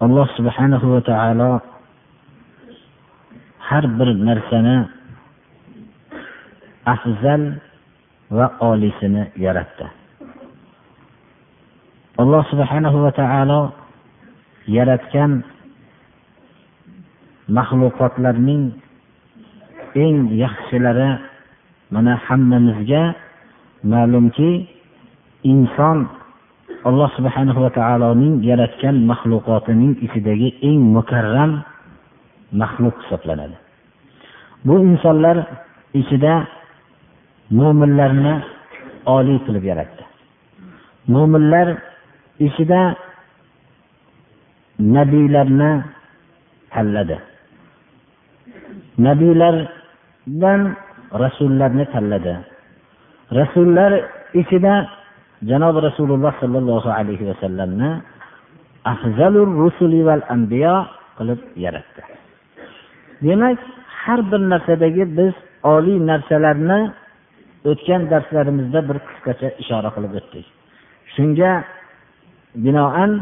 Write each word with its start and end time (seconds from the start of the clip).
Alloh 0.00 0.28
subhanahu 0.36 0.86
va 0.92 1.00
taolo 1.00 1.60
har 3.68 3.84
bir 3.98 4.08
narsani 4.28 4.76
afzal 6.84 7.42
va 8.30 8.46
oliysini 8.60 9.22
yaratdi. 9.36 9.86
Alloh 12.18 12.42
subhanahu 12.52 12.98
va 13.04 13.12
taolo 13.12 13.60
yaratgan 14.68 15.32
maxluqotlarning 17.48 18.64
eng 19.94 20.16
yaxshilari 20.42 21.10
mana 21.90 22.20
hammamizga 22.26 23.14
ma'lumki 23.92 24.68
inson 25.52 25.98
alloh 26.86 27.10
subhanahu 27.18 27.66
va 27.66 27.70
taoloning 27.74 28.34
yaratgan 28.46 28.96
maxluqotining 29.10 29.98
ichidagi 30.06 30.48
eng 30.68 30.80
mukarram 30.96 31.52
maxluq 32.60 32.94
hisoblanadi. 33.02 33.56
Bu 34.66 34.74
insonlar 34.88 35.36
ichida 36.00 36.34
mo'minlarni 37.58 38.34
oliy 39.16 39.38
qilib 39.46 39.64
yaratdi. 39.70 40.02
Mo'minlar 41.14 41.68
ichida 42.46 42.80
nabiylarni 44.96 45.70
tanladi. 46.74 47.16
Nabiylardan 49.06 50.60
rasullarni 51.22 51.84
tanladi. 51.94 52.34
Rasullar 53.38 53.92
ichida 54.40 54.74
janobi 55.44 55.78
rasululloh 55.88 56.32
sollallohu 56.40 56.88
alayhi 56.88 57.28
vasallamni 57.30 57.90
afzalur 58.84 59.48
rusuli 59.62 60.00
val 60.08 60.22
anbiyo 60.28 60.86
qilib 61.18 61.40
yaratdi. 61.64 62.02
Demak 63.22 63.58
har 64.04 64.20
bir 64.30 64.40
narsadagi 64.52 65.04
biz 65.18 65.34
oliy 65.74 65.98
narsalarni 66.10 66.80
o'tgan 67.70 68.02
darslarimizda 68.12 68.80
bir 68.88 68.98
qisqacha 69.08 69.48
ishora 69.62 69.90
qilib 69.96 70.12
o'tdik. 70.20 70.46
Shunga 71.14 71.52
binoan 72.64 73.12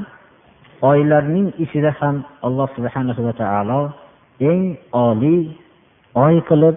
oylarning 0.90 1.46
ichida 1.64 1.90
ham 2.00 2.16
alloh 2.46 2.68
subhanahu 2.76 3.20
va 3.26 3.32
taolo 3.42 3.80
eng 4.50 4.62
oliy 5.06 5.42
oy 6.24 6.36
qilib 6.48 6.76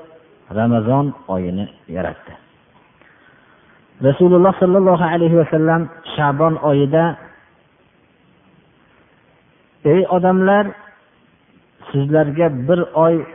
ramazon 0.58 1.06
oyini 1.36 1.66
yaratdi. 1.96 2.47
Rasululloh 4.04 4.54
sollallohu 4.60 5.04
alayhi 5.04 5.38
vasallam 5.38 5.90
shabon 6.16 6.56
oyida 6.56 7.18
ey 9.86 10.06
odamlar 10.10 10.68
sizlarga 11.92 12.48
bir 12.68 12.80
oy 13.06 13.26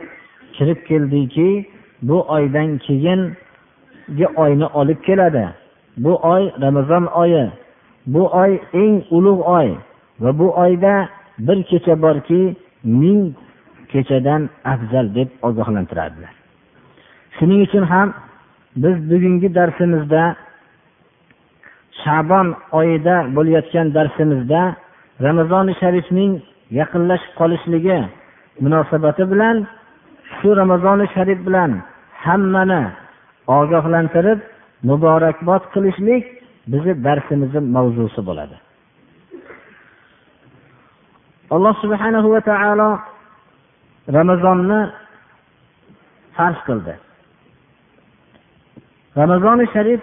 kirib 0.53 0.79
keldiki 0.87 1.69
bu 2.01 2.17
oydan 2.35 2.77
keyingi 2.77 4.27
oyni 4.35 4.65
olib 4.65 4.99
keladi. 5.03 5.49
Bu 5.97 6.15
oy 6.15 6.51
ramazon 6.61 7.05
oyi. 7.05 7.51
Bu 8.05 8.27
oy 8.27 8.59
eng 8.73 9.03
ulug' 9.11 9.43
oy 9.45 9.75
va 10.19 10.39
bu 10.39 10.47
oyda 10.57 11.09
bir 11.39 11.63
kecha 11.63 12.01
borki 12.01 12.55
ming 12.83 13.33
kechadan 13.91 14.49
afzal 14.65 15.15
deb 15.15 15.29
ogohlantiradilar 15.41 16.33
shuning 17.39 17.61
uchun 17.67 17.83
ham 17.83 18.13
biz 18.75 18.95
bugungi 19.09 19.55
darsimizda 19.55 20.35
shabon 22.01 22.47
oyida 22.79 23.15
bo'layotgan 23.35 23.87
darsimizda 23.97 24.61
ramazoni 25.27 25.73
sharifning 25.81 26.31
yaqinlashib 26.79 27.31
qolishligi 27.39 27.99
munosabati 28.63 29.23
bilan 29.31 29.55
shu 30.35 30.49
ramazoni 30.61 31.05
sharif 31.15 31.39
bilan 31.47 31.71
hammani 32.25 32.81
ogohlantirib 33.57 34.39
muborakbod 34.89 35.63
qilishlik 35.73 36.23
bizni 36.71 36.93
darsimizni 37.05 37.61
mavzusi 37.75 38.21
bo'ladi. 38.29 38.55
Alloh 41.55 41.75
subhanahu 41.83 42.27
va 42.33 42.41
taolo 42.49 42.89
ramazonni 44.17 44.79
farz 46.37 46.59
qildi. 46.67 46.93
Ramazoni 49.21 49.65
sharif 49.73 50.01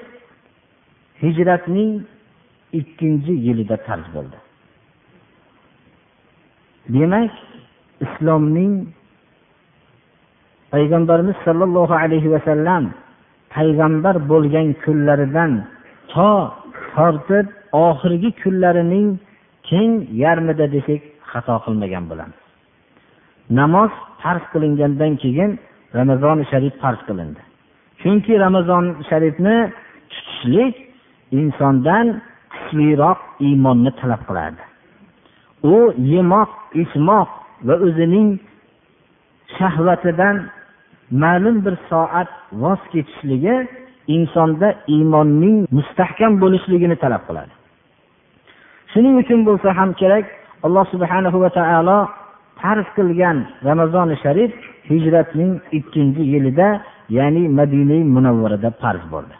hijratning 1.23 1.93
ikkinchi 2.81 3.33
yilida 3.47 3.77
farz 3.87 4.07
bo'ldi. 4.15 4.39
Demak 6.95 7.33
islomning 8.05 8.75
payg'ambarimiz 10.73 11.37
sollallohu 11.47 11.95
alayhi 12.05 12.33
vasallam 12.35 12.85
payg'ambar 13.55 14.17
bo'lgan 14.33 14.69
kunlaridan 14.85 15.53
to 16.13 16.31
tortib 16.95 17.47
oxirgi 17.87 18.31
kunlarining 18.43 19.09
keng 19.69 19.93
yarmida 20.23 20.67
desak 20.75 21.03
xato 21.31 21.57
qilmagan 21.65 22.05
bo'lamiz. 22.11 22.39
Namoz 23.59 23.93
farz 24.23 24.45
qilingandan 24.53 25.13
keyin 25.23 25.51
ramazoni 25.99 26.45
sharif 26.53 26.75
farz 26.83 27.01
qilindi. 27.09 27.41
Chunki 28.01 28.33
ramazon 28.45 28.85
sharifni 29.09 29.57
tutishlik 30.13 30.75
insondan 31.39 32.07
kuchliroq 32.53 33.19
iymonni 33.47 33.91
talab 34.01 34.23
qiladi. 34.29 34.61
U 35.75 35.77
yemoq 36.13 36.51
ichmoq 36.83 37.29
va 37.67 37.75
o'zining 37.87 38.29
shahvatidan 39.59 40.37
ma'lum 41.23 41.57
bir 41.65 41.75
soat 41.91 42.29
voz 42.63 42.81
kechishligi 42.93 43.57
insonda 44.17 44.69
iymonning 44.95 45.57
mustahkam 45.77 46.33
bo'lishligini 46.43 46.97
talab 47.05 47.23
qiladi. 47.29 47.53
Shuning 48.93 49.15
uchun 49.23 49.41
bo'lsa 49.49 49.69
ham 49.79 49.91
kerak 50.01 50.27
alloh 50.67 50.85
subhanahu 50.93 51.39
va 51.45 51.51
taolo 51.59 51.99
farz 52.61 52.87
qilgan 52.97 53.37
ramazoni 53.69 54.17
sharif 54.25 54.53
hijratning 54.91 55.53
ikkinchi 55.79 56.23
yilida 56.33 56.69
ya'ni 57.19 57.43
madina 57.59 57.99
munavvarada 58.15 58.71
farz 58.83 59.03
bo'ldi. 59.15 59.35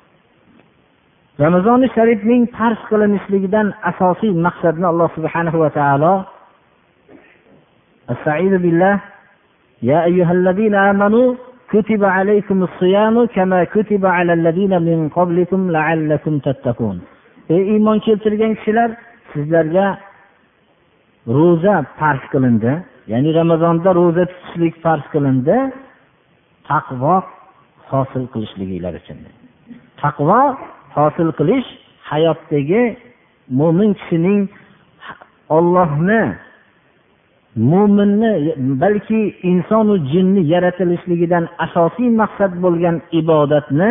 ramazoni 1.44 1.88
sharifning 1.96 2.44
farz 2.58 2.80
qilinishligidan 2.90 3.68
asosiy 3.92 4.32
maqsadni 4.48 4.86
alloh 4.92 5.10
subhanahu 5.18 5.58
va 5.64 5.70
taolo 5.80 6.14
بالله 8.64 8.96
يا 9.92 10.00
أيها 10.10 10.32
الذين 10.32 10.76
آمنوا 10.76 11.28
كتب 11.74 12.02
عليكم 12.18 12.58
الصيام 12.64 13.26
كما 13.26 13.64
كتب 13.64 14.06
على 14.06 14.34
الذين 14.34 14.74
من 14.82 15.10
قبلكم 15.10 15.72
لعلكم 15.72 16.34
تتقون 16.40 16.98
ey 17.56 17.62
iymon 17.74 17.98
keltirgan 18.06 18.54
kishilar 18.58 18.90
sizlarga 19.32 19.88
ro'za 21.38 21.76
farz 22.00 22.24
qilindi 22.34 22.72
ya'ni 23.12 23.30
ramazonda 23.40 23.90
ro'za 24.00 24.24
tutishlik 24.32 24.76
farz 24.86 25.06
qilindi 25.14 25.58
taqvo 26.70 27.16
hosil 27.92 28.24
qilishliginglar 28.34 28.94
uchun 29.02 29.18
taqvo 30.02 30.42
hosil 30.97 31.31
qilish 31.39 31.69
hayotdagi 32.11 32.83
mo'min 33.61 33.91
kishining 33.99 34.43
ollohni 35.57 36.23
mo'minni 37.71 38.33
balki 38.83 39.21
insonu 39.51 39.95
jinni 40.13 40.43
yaratilishligidan 40.53 41.45
asosiy 41.67 42.09
maqsad 42.21 42.53
bo'lgan 42.65 42.97
ibodatni 43.21 43.91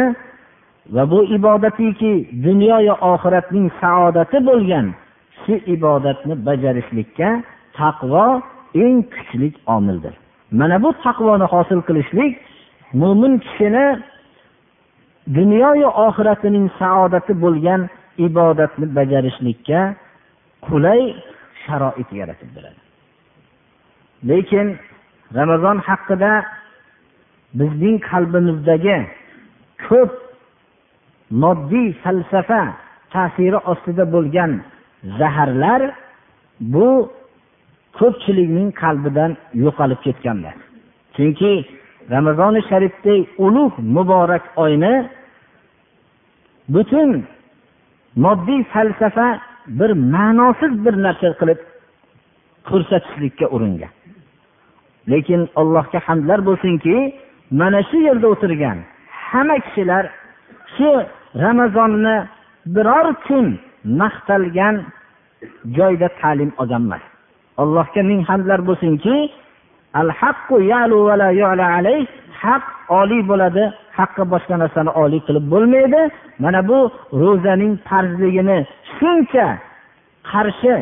va 0.95 1.03
bu 1.11 1.19
ibodatiki 1.37 2.13
dunyoyu 2.45 2.93
oxiratning 3.11 3.67
saodati 3.81 4.37
bo'lgan 4.49 4.85
shu 5.41 5.53
ibodatni 5.75 6.33
bajarishlikka 6.47 7.29
taqvo 7.77 8.25
eng 8.83 8.97
kuchli 9.13 9.49
omildir. 9.75 10.13
Mana 10.59 10.77
bu 10.83 10.89
taqvoni 11.05 11.45
hosil 11.53 11.81
qilishlik 11.87 12.31
mo'min 13.01 13.33
kishini 13.43 13.85
dunyoyu 15.37 15.87
oxiratining 16.07 16.67
saodati 16.79 17.33
bo'lgan 17.43 17.81
ibodatni 18.27 18.85
bajarishlikka 18.97 19.79
qulay 20.67 21.01
sharoit 21.63 22.09
yaratib 22.19 22.49
beradi. 22.55 22.81
Lekin 24.29 24.67
ramazon 25.37 25.77
haqida 25.87 26.31
bizning 27.59 27.97
qalbimizdagi 28.09 28.97
ko'p 29.87 30.11
moddiy 31.43 31.87
falsafa 32.03 32.61
ta'siri 33.13 33.59
ostida 33.71 34.05
bo'lgan 34.15 34.51
zaharlar 35.19 35.81
bu 36.73 36.89
ko'pchilikning 37.99 38.69
qalbidan 38.81 39.31
yo'qolib 39.63 39.99
ketganlar 40.05 40.55
chunki 41.15 41.53
ramazoni 42.15 42.61
sharifdek 42.69 43.21
ulug' 43.45 43.77
muborak 43.95 44.43
oyni 44.65 44.93
butun 46.73 47.09
moddiy 48.15 48.63
falsafa 48.73 49.27
bir 49.79 49.91
ma'nosiz 50.15 50.73
bir 50.85 50.95
narsa 51.05 51.29
qilib 51.39 51.59
ko'rsatishlikka 52.69 53.45
uringan. 53.55 53.91
Lekin 55.11 55.41
allohga 55.59 55.99
hamdlar 56.07 56.39
bo'lsinki 56.49 56.95
mana 57.59 57.81
shu 57.89 57.97
yerda 58.07 58.27
o'tirgan 58.33 58.77
hamma 59.31 59.57
kishilar 59.65 60.03
shu 60.75 60.89
ramazonni 61.43 62.17
biror 62.75 63.07
kun 63.27 63.45
maqtalgan 64.01 64.75
joyda 65.77 66.07
ta'lim 66.21 66.51
olgan 66.61 66.83
emas. 66.87 67.03
Allohga 67.61 68.01
ming 68.09 68.21
hamdlar 68.29 68.59
bo'lsinki 68.69 69.15
haq 72.43 72.63
oliy 72.99 73.21
bo'ladi. 73.31 73.63
Haqqa 73.97 74.23
boshqa 74.33 74.55
narsani 74.63 74.91
oliy 75.03 75.21
qilib 75.27 75.45
bo'lmaydi. 75.53 76.01
Mana 76.43 76.61
bu 76.69 76.79
ro'zaning 77.21 77.73
farzligini 77.87 78.59
shuncha 78.95 79.47
qarshi 80.31 80.75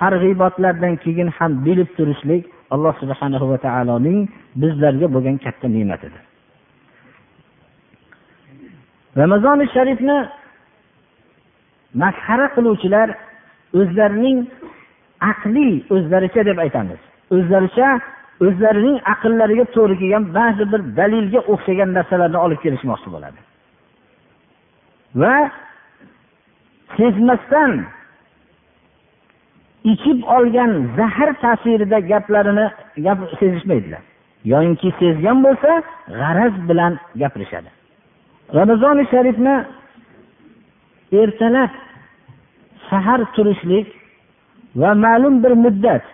targ'ibotlardan 0.00 0.94
keyin 1.04 1.28
ham 1.36 1.50
bilib 1.66 1.90
turishlik 1.96 2.42
alloh 2.74 2.94
subhana 3.00 3.38
va 3.50 3.58
taoloning 3.66 4.20
bizlarga 4.62 5.06
bo'lgan 5.14 5.36
katta 5.44 5.66
ne'matidir. 5.76 6.22
Ramazoni 9.20 9.66
sharifni 9.74 10.18
masxara 12.02 12.46
qiluvchilar 12.56 13.08
o'zlarining 13.80 14.38
aqliy 15.30 15.74
o'zlaricha 15.94 16.42
deb 16.48 16.58
aytamiz. 16.64 17.00
O'zlaricha 17.30 17.88
o'zlarining 18.46 18.98
aqllariga 19.12 19.64
to'g'ri 19.74 19.96
kelgan 20.00 20.24
ba'zi 20.38 20.64
bir 20.72 20.80
dalilga 20.98 21.40
o'xshagan 21.52 21.90
narsalarni 21.98 22.38
olib 22.46 22.60
kelishmoqchi 22.64 23.08
bo'ladi. 23.14 23.38
Va 25.20 25.36
sezmasdan 26.96 27.72
ichib 29.92 30.18
olgan 30.36 30.72
zahar 30.98 31.30
ta'sirida 31.44 31.98
gaplarini 32.10 32.66
gap 33.06 33.18
sezishmaydilar. 33.40 34.02
Yoyinki 34.52 34.88
sezgan 35.00 35.38
bo'lsa 35.46 35.70
g'araz 36.20 36.54
bilan 36.68 36.92
gapirishadi. 37.20 37.70
Ramazoni 38.58 39.04
sharifni 39.12 39.56
ertalab 41.20 41.72
sahar 42.90 43.20
turishlik 43.34 43.86
va 44.80 44.90
ma'lum 45.04 45.34
bir 45.44 45.52
muddat 45.64 46.04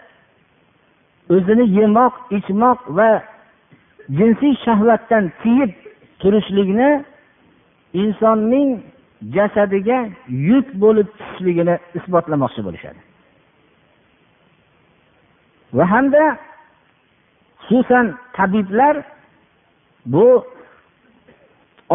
o'zini 1.35 1.65
yemoq 1.79 2.15
ichmoq 2.38 2.79
va 2.99 3.11
jinsiy 4.19 4.55
shahvatdan 4.65 5.25
tiyib 5.43 5.73
turishlikni 6.21 6.91
insonning 8.03 8.71
jasadiga 9.37 9.99
yuk 10.50 10.67
bo'lib 10.82 11.09
tushishligini 11.19 11.75
isbotlamoqchi 11.99 12.61
bo'lishadi. 12.67 13.00
Va 15.77 15.85
hamda 15.93 16.25
xususan 17.67 18.06
tabiblar 18.37 18.97
bu 20.12 20.27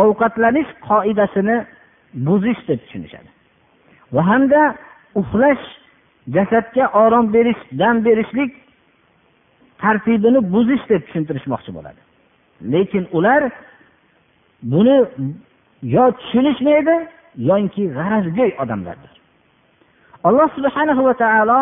ovqatlanish 0.04 0.70
qoidasini 0.90 1.58
buzish 2.28 2.62
deb 2.68 2.80
tushunishadi. 2.86 3.30
Va 4.16 4.22
hamda 4.30 4.62
uxlash 5.20 5.66
jasadga 6.36 6.86
orom 7.04 7.26
berish 7.34 7.62
dam 7.80 8.06
berishlik 8.06 8.52
tartibini 9.82 10.40
buzish 10.54 10.84
deb 10.90 11.02
tushuntirishmoqchi 11.08 11.72
bo'ladi. 11.78 12.02
Lekin 12.74 13.04
ular 13.18 13.42
buni 14.72 14.98
yo 15.96 16.06
tushunishmaydi 16.20 16.96
yoki 17.50 17.84
g'arazgo'y 17.98 18.52
odamlardir. 18.64 19.14
Alloh 20.28 20.50
subhanahu 20.58 21.02
va 21.08 21.14
taolo 21.24 21.60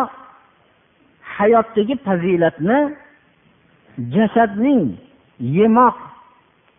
hayotdagi 1.36 1.94
fazilatni 2.06 2.78
jasadning 4.14 4.84
yemoq 5.58 5.96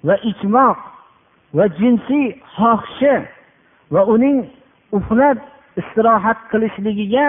va 0.07 0.15
ichmoq 0.31 0.79
va 1.57 1.65
jinsiy 1.79 2.25
xohishi 2.55 3.15
va 3.93 4.01
uning 4.15 4.37
uxlab 4.97 5.37
istirohat 5.81 6.39
qilishligiga 6.51 7.25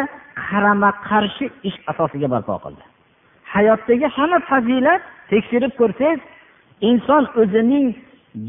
qarama 0.48 0.90
qarshi 1.08 1.46
ish 1.68 1.78
asosiga 1.90 2.28
barpo 2.34 2.54
qildi. 2.64 2.84
Hayotdagi 3.56 4.06
hamma 4.16 4.38
fazilat 4.50 5.02
tekshirib 5.30 5.72
ko'rsangiz 5.80 6.20
inson 6.90 7.22
o'zining 7.42 7.86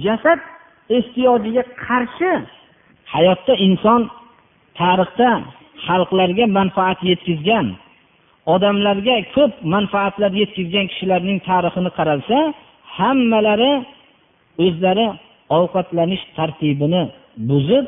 jasad 0.06 0.40
ehtiyojiga 0.98 1.64
qarshi 1.86 2.32
hayotda 3.14 3.54
inson 3.68 4.02
tarixda 4.80 5.30
xalqlarga 5.86 6.46
manfaat 6.58 7.00
yetkazgan 7.12 7.68
odamlarga 8.54 9.16
ko'p 9.36 9.54
manfaatlar 9.76 10.32
yetkazgan 10.42 10.86
kishilarning 10.92 11.40
tarixini 11.50 11.92
qaralsa 11.98 12.38
hammalari 12.98 13.74
o'zlari 14.66 15.08
ovqatlanish 15.58 16.24
tartibini 16.38 17.02
buzib 17.50 17.86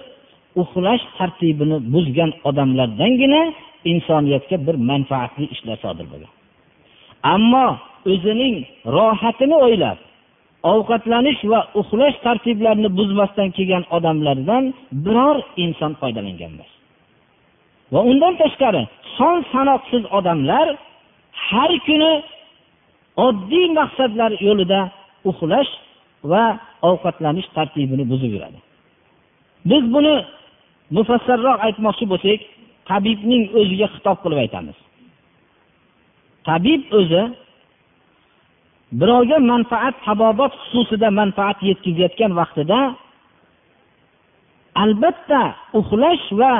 uxlash 0.62 1.04
tartibini 1.18 1.78
buzgan 1.94 2.32
odamlardangina 2.50 3.42
insoniyatga 3.92 4.58
bir 4.68 4.76
manfaatli 4.92 5.46
ishlar 5.56 5.78
sodir 5.86 6.08
bo'lgan 6.12 6.39
ammo 7.24 7.68
o'zining 8.12 8.56
rohatini 8.96 9.58
o'ylab 9.66 9.98
ovqatlanish 10.74 11.42
va 11.52 11.60
uxlash 11.80 12.18
tartiblarini 12.26 12.90
buzmasdan 13.00 13.50
kelgan 13.58 13.84
odamlardan 13.98 14.64
biror 15.06 15.38
inson 15.64 15.92
foydalangan 16.02 16.52
emas 16.56 16.72
va 17.94 18.00
undan 18.12 18.34
tashqari 18.42 18.84
son 19.18 19.38
sanoqsiz 19.54 20.04
odamlar 20.18 20.68
har 21.48 21.72
kuni 21.88 22.14
oddiy 23.28 23.68
maqsadlar 23.80 24.32
yo'lida 24.48 24.82
uxlash 25.30 25.72
va 26.32 26.44
ovqatlanish 26.90 27.48
tartibini 27.58 28.06
buzib 28.12 28.32
yuradi 28.36 28.60
biz 29.70 29.84
buni 29.96 30.16
mufassalroq 30.98 31.58
aytmoqchi 31.68 32.06
bo'lsak 32.12 32.40
tabibning 32.90 33.44
o'ziga 33.60 33.88
xitob 33.94 34.18
qilib 34.24 34.40
aytamiz. 34.46 34.78
Tabib 36.48 36.82
o'zi 37.00 37.24
birovga 39.00 39.38
manfaat 39.52 39.96
tabobat 40.06 40.54
xususida 40.62 41.10
manfaat 41.20 41.58
yetkazayotgan 41.70 42.32
vaqtida 42.40 42.80
albatta 44.84 45.42
uxlash 45.80 46.26
va 46.42 46.54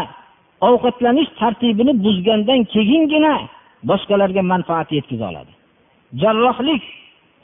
ovqatlanish 0.70 1.30
tartibini 1.40 1.94
buzgandan 2.06 2.60
keyingina 2.74 3.36
boshqalarga 3.90 4.42
manfaat 4.54 4.90
yetkaza 4.98 5.26
oladi. 5.32 5.52
Jarrohlik 6.22 6.84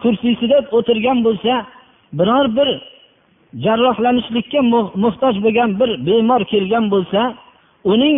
kursisida 0.02 0.58
o'tirgan 0.78 1.18
bo'lsa 1.28 1.54
biror 2.18 2.48
bir 2.58 2.70
jarrohlanishlikka 3.66 4.60
muhtoj 5.04 5.36
bo'lgan 5.46 5.70
bir 5.80 5.90
bemor 6.08 6.42
kelgan 6.52 6.86
bo'lsa 6.94 7.22
uning 7.94 8.18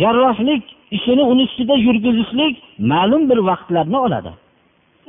jarrohlik 0.00 0.62
ishini 0.90 1.22
uni 1.22 1.42
ustida 1.48 1.74
yurgizishlik 1.74 2.54
ma'lum 2.78 3.30
bir 3.30 3.38
vaqtlarni 3.50 3.98
oladi. 4.06 4.32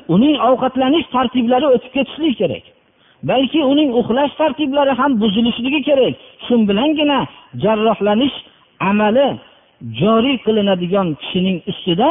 Uning 0.07 0.35
ovqatlanish 0.49 1.05
tartiblari 1.15 1.67
o'tib 1.75 1.91
ketishligi 1.97 2.35
kerak. 2.41 2.63
Balki 3.29 3.59
uning 3.71 3.89
uxlash 3.99 4.33
tartiblari 4.41 4.93
ham 4.99 5.11
buzilishligi 5.21 5.81
kerak. 5.89 6.15
Shu 6.45 6.53
bilangina 6.69 7.19
jarrohlanish 7.63 8.35
amali 8.89 9.27
joriy 10.01 10.37
qilinadigan 10.45 11.07
kishining 11.21 11.57
ustida 11.71 12.09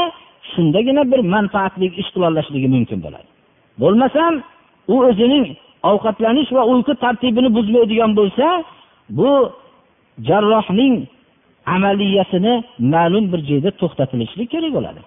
shundagina 0.52 1.02
bir 1.12 1.21
manfaatli 1.35 1.87
ish 2.00 2.11
qilolashligi 2.14 2.69
mumkin 2.75 2.99
bo'ladi. 3.05 3.29
Bo'lmasam 3.83 4.33
u 4.93 4.97
o'zining 5.09 5.47
ovqatlanish 5.90 6.50
va 6.57 6.62
uyqu 6.73 6.93
tartibini 7.05 7.50
buzmaydigan 7.57 8.11
bo'lsa 8.19 8.47
bu 9.19 9.31
jarrohning 10.29 10.95
amaliyasini 11.67 12.64
ma'lum 12.79 13.33
bir 13.33 13.40
joyda 13.50 13.71
to'xtatilishlik 13.81 14.49
kerak 14.50 14.73
bo'ladi. 14.76 15.00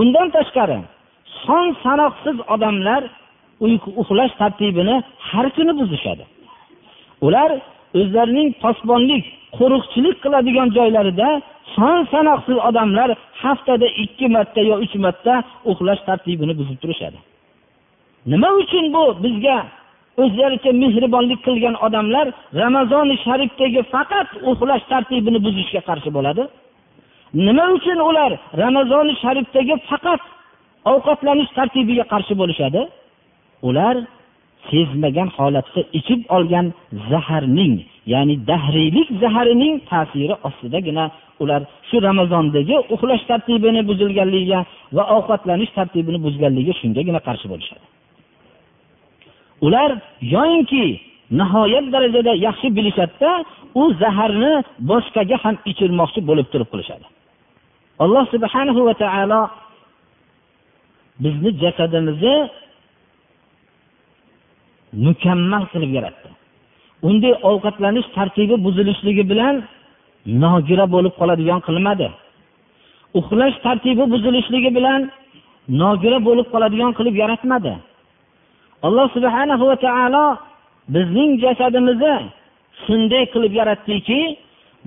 Undan 0.00 0.28
tashqari 0.36 0.78
son 1.44 1.66
sanoqsiz 1.84 2.36
odamlar 2.54 3.02
uyqu 3.66 3.90
uxlash 4.00 4.34
tartibini 4.40 4.96
har 5.18 5.46
kuni 5.56 5.72
buzishadi. 5.80 6.24
Ular 7.26 7.50
o'zlarining 8.00 8.48
posbonlik 8.62 9.24
qo'riqchilik 9.58 10.16
qiladigan 10.24 10.68
joylarida 10.78 11.28
son 11.74 11.98
sanoqsiz 12.12 12.58
odamlar 12.68 13.08
haftada 13.42 13.86
ikki 14.04 14.26
marta 14.34 14.60
yo 14.70 14.74
uch 14.84 14.94
marta 15.04 15.34
uxlash 15.70 16.02
tartibini 16.08 16.54
buzib 16.60 16.78
turishadi. 16.82 17.18
Nima 18.32 18.48
uchun 18.62 18.84
bu 18.94 19.02
bizga 19.24 19.56
o'zlaricha 20.22 20.70
mehribonlik 20.82 21.40
qilgan 21.46 21.74
odamlar 21.86 22.26
ramazoni 22.62 23.16
sharifdagi 23.24 23.80
faqat 23.94 24.28
uxlash 24.50 24.84
tartibini 24.92 25.38
buzishga 25.46 25.80
qarshi 25.88 26.10
bo'ladi. 26.16 26.42
Nima 27.46 27.64
uchun 27.76 27.98
ular 28.08 28.30
ramazoni 28.62 29.14
sharifdagi 29.22 29.74
faqat 29.90 30.22
ovqatlanish 30.92 31.50
tartibiga 31.58 32.04
qarshi 32.12 32.34
bo'lishadi? 32.40 32.80
Ular 33.68 33.96
sezmagan 34.70 35.28
holatda 35.36 35.80
ichib 35.98 36.20
olgan 36.36 36.66
zaharning 37.10 37.74
ya'ni 38.12 38.34
dahriylik 38.50 39.08
zaharining 39.22 39.74
ta'siri 39.90 40.34
ostidagina 40.48 41.04
ular 41.42 41.60
shu 41.88 41.96
ramazondagi 42.08 42.76
uxlash 42.94 43.24
tartibini 43.30 43.80
buzilganligiga 43.90 44.60
va 44.96 45.04
ovqatlanish 45.16 45.72
tartibini 45.78 46.18
buzganligiga 46.26 46.74
shungagina 46.80 47.20
qarshi 47.28 47.46
bo'lishadi. 47.52 47.84
Ular 49.66 49.90
yoyinki 50.20 50.84
nihoyat 51.30 51.86
darajada 51.94 52.32
yaxshi 52.46 52.68
bilishadida 52.76 53.32
u 53.80 53.82
zaharni 54.02 54.52
boshqaga 54.90 55.36
ham 55.44 55.56
ichirmoqchi 55.70 56.20
bo'lib 56.28 56.46
turib 56.52 56.68
qilishadi. 56.72 57.06
Alloh 58.04 58.24
subhanahu 58.34 58.80
va 58.88 58.94
taolo 59.02 59.40
bizni 61.24 61.50
jasadimizni 61.62 62.36
mukammal 65.06 65.64
qilib 65.72 65.90
yaratdi. 65.98 66.28
Unday 67.08 67.34
ovqatlanish 67.50 68.08
tartibi 68.16 68.56
buzilishligi 68.66 69.24
bilan 69.30 69.54
nogira 70.42 70.84
bo'lib 70.94 71.14
qoladigan 71.20 71.60
qilmadi. 71.66 72.08
Uxlash 73.18 73.56
tartibi 73.66 74.04
buzilishligi 74.12 74.70
bilan 74.78 75.00
nogira 75.82 76.18
bo'lib 76.28 76.46
qoladigan 76.52 76.92
qilib 76.98 77.14
yaratmadi. 77.22 77.72
Alloh 78.82 79.06
subhana 79.16 79.54
va 79.60 79.76
taolo 79.86 80.26
bizning 80.94 81.32
jasadimizni 81.44 82.16
shunday 82.84 83.24
qilib 83.32 83.52
yaratdiki 83.60 84.20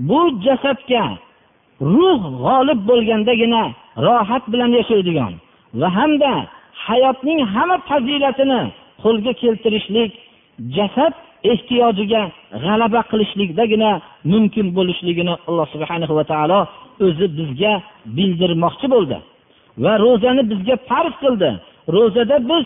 bu 0.09 0.19
jasadga 0.45 1.05
ruh 1.93 2.21
g'olib 2.43 2.79
bo'lgandagina 2.89 3.63
rohat 4.05 4.43
bilan 4.53 4.71
yashaydigan 4.79 5.33
va 5.79 5.87
hamda 5.97 6.33
hayotning 6.87 7.39
hamma 7.53 7.77
fazilatini 7.89 8.61
qo'lga 9.03 9.31
keltirishlik 9.41 10.11
jasad 10.75 11.13
ehtiyojiga 11.51 12.21
g'alaba 12.63 13.01
qilishlikdagina 13.11 13.91
mumkin 14.31 14.67
bo'lishligini 14.77 15.33
alloh 15.47 15.67
subhana 15.73 16.05
va 16.17 16.23
taolo 16.31 16.59
o'zi 17.05 17.25
bizga 17.37 17.73
bildirmoqchi 18.17 18.87
bo'ldi 18.93 19.17
va 19.83 19.93
ro'zani 20.05 20.43
bizga 20.51 20.75
farz 20.89 21.13
qildi. 21.23 21.49
Ro'zada 21.95 22.37
biz 22.49 22.65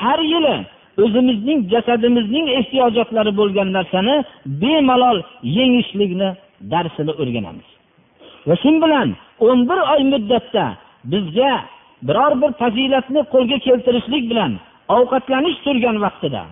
har 0.00 0.20
yili 0.32 0.56
o'zimizning 1.02 1.60
jasadimizning 1.72 2.46
ehtiyojotlari 2.58 3.32
bo'lgan 3.40 3.68
narsani 3.76 4.16
bemalol 4.62 5.18
yengishlikni 5.56 6.28
darsini 6.72 7.12
o'rganamiz. 7.20 7.68
Va 8.48 8.54
shu 8.62 8.70
bilan 8.84 9.08
o'n 9.46 9.58
bir 9.68 9.78
oy 9.92 10.02
muddatda 10.12 10.64
bizga 11.12 11.52
biror 12.08 12.32
bir 12.42 12.50
fazilatni 12.60 13.20
qo'lga 13.32 13.58
keltirishlik 13.66 14.24
bilan 14.30 14.52
ovqatlanish 14.96 15.58
turgan 15.64 15.96
vaqtida 16.04 16.42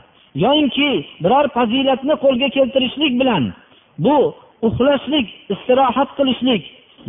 yoyinki 0.44 0.90
biror 1.24 1.46
fazilatni 1.56 2.14
qo'lga 2.24 2.48
keltirishlik 2.56 3.12
bilan 3.20 3.44
bu 4.04 4.16
uxlashlik 4.66 5.26
istirohat 5.54 6.10
qilishlik 6.18 6.62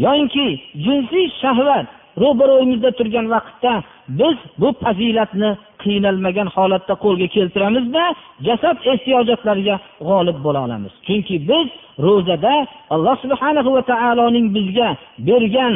yoyinki 0.06 0.48
jinsiy 0.86 1.25
shahvat 1.42 1.88
ro'baro'yimizda 2.22 2.89
turgan 2.98 3.25
vaqtda 3.36 3.74
biz 4.20 4.38
bu 4.62 4.70
fazilatni 4.84 5.50
qiynalmagan 5.84 6.48
holatda 6.55 6.93
qo'lga 7.03 7.27
keltiramizda 7.36 8.03
jasad 8.48 8.77
ehtiyojotlariga 8.91 9.75
g'olib 10.10 10.38
bo'la 10.46 10.60
olamiz. 10.65 10.93
Chunki 11.08 11.36
biz 11.50 11.67
ro'zada 12.05 12.53
alloh 12.93 13.15
subhana 13.24 13.62
va 13.75 13.82
taoloning 13.91 14.48
bizga 14.55 14.89
bergan 15.27 15.74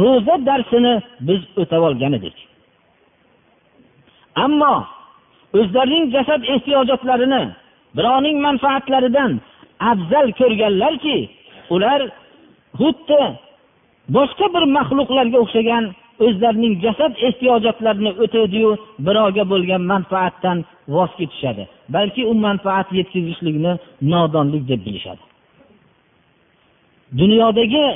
ro'za 0.00 0.36
darsini 0.48 0.94
biz 1.28 1.40
o'tab 1.60 1.82
olgan 1.88 2.12
edik. 2.18 2.36
Ammo 4.44 4.74
o'zlarining 5.58 6.04
jasad 6.16 6.42
ehtiyojotlarini 6.54 7.42
birovning 7.96 8.38
manfaatlaridan 8.46 9.32
afzal 9.90 10.26
ko'rganlarki 10.40 11.18
ular 11.74 12.00
xuddi 12.80 13.22
boshqa 14.16 14.46
bir 14.54 14.64
maxluqlarga 14.78 15.38
o'xshagan 15.44 15.84
o'zlarining 16.26 16.74
jasad 16.84 17.12
ehtiyojotlarini 17.26 18.12
o'taydiyu 18.24 18.70
birovga 19.06 19.44
bo'lgan 19.52 19.82
manfaatdan 19.92 20.58
voz 20.94 21.10
kechishadi 21.18 21.64
balki 21.96 22.22
u 22.30 22.32
manfaat 22.46 22.88
yetkazishlikni 22.98 23.72
nodonlik 24.12 24.64
deb 24.70 24.80
bilishadi 24.86 25.22
dunyodagi 27.20 27.86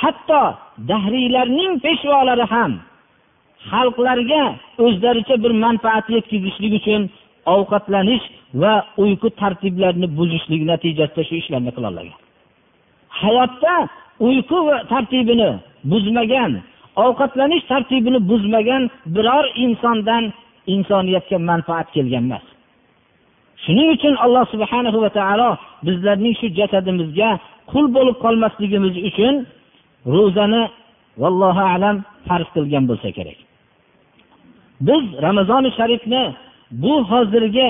hatto 0.00 0.42
dahriylarning 0.90 1.72
peshvolari 1.84 2.46
ham 2.54 2.72
xalqlarga 3.70 4.42
o'zlaricha 4.86 5.36
bir 5.44 5.52
manfaat 5.64 6.06
yetkazishlik 6.16 6.72
uchun 6.80 7.02
ovqatlanish 7.56 8.24
va 8.62 8.74
uyqu 9.04 9.28
tartiblarini 9.40 10.08
buzishlik 10.18 10.62
natijasida 10.70 11.22
shu 11.28 11.34
ishlarni 11.42 11.72
qilolgan 11.76 12.23
hayotda 13.22 13.74
uyqu 14.26 14.58
tartibini 14.92 15.50
buzmagan 15.90 16.52
ovqatlanish 17.04 17.64
tartibini 17.70 18.18
buzmagan 18.30 18.82
biror 19.14 19.44
insondan 19.64 20.24
insoniyatga 20.74 21.38
manfaat 21.50 21.88
kelgan 21.94 22.24
emas. 22.28 22.44
Shuning 23.64 23.88
uchun 23.96 24.14
alloh 24.24 24.44
subhana 24.52 24.90
va 25.04 25.10
taolo 25.18 25.50
bizlarning 25.86 26.34
shu 26.40 26.46
jasadimizga 26.58 27.30
qul 27.70 27.86
bo'lib 27.96 28.16
qolmasligimiz 28.24 28.94
uchun 29.08 29.34
ro'zani 30.14 30.62
vallohu 31.22 31.62
alam 31.74 31.96
farz 32.26 32.48
qilgan 32.54 32.84
bo'lsa 32.90 33.08
kerak. 33.16 33.38
Biz 34.86 35.02
ramazoni 35.26 35.70
sharifni 35.78 36.22
bu 36.82 36.94
hozirgi 37.10 37.68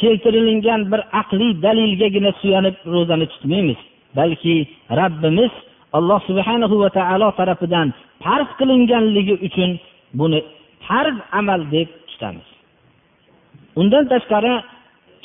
keltirilgan 0.00 0.80
bir 0.92 1.00
aqliy 1.20 1.52
dalilgagina 1.64 2.30
suyanib 2.40 2.76
ro'zani 2.94 3.26
tutmaymiz. 3.32 3.80
Balki 4.18 4.56
rabbimiz 5.00 5.52
alloh 5.98 6.20
subhana 6.28 6.66
va 6.82 6.88
taolo 6.98 7.28
tarafidan 7.40 7.88
farz 8.24 8.48
qilinganligi 8.58 9.34
uchun 9.46 9.70
buni 10.18 10.40
farz 10.86 11.16
amal 11.38 11.60
deb 11.74 11.88
tutamiz. 12.08 12.48
Undan 13.80 14.04
tashqari 14.12 14.54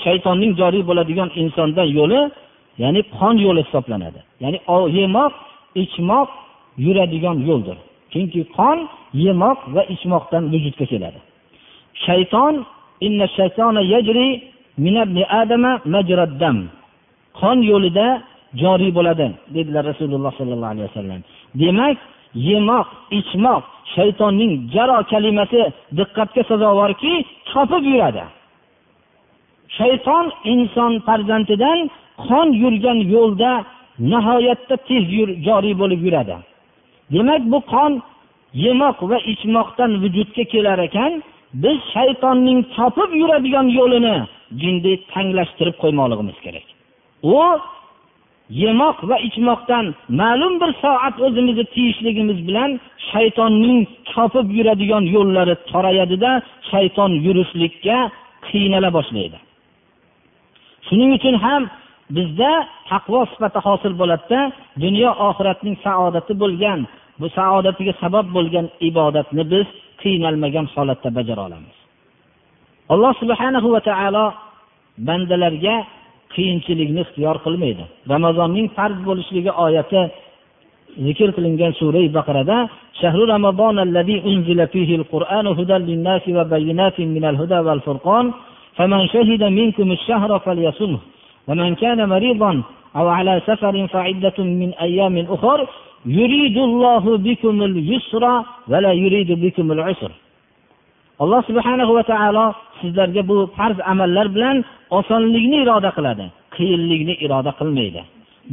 shaytonning 0.03 0.53
joriy 0.61 0.83
bo'ladigan 0.89 1.29
insondan 1.41 1.87
yo'li 1.99 2.21
ya'ni 2.83 3.01
qon 3.17 3.35
yo'li 3.45 3.61
hisoblanadi. 3.65 4.19
Ya'ni 4.43 4.59
yemoq 4.99 5.33
ichmoq 5.83 6.29
yuradigan 6.85 7.37
yo'ldir. 7.49 7.77
Chunki 8.11 8.41
qon 8.57 8.77
yemoq 9.25 9.59
va 9.75 9.81
ichmoqdan 9.93 10.43
vujudga 10.53 10.85
keladi. 10.91 11.19
Shayton 12.05 12.53
qon 17.39 17.57
yo'lida 17.71 18.07
joriy 18.61 18.91
bo'ladi 18.97 19.27
dedilar 19.55 19.83
rasululloh 19.91 20.31
sollallohu 20.39 20.71
alayhi 20.73 20.87
vasallam. 20.89 21.21
Demak 21.61 21.97
yemoq 22.49 22.87
ichmoq 23.19 23.63
shaytonning 23.95 24.53
jaro 24.73 24.97
kalimasi 25.11 25.61
diqqatga 25.97 26.41
sazovorki 26.49 27.13
chopib 27.51 27.83
yuradi. 27.93 28.23
Shayton 29.77 30.25
inson 30.53 30.91
farzandidan 31.07 31.79
qon 32.25 32.47
yurgan 32.63 32.99
yo'lda 33.15 33.51
nihoyatda 34.11 34.75
tez 34.87 35.03
joriy 35.47 35.73
bo'lib 35.81 36.01
yuradi. 36.07 36.35
Demak 37.13 37.41
bu 37.51 37.59
qon 37.73 37.91
yemoq 38.65 38.97
va 39.09 39.17
ichmoqdan 39.33 39.91
vujudga 40.03 40.43
kelar 40.53 40.79
ekan 40.87 41.11
biz 41.63 41.77
shaytonning 41.93 42.59
chopib 42.75 43.09
yuradigan 43.21 43.67
yo'lini 43.79 44.15
jinday 44.61 44.95
tanglashtirib 45.13 45.75
qo'ymoqligimiz 45.83 46.37
kerak. 46.45 46.65
U 47.35 47.37
yemoq 48.59 48.97
va 49.09 49.17
ichmoqdan 49.27 49.85
ma'lum 50.21 50.53
bir 50.61 50.71
soat 50.83 51.15
o'zimizni 51.25 51.65
tiyishligimiz 51.73 52.39
bilan 52.47 52.71
shaytonning 53.11 53.79
chopib 54.11 54.47
yuradigan 54.57 55.03
yo'llari 55.15 55.55
torayadida 55.71 56.31
shayton 56.71 57.11
yurishlikka 57.25 57.97
qiynala 58.49 58.89
boshlaydi. 58.97 59.37
Shuning 60.87 61.11
uchun 61.17 61.35
ham 61.45 61.63
bizda 62.17 62.51
taqvo 62.91 63.19
sifati 63.31 63.59
hosil 63.67 63.93
bo'ladida 64.01 64.39
dunyo 64.83 65.09
oxiratning 65.27 65.75
saodati 65.85 66.33
bo'lgan 66.43 66.79
bu 67.21 67.27
saodatiga 67.37 67.93
sabab 68.03 68.25
bo'lgan 68.35 68.65
ibodatni 68.89 69.43
biz 69.53 69.67
qiynalmagan 70.01 70.65
holatda 70.73 71.09
bajara 71.17 71.41
olamiz. 71.47 71.75
Alloh 72.93 73.13
subhanahu 73.21 73.67
va 73.75 73.81
taolo 73.89 74.25
bandalarga 75.07 75.75
qiyinchilikni 76.34 77.00
ixtiyor 77.04 77.36
qilmaydi 77.44 77.84
ramazonning 78.14 78.66
farz 78.76 78.98
bo'lishligi 79.08 79.52
oyati 79.66 80.02
zikr 81.06 81.28
qilingan 81.36 81.72
sura 81.80 82.02
baqarada 82.18 82.56
shahru 83.00 83.24
ramazon 83.34 83.76
unzila 84.30 84.64
fihi 84.74 84.94
al-Qur'an 85.00 85.46
hudan 85.58 85.82
lin-nasi 85.88 86.30
va 86.38 86.44
bayyinatin 86.52 87.08
minal 87.16 87.36
huda 87.40 87.58
wal 87.66 87.80
furqon 87.86 88.24
faman 88.78 89.02
shahida 89.14 89.46
minkum 89.58 89.86
ash-shahra 89.96 90.36
falyasumhu 90.46 91.00
ومن 91.48 91.74
كان 91.74 92.08
مريضا 92.08 92.62
أو 92.96 93.08
على 93.08 93.42
سفر 93.46 93.86
فعدة 93.86 94.38
من 94.38 94.70
أيام 94.86 95.26
أخر 95.30 95.58
يريد 96.06 96.58
الله 96.58 97.04
بكم 97.18 97.62
اليسر 97.62 98.24
ولا 98.68 98.92
يريد 98.92 99.30
بكم 99.44 99.72
العسر 99.72 100.10
alloh 101.21 101.41
subhanahu 101.49 101.91
va 101.97 102.03
taolo 102.11 102.45
sizlarga 102.79 103.21
bu 103.29 103.37
farz 103.57 103.77
amallar 103.91 104.27
bilan 104.35 104.57
osonlikni 104.99 105.57
iroda 105.63 105.89
qiladi. 105.97 106.25
Qiyinlikni 106.55 107.13
iroda 107.25 107.51
qilmaydi. 107.59 108.01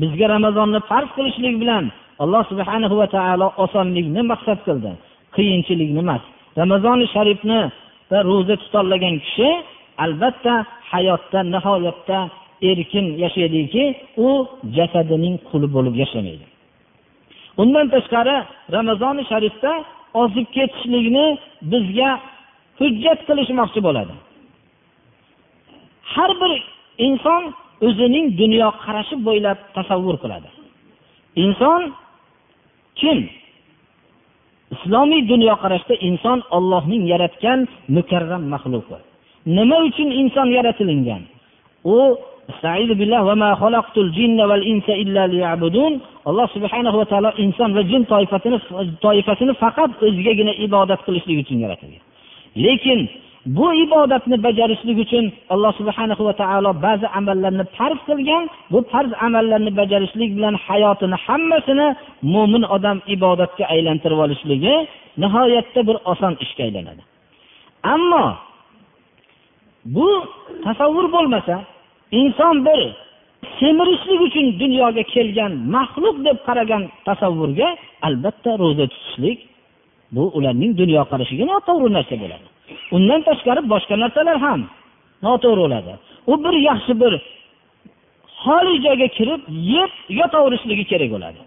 Bizga 0.00 0.26
ramazonni 0.34 0.80
farz 0.90 1.08
qilishlik 1.16 1.54
bilan 1.62 1.84
alloh 2.22 2.42
subhanahu 2.50 2.94
va 3.00 3.06
taolo 3.16 3.46
osonlikni 3.64 4.22
maqsad 4.32 4.58
qildi. 4.66 4.92
Qiyinchilikni 5.36 6.00
emas. 6.04 6.22
Ramazoni 6.60 7.06
sharifni 7.14 7.60
va 8.10 8.18
ro'za 8.28 8.54
tutolmagan 8.62 9.14
kishi 9.24 9.48
albatta 10.04 10.54
hayotda 10.92 11.40
nihoyatda 11.54 12.18
erkin 12.70 13.06
yashaydiki 13.24 13.84
u 14.26 14.28
jasadining 14.76 15.36
quli 15.48 15.66
bo'lib 15.74 15.94
yashamaydi. 16.02 16.44
Undan 17.62 17.86
tashqari 17.94 18.36
ramazoni 18.76 19.22
sharifda 19.30 19.72
ozib 20.22 20.46
ketishlikni 20.56 21.26
bizga 21.72 22.10
hujjat 22.80 23.20
qilishmoqchi 23.28 23.80
bo'ladi. 23.86 24.14
Har 26.14 26.30
bir 26.40 26.52
inson 27.06 27.42
o'zining 27.86 28.26
dunyoqarashi 28.40 29.16
bo'ylab 29.26 29.58
tasavvur 29.76 30.16
qiladi. 30.22 30.48
Inson 31.44 31.82
kim? 33.00 33.18
Islomiy 34.74 35.22
dunyoqarashda 35.32 35.94
inson 36.08 36.38
ollohning 36.56 37.02
yaratgan 37.12 37.58
mukarram 37.96 38.42
maxluqi. 38.54 38.98
Nima 39.56 39.76
uchun 39.88 40.08
inson 40.22 40.48
yaratilingan? 40.56 41.22
U 41.94 41.98
alloh 46.28 46.46
subhanahu 46.54 46.96
va 47.00 47.06
taolo 47.12 47.30
inson 47.44 47.70
va 47.76 47.82
jin 47.90 48.02
toifasini 48.12 48.58
toifasini 49.04 49.52
faqat 49.62 49.90
o'zigagina 50.06 50.52
ibodat 50.66 51.00
qilishlik 51.06 51.36
uchun 51.44 51.58
yaratilgan 51.64 52.07
lekin 52.56 53.00
bu 53.56 53.66
ibodatni 53.84 54.36
bajarishlik 54.46 54.98
uchun 55.04 55.24
alloh 55.54 55.72
subhanahu 55.80 56.22
va 56.28 56.34
taolo 56.42 56.70
ba'zi 56.86 57.06
amallarni 57.18 57.64
farz 57.76 58.00
qilgan 58.08 58.42
bu 58.72 58.78
farz 58.92 59.10
amallarni 59.26 59.70
bajarishlik 59.80 60.30
bilan 60.36 60.54
hayotini 60.66 61.16
hammasini 61.26 61.86
mo'min 62.34 62.62
odam 62.76 62.98
ibodatga 63.14 63.64
aylantirib 63.74 64.18
olishligi 64.26 64.74
nihoyatda 65.22 65.80
bir 65.88 65.96
oson 66.12 66.34
ishga 66.44 66.62
aylanadi. 66.68 67.02
Ammo 67.94 68.26
bu 69.94 70.08
tasavvur 70.64 71.06
bo'lmasa 71.16 71.56
inson 72.20 72.56
bir 72.66 72.80
semirishlik 73.60 74.20
uchun 74.28 74.46
dunyoga 74.62 75.02
kelgan 75.14 75.52
maxluq 75.74 76.16
deb 76.26 76.38
qaragan 76.46 76.82
tasavvurga 77.08 77.68
albatta 78.08 78.50
ro'za 78.62 78.86
tutishlik 78.92 79.38
bu 80.14 80.22
ularning 80.38 80.72
dunyoqarashiga 80.80 81.44
noto'g'ri 81.52 81.90
narsa 81.96 82.14
bo'ladi. 82.22 82.46
Undan 82.96 83.20
tashqari 83.28 83.62
boshqa 83.72 83.94
narsalar 84.02 84.36
ham 84.46 84.60
noto'g'ri 85.26 85.60
bo'ladi. 85.64 85.92
U 86.30 86.34
bir 86.44 86.54
yaxshi 86.68 86.92
bir 87.02 87.12
xoli 88.42 88.74
joyga 88.84 89.08
kirib 89.18 89.42
yeb 89.74 89.92
yotaverishligi 90.20 90.84
kerak 90.90 91.10
bo'ladi. 91.14 91.40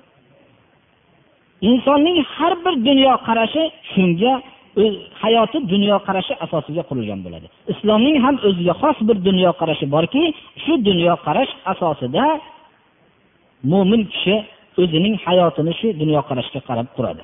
Insonning 1.69 2.17
har 2.35 2.53
bir 2.65 2.73
dunyoqarashi 2.87 3.63
shunga 3.93 4.33
hayoti 5.23 5.57
dunyoqarashi 5.73 6.33
asosiga 6.45 6.83
qurilgan 6.89 7.19
bo'ladi. 7.25 7.47
Islomning 7.73 8.17
ham 8.25 8.35
o'ziga 8.47 8.73
xos 8.81 8.97
bir 9.07 9.17
dunyoqarashi 9.27 9.85
borki 9.95 10.23
shu 10.63 10.73
dunyoqarash 10.89 11.51
asosida 11.71 12.25
mo'min 13.71 14.01
kishi 14.13 14.35
o'zining 14.81 15.15
hayotini 15.25 15.73
shu 15.79 15.87
dunyoqarashga 16.01 16.59
qarab 16.69 16.87
quradi 16.97 17.23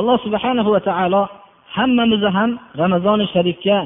alloh 0.00 0.16
subhanahu 0.26 0.70
va 0.74 0.80
taolo 0.88 1.22
hammamizni 1.76 2.30
ham 2.36 2.50
ramazoni 2.82 3.24
sharifga 3.34 3.78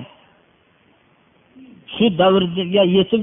shu 1.95 2.05
davrga 2.21 2.83
yetib 2.97 3.23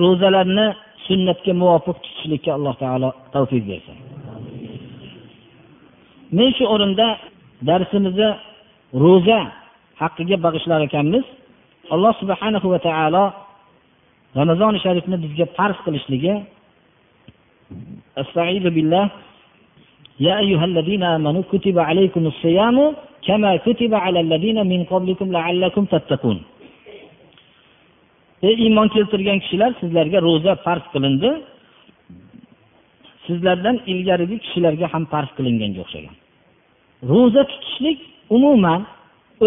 ro'zalarni 0.00 0.66
sunnatga 1.06 1.52
muvofiq 1.60 1.96
tutishlikka 2.04 2.50
alloh 2.56 2.74
taolo 2.82 3.08
tavfiq 3.34 3.62
bersin. 3.70 3.98
Men 6.36 6.48
shu 6.56 6.64
o'rinda 6.74 7.08
darsimizni 7.68 8.28
ro'za 9.04 9.40
haqqiga 10.00 10.36
bag'ishlar 10.44 10.80
ekanmiz. 10.88 11.24
Alloh 11.94 12.12
subhanahu 12.20 12.66
va 12.72 12.78
taolo 12.88 13.24
ramazoni 14.38 14.78
sharifni 14.84 15.16
bizga 15.24 15.46
farz 15.56 15.78
qilishligi 15.86 16.34
astaidu 18.22 18.68
billah 18.78 19.04
يا 20.19 20.35
أيها 20.43 20.65
الذين 20.71 21.03
آمنوا 21.17 21.43
كتب 21.53 21.75
عليكم 21.89 22.23
الصيام 22.31 22.77
كما 23.27 23.51
كتب 23.67 23.91
على 24.05 24.19
الذين 24.25 24.57
من 24.71 24.81
قبلكم 24.91 25.27
لعلكم 25.37 25.83
تتقون 25.93 26.39
ey 28.47 28.55
iymon 28.65 28.87
keltirgan 28.95 29.39
kishilar 29.43 29.71
sizlarga 29.81 30.19
ro'za 30.27 30.53
farz 30.65 30.85
qilindi 30.93 31.29
sizlardan 33.25 33.75
ilgarigi 33.91 34.37
kishilarga 34.43 34.87
ham 34.93 35.03
farz 35.13 35.29
qilinganga 35.37 35.79
o'xshagan 35.85 36.15
ro'za 37.11 37.41
tutishlik 37.51 37.99
umuman 38.35 38.81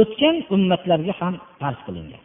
o'tgan 0.01 0.37
ummatlarga 0.55 1.13
ham 1.21 1.35
farz 1.61 1.79
qilingan 1.87 2.23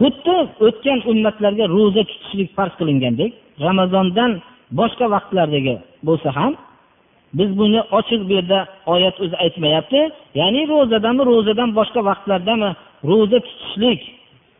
xuddi 0.00 0.36
o'tgan 0.66 0.98
ummatlarga 1.12 1.64
ro'za 1.76 2.02
tutishlik 2.10 2.48
farz 2.56 2.74
qilingandek 2.80 3.32
ramazondan 3.66 4.30
boshqa 4.80 5.06
vaqtlardagi 5.14 5.74
bo'lsa 6.08 6.30
ham 6.38 6.52
biz 7.37 7.49
buni 7.59 7.79
ochiq 7.97 8.21
bu 8.27 8.33
yerda 8.37 8.59
oyat 8.93 9.15
o'zi 9.23 9.35
aytmayapti. 9.43 9.99
Ya'ni 10.41 10.61
ro'zadami 10.73 11.21
ro'zadan 11.31 11.69
boshqa 11.79 12.01
vaqtlardami? 12.09 12.69
Ro'za 13.09 13.39
tutishlik 13.47 14.01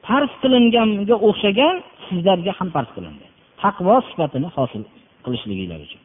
farz 0.07 0.31
qilinganga 0.41 1.15
o'xshagan 1.27 1.75
sizlarga 2.07 2.51
ham 2.59 2.69
farz 2.75 2.89
qilindi. 2.95 3.25
Taqvo 3.61 3.95
sifatini 4.09 4.47
hosil 4.57 4.83
qilishliginglar 5.25 5.79
uchun. 5.88 6.01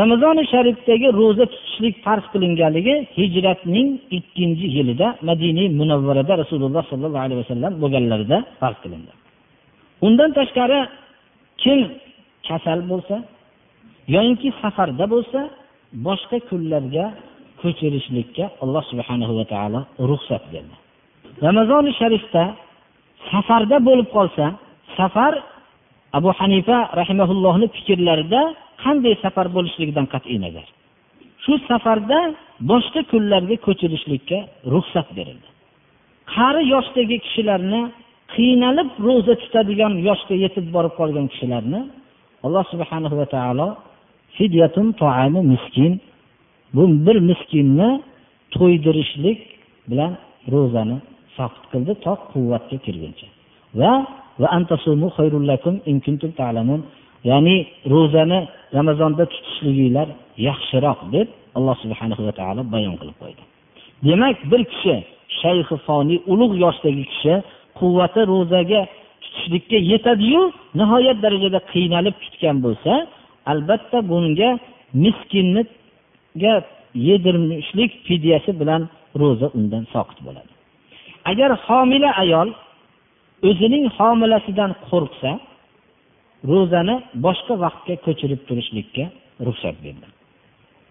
Ramazoni 0.00 0.42
sharifdagi 0.52 1.08
ro'za 1.20 1.44
tutishlik 1.52 1.94
farz 2.06 2.24
qilinganligi 2.32 2.94
hijratning 3.18 3.88
ikkinchi 4.18 4.66
yilida 4.76 5.08
madiniy 5.28 5.68
munavvarada 5.80 6.32
rasululloh 6.42 6.84
sollallohu 6.92 7.24
alayhi 7.26 7.40
vasallam 7.44 7.72
bo'lganlarida 7.82 8.38
farz 8.60 8.78
qilindi. 8.84 9.12
Undan 10.06 10.30
tashqari 10.38 10.80
kim 11.62 11.80
kasal 12.48 12.78
bo'lsa 12.90 13.16
yoyinki 14.14 14.48
safarda 14.62 15.04
bo'lsa 15.14 15.40
boshqa 16.06 16.38
kunlarga 16.48 17.06
ko'chirishlikka 17.62 18.44
alloh 18.62 18.82
subhanahu 18.90 19.32
va 19.38 19.44
taolo 19.52 19.80
ruxsat 20.10 20.44
berdi. 20.52 20.74
Ramazoni 21.46 21.92
sharifda 22.00 22.44
safarda 23.30 23.76
bo'lib 23.88 24.08
qolsa 24.16 24.44
safar 24.98 25.32
abu 26.18 26.30
hanifa 26.38 26.78
rahimaullohni 27.00 27.66
fikrlarida 27.76 28.42
qanday 28.84 29.14
safar 29.24 29.46
bo'lishligidan 29.56 30.06
qat'iy 30.14 30.38
nazar. 30.44 30.66
Shu 31.44 31.52
safarda 31.70 32.18
boshqa 32.70 33.00
kunlarga 33.10 33.56
ko'chirishlikka 33.66 34.38
ruxsat 34.74 35.08
berildi. 35.18 35.48
Qari 36.34 36.62
yoshdagi 36.74 37.16
kishilarni 37.24 37.82
qiynalib 38.34 38.88
ro'za 39.06 39.34
tutadigan 39.42 39.92
yoshga 40.08 40.34
yetib 40.44 40.66
borib 40.74 40.94
qolgan 41.00 41.26
kishilarni 41.32 41.80
alloh 42.46 42.64
subhanahu 42.72 43.14
va 43.20 43.26
taolo 43.36 43.68
fidyatun 44.36 44.86
toami 45.00 45.40
miskin. 45.52 45.92
Bu 46.74 46.82
bir 47.06 47.16
miskinni 47.30 47.90
to'ydirishlik 48.54 49.38
bilan 49.90 50.12
ro'zani 50.52 50.96
soqit 51.36 51.64
qildi 51.72 51.92
to 52.04 52.12
quvvatga 52.32 52.76
kirguncha. 52.86 53.28
Va 53.80 53.92
ya'ni 57.28 57.56
ro'zani 57.92 58.38
ramazonda 58.76 59.24
tutishliginglar 59.32 60.08
yaxshiroq 60.48 61.00
deb 61.14 61.28
alloh 61.58 61.76
subhanahu 61.84 62.22
va 62.28 62.32
taolo 62.40 62.62
bayon 62.74 62.94
qilib 63.00 63.16
qo'ydi. 63.22 63.42
Demak 64.06 64.36
bir 64.50 64.62
kishi 64.72 64.96
shayxi 65.40 65.76
foniy 65.86 66.18
ulug' 66.32 66.54
yoshdagi 66.64 67.04
kishi 67.12 67.34
quvvati 67.78 68.20
ro'zaga 68.32 68.80
tutishlikka 69.22 69.78
yetadiyu 69.92 70.42
nihoyat 70.80 71.18
darajada 71.24 71.60
qiynalib 71.72 72.16
tutgan 72.24 72.56
bo'lsa 72.64 72.92
albatta 73.46 73.98
bunga 74.10 74.58
miskinniga 75.04 76.54
yedirishlik 76.94 77.90
fidyasi 78.06 78.60
bilan 78.60 78.82
ro'za 79.20 79.46
undan 79.58 79.84
soqit 79.94 80.18
bo'ladi. 80.26 80.52
Agar 81.30 81.50
homila 81.66 82.10
ayol 82.22 82.48
o'zining 83.48 83.84
homilasidan 83.96 84.72
qo'rqsa 84.88 85.30
ro'zani 86.50 86.96
boshqa 87.24 87.54
vaqtga 87.64 87.94
ko'chirib 88.06 88.40
turishlikka 88.48 89.04
ruxsat 89.46 89.76
berdi. 89.84 90.06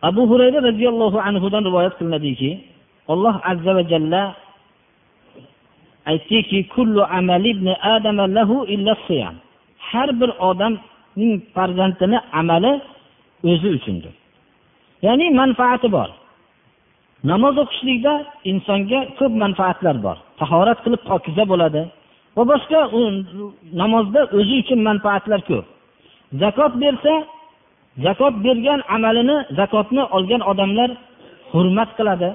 Abu 0.09 0.21
hurayra 0.31 0.59
roziyallohu 0.69 1.17
anhudan 1.29 1.63
rivoyat 1.69 1.93
qilinadiki 1.99 2.51
alloh 3.13 3.35
azza 3.51 3.71
va 3.77 3.83
jalla 3.91 4.23
aytdiki 6.11 6.59
har 9.89 10.09
bir 10.19 10.29
ning 11.19 11.31
farzandini 11.55 12.19
amali 12.39 12.71
o'zi 13.51 13.67
uchundir. 13.77 14.13
Ya'ni 15.05 15.25
manfaati 15.41 15.87
bor. 15.97 16.09
Namoz 17.31 17.55
o'qishlikda 17.63 18.13
insonga 18.51 18.99
ko'p 19.19 19.33
manfaatlar 19.43 19.95
bor. 20.05 20.17
Tahorat 20.39 20.79
qilib 20.85 21.01
pokiza 21.09 21.43
bo'ladi 21.51 21.81
va 22.35 22.43
boshqa 22.51 22.79
namozda 23.81 24.21
o'zi 24.37 24.55
uchun 24.63 24.79
manfaatlar 24.89 25.41
ko'p. 25.49 25.65
Zakot 26.41 26.73
bersa 26.83 27.13
zakot 28.05 28.33
bergan 28.45 28.79
amalini 28.95 29.37
zakotni 29.59 30.03
olgan 30.17 30.41
odamlar 30.51 30.89
hurmat 31.51 31.89
qiladi 31.97 32.29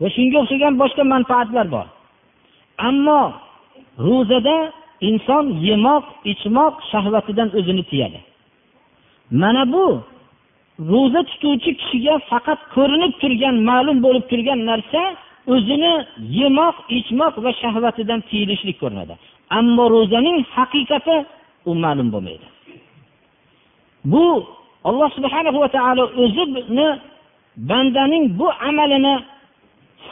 va 0.00 0.08
shunga 0.16 0.36
o'xshagan 0.42 0.74
boshqa 0.82 1.02
manfaatlar 1.14 1.66
bor. 1.74 1.86
Ammo 2.88 3.20
ro'zada 4.06 4.56
inson 5.08 5.44
yemoq 5.68 6.04
ichmoq 6.32 6.74
shahvatidan 6.90 7.48
o'zini 7.58 7.84
tiyadi. 7.90 8.18
Mana 9.30 9.62
bu 9.72 9.86
ro'za 10.90 11.22
tutuvchi 11.30 11.70
kishiga 11.80 12.14
faqat 12.30 12.60
ko'rinib 12.74 13.12
turgan 13.22 13.56
ma'lum 13.68 13.98
bo'lib 14.04 14.24
turgan 14.30 14.60
narsa 14.70 15.02
o'zini 15.54 15.92
yemoq 16.40 16.76
ichmoq 16.98 17.34
va 17.44 17.50
shahvatidan 17.62 18.20
tiyilishlik 18.28 18.76
ko'rinadi. 18.82 19.14
Ammo 19.58 19.84
ro'zaning 19.94 20.38
haqiqati 20.54 21.16
u 21.70 21.72
ma'lum 21.84 22.08
bo'lmaydi. 22.14 22.46
Bu 24.12 24.24
alloh 24.88 25.08
subhana 25.16 25.50
va 25.62 25.68
taolo 25.76 26.04
o'zini 26.22 26.88
bandaning 27.70 28.24
bu 28.38 28.46
amalini 28.68 29.14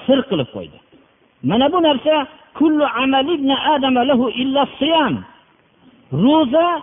sir 0.05 0.19
qilib 0.31 0.49
qo'ydi. 0.57 0.79
Mana 1.49 1.67
bu 1.73 1.79
narsa 1.83 2.15
kullu 2.59 2.85
adama 3.75 4.01
lahu 4.11 4.31
illa 4.43 4.63
siyam. 4.79 5.15
Ro'za 6.13 6.83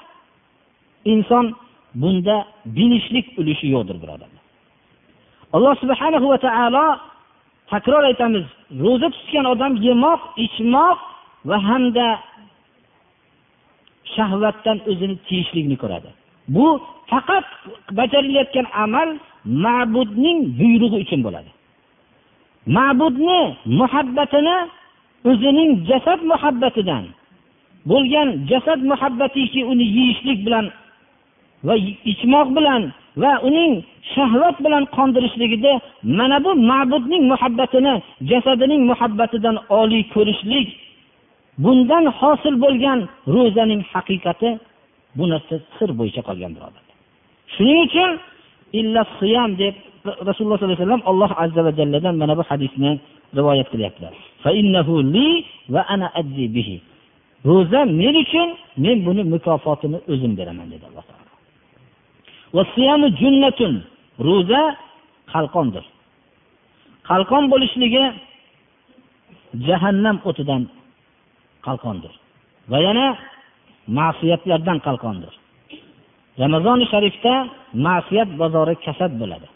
inson 1.05 1.45
bunda 2.01 2.45
bilishlik 2.65 3.25
ulushi 3.39 3.67
yo'qdir 3.75 3.97
birodarlar. 4.03 4.41
Alloh 5.55 5.75
subhanahu 5.83 6.25
va 6.31 6.37
taolo 6.47 6.87
takror 7.71 8.03
aytamiz 8.11 8.45
ro'za 8.83 9.07
tutgan 9.15 9.45
odam 9.53 9.73
yemoq 9.87 10.21
ichmoq 10.45 10.99
va 11.49 11.57
hamda 11.67 12.07
shahvatdan 14.15 14.77
o'zini 14.91 15.15
tiyishlikni 15.27 15.75
ko'radi. 15.83 16.09
Bu 16.55 16.67
faqat 17.11 17.47
bajarilayotgan 17.99 18.67
amal 18.83 19.09
ma'budning 19.65 20.37
buyrug'i 20.59 20.97
uchun 21.05 21.21
bo'ladi. 21.27 21.49
Ma'budni 22.67 23.41
muhabbatini 23.65 24.57
o'zining 25.29 25.71
jasad 25.89 26.19
muhabbatidan 26.31 27.05
bo'lgan 27.89 28.27
jasad 28.49 28.79
muhabbatiki 28.91 29.61
uni 29.71 29.85
yeyishlik 29.97 30.39
bilan 30.45 30.65
va 31.67 31.75
ichmoq 32.11 32.47
bilan 32.57 32.81
va 33.21 33.31
uning 33.47 33.73
shahvat 34.13 34.55
bilan 34.65 34.83
qondirishligida 34.95 35.73
mana 36.03 36.37
bu 36.45 36.51
ma'budning 36.71 37.23
muhabbatini 37.31 37.93
jasadining 38.29 38.81
muhabbatidan 38.91 39.57
oliy 39.79 40.03
ko'rishlik 40.13 40.67
bundan 41.63 42.05
hosil 42.19 42.55
bo'lgan 42.63 42.99
ro'zaning 43.35 43.81
haqiqati 43.93 44.49
bu 45.17 45.23
narsa 45.31 45.55
sir 45.77 45.89
bo'yicha 45.99 46.21
qolgan 46.27 46.51
birodarlar. 46.55 46.95
Shuning 47.53 47.79
uchun 47.87 48.11
illa 48.79 49.01
siyam 49.19 49.51
deb 49.61 49.75
rasululloh 50.29 50.57
sollallohu 50.57 50.65
alayhi 50.65 50.81
vasallam 50.81 51.03
alloh 51.11 51.31
azza 51.43 51.61
va 51.67 51.71
jalladan 51.79 52.15
mana 52.21 52.33
bu 52.39 52.43
hadisni 52.49 52.91
rivoyat 53.37 53.67
qilyaptilar. 53.73 54.13
Ro'za 57.49 57.81
men 58.01 58.15
uchun 58.23 58.49
men 58.83 58.97
buni 59.07 59.23
mukofotini 59.33 59.97
o'zim 60.11 60.31
beraman 60.39 60.67
dedi 60.73 60.85
alloh 60.89 61.05
taolo. 61.09 61.31
Ro'za 64.27 64.61
qalqondir. 65.33 65.85
Qalqon 67.09 67.43
bo'lishligi 67.53 68.03
jahannam 69.67 70.17
o'tidan 70.29 70.61
qalqondir. 71.67 72.13
Va 72.71 72.79
yana 72.87 73.05
ma'siyatlardan 73.97 74.77
qalqondir. 74.87 75.33
Ramazoni 76.43 76.85
sharifda 76.93 77.33
ma'siyat 77.87 78.29
bozori 78.41 78.75
kasad 78.85 79.11
bo'ladi. 79.21 79.47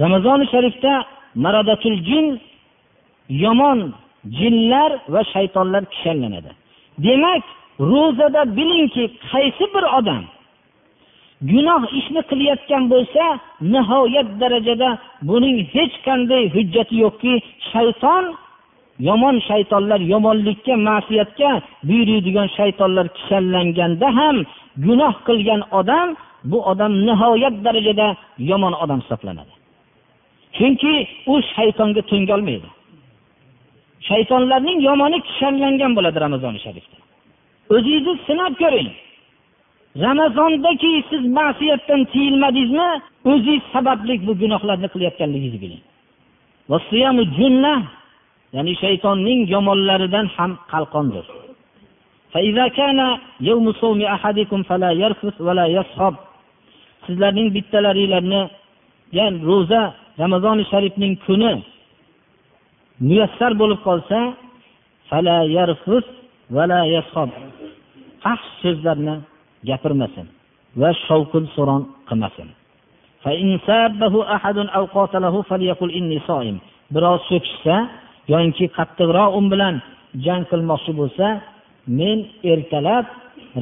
Ramazoni 0.00 0.46
sharifda 0.52 1.04
maradatul 1.34 1.98
jin 2.08 2.40
yomon 3.28 3.92
jinlar 4.38 4.90
va 5.08 5.22
shaytonlar 5.34 5.82
kishanlanadi. 5.92 6.50
Demak 6.98 7.42
ro'zada 7.80 8.42
bilingki 8.56 9.04
qaysi 9.30 9.64
bir 9.74 9.84
odam 9.98 10.24
gunoh 11.50 11.82
ishni 11.98 12.22
qilayotgan 12.30 12.82
bo'lsa 12.92 13.24
nihoyat 13.74 14.28
darajada 14.40 14.90
buning 15.28 15.56
hech 15.74 15.94
qanday 16.06 16.42
hujjati 16.54 16.94
yo'qki 17.04 17.34
shayton 17.72 18.24
yomon 19.08 19.36
shaytonlar 19.48 20.00
yomonlikka 20.12 20.74
ma'siyatga 20.88 21.50
buyuriydigan 21.88 22.48
shaytonlar 22.58 23.06
kishanlanganda 23.16 24.08
ham 24.18 24.36
gunoh 24.86 25.14
qilgan 25.28 25.60
odam 25.80 26.08
bu 26.50 26.58
odam 26.72 26.92
nihoyat 27.08 27.54
darajada 27.66 28.06
yomon 28.50 28.74
odam 28.82 28.98
hisoblanadi. 29.02 29.52
Chunki 30.56 30.94
u 31.32 31.34
shaytonga 31.54 32.02
tengolmaydi 32.12 32.68
shaytonlarning 34.08 34.78
yomoni 34.88 35.18
kishanlangan 35.26 35.92
bo'ladi 35.96 36.18
ramazoni 36.26 36.58
sharifda. 36.66 36.96
O'zingizni 37.74 38.14
sinab 38.26 38.54
ko'ring. 38.62 38.90
Ramazondaki 40.06 40.92
siz 41.10 41.22
ma'siyatdan 41.38 42.00
tiyilmadingizmi 42.12 42.88
o'zingiz 43.30 43.62
sababli 43.74 44.14
bu 44.26 44.32
gunohlarni 44.42 44.88
qilayotganligingizni 44.94 45.60
biling. 45.64 45.82
Ya'ni 48.56 48.72
shaytonning 48.82 49.40
yomonlaridan 49.54 50.26
ham 50.36 50.50
qalqondir. 50.72 51.26
Sizlarning 57.06 57.48
bittalaringlarni 57.56 58.42
ya'ni 59.18 59.38
ro'za 59.48 59.82
ramazoni 60.20 60.64
sharifning 60.72 61.14
kuni 61.26 61.52
muyassar 63.08 63.52
bo'lib 63.60 63.80
qolsa 63.88 64.18
fahsh 68.22 68.46
so'zlarni 68.62 69.14
gapirmasin 69.68 70.26
va 70.80 70.90
shovqin 71.06 71.44
suron 71.54 71.82
qilmasin. 72.08 72.48
Birov 76.94 77.16
so'kishsa 77.28 77.76
yoinki 78.32 78.66
qattiqroq 78.76 79.30
un 79.38 79.46
bilan 79.52 79.74
jang 80.24 80.42
qilmoqchi 80.50 80.92
bo'lsa 81.00 81.26
men 81.98 82.18
ertalab 82.52 83.04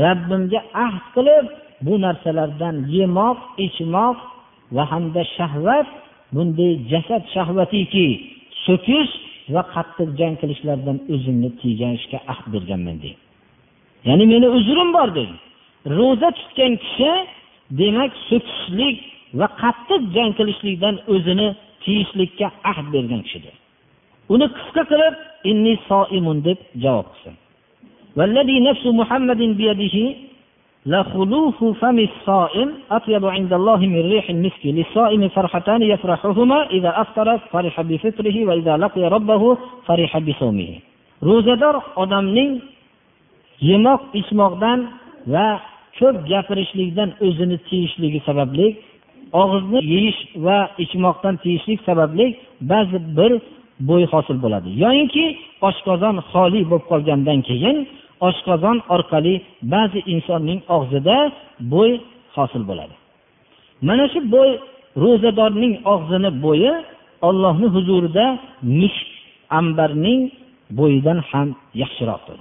rabbimga 0.05 0.61
ahd 0.87 1.05
qilib 1.15 1.45
bu 1.87 1.95
narsalardan 2.05 2.77
yemoq 2.97 3.39
ichmoq 3.67 4.19
va 4.77 4.85
hamda 4.93 5.23
shahvat 5.37 5.89
bunday 6.35 6.73
jasad 6.93 7.23
shahvatiki 7.35 8.07
so'kish 8.67 9.13
va 9.55 9.63
qattiq 9.75 10.09
jang 10.21 10.35
qilishlardan 10.41 10.99
o'zimni 11.15 11.51
tiyganishga 11.61 12.19
ahd 12.33 12.47
berganman 12.55 12.97
deydi. 13.03 13.21
Ya'ni 14.09 14.25
meni 14.33 14.49
uzrim 14.59 14.91
bor 14.97 15.09
dedi 15.19 15.35
ro'za 15.99 16.29
tutgan 16.39 16.73
kishi 16.85 17.13
demak 17.81 18.13
so'kishlik 18.29 18.97
va 19.41 19.47
qattiq 19.63 20.03
jang 20.17 20.33
qilishlikdan 20.39 20.97
o'zini 21.15 21.49
tiyishlikka 21.85 22.47
ahd 22.71 22.87
bergan 22.95 23.21
kishidir. 23.27 23.55
Uni 24.33 24.47
qisqa 24.57 24.83
qilib 24.91 25.15
inni 25.51 25.75
soimun 25.89 26.39
deb 26.49 26.59
javob 26.85 27.07
qilsin. 27.13 27.35
لخلوف 30.86 31.64
فم 31.64 32.00
الصائم 32.00 32.70
أطيب 32.92 33.26
عند 33.26 33.54
الله 33.54 33.78
من 33.78 34.02
ريح 34.14 34.30
المسك 34.30 34.64
للصائم 34.66 35.28
فرحتان 35.30 35.82
يفرحهما 35.82 36.70
إذا 36.70 37.02
أفطر 37.02 37.38
فرح 37.38 37.82
بفطره 37.82 38.46
وإذا 38.46 38.78
لقي 38.78 39.04
ربه 39.16 39.58
فرح 39.88 40.18
بصومه 40.18 40.72
ro'zador 41.24 41.76
odamning 42.04 42.52
yemoq 43.70 44.02
ichmoqdan 44.20 44.80
va 45.34 45.48
ko'p 46.00 46.16
gapirishlikdan 46.32 47.10
o'zini 47.26 47.58
tiyishligi 47.68 48.20
sababli 48.28 48.68
og'izni 49.42 49.80
yeyish 49.94 50.20
va 50.46 50.60
ichmoqdan 50.84 51.36
tiyishlik 51.44 51.80
sababli 51.88 52.26
ba'zi 52.72 52.98
bir 53.18 53.32
bo'y 53.90 54.04
hosil 54.14 54.38
bo'ladi 54.44 54.70
yoyinki 54.84 55.26
oshqozon 55.70 56.16
xoli 56.32 56.62
bo'lib 56.70 56.86
qolgandan 56.92 57.40
keyin 57.50 57.78
oshqozon 58.29 58.77
orqali 58.95 59.35
ba'zi 59.75 60.01
insonning 60.15 60.61
og'zida 60.77 61.17
bo'y 61.73 61.93
hosil 62.37 62.63
bo'ladi. 62.71 62.95
Mana 63.89 64.05
shu 64.13 64.21
bo'y 64.35 64.51
ro'zadorning 65.03 65.75
og'zini 65.95 66.31
bo'yi 66.45 66.73
ollohni 67.29 67.69
huzurida 67.75 68.27
mushk 68.81 69.09
ambarning 69.61 70.21
bo'yidan 70.79 71.19
ham 71.31 71.49
yaxshiroqdir 71.83 72.41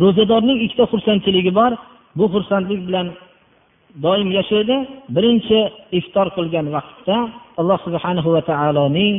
ro'zadorning 0.00 0.58
ikkita 0.64 0.84
xursandchiligi 0.92 1.52
bor. 1.60 1.72
Bu 2.18 2.24
xursandlik 2.34 2.80
bilan 2.88 3.06
doim 4.04 4.28
yashaydi. 4.38 4.76
Birinchi 5.16 5.58
iftor 5.98 6.26
qilgan 6.36 6.66
vaqtda 6.76 7.16
alloh 7.60 7.78
subhanahu 7.86 8.28
va 8.36 8.42
taoloning 8.50 9.14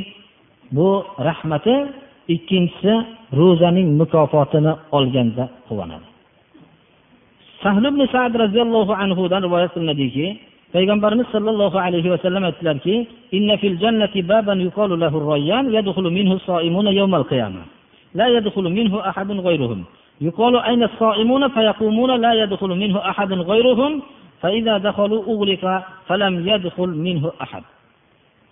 bu 0.78 0.90
rahmati 1.28 1.76
ikkinchisi 2.36 2.94
ro'zaning 3.40 3.88
mukofotini 4.00 4.72
olganda 4.98 5.44
quvonadi 5.68 6.08
sahl 7.64 7.84
ibn 7.92 8.02
sad 8.14 8.32
roziyallohu 8.44 8.92
anhudan 9.04 9.42
rivoyat 9.48 9.72
qilinadiki 9.76 10.26
payg'ambarimiz 10.74 11.28
sollallohu 11.36 11.78
alayhi 11.86 12.10
vasallam 12.14 12.44
aytdilarki 12.50 12.96
yuqalu 20.28 20.58
ayna 20.70 20.86
as-saimuna 20.90 21.48
fayaqumuna 21.56 22.14
la 22.26 22.32
yadkhulu 22.42 22.76
minhu 22.84 23.00
ahadun 23.12 23.40
ghayruhum 23.50 23.94
فإذا 24.42 24.78
دخلوا 24.78 25.24
أغلق 25.34 25.84
فلم 26.08 26.48
يدخل 26.50 26.90
منه 26.90 27.32
أحد 27.42 27.64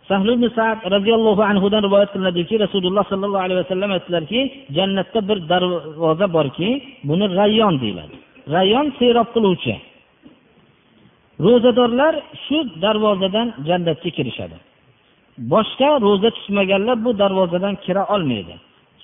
sahl 0.09 0.27
ibn 0.35 0.45
sad 0.57 0.77
roziyallohu 0.95 1.41
anhudan 1.51 1.81
rivoyat 1.87 2.09
qilinadiki 2.13 2.55
rasululloh 2.65 3.03
sollallohu 3.11 3.43
alayhi 3.45 3.59
vasallam 3.63 3.91
aytdilarki 3.97 4.39
jannatda 4.77 5.19
bir 5.29 5.37
darvoza 5.51 6.27
borki 6.37 6.69
buni 7.09 7.25
rayyon 7.39 7.75
deyiladi. 7.83 8.15
Rayyon 8.55 8.87
serob 8.99 9.27
qiluvchi. 9.35 9.73
Ro'zadorlar 11.45 12.13
shu 12.45 12.57
darvozadan 12.83 13.47
jannatga 13.67 14.09
kirishadi. 14.17 14.57
Boshqa 15.53 15.89
ro'za 16.05 16.29
tutmaganlar 16.37 16.97
bu 17.05 17.11
darvozadan 17.21 17.75
kira 17.85 18.03
olmaydi. 18.15 18.53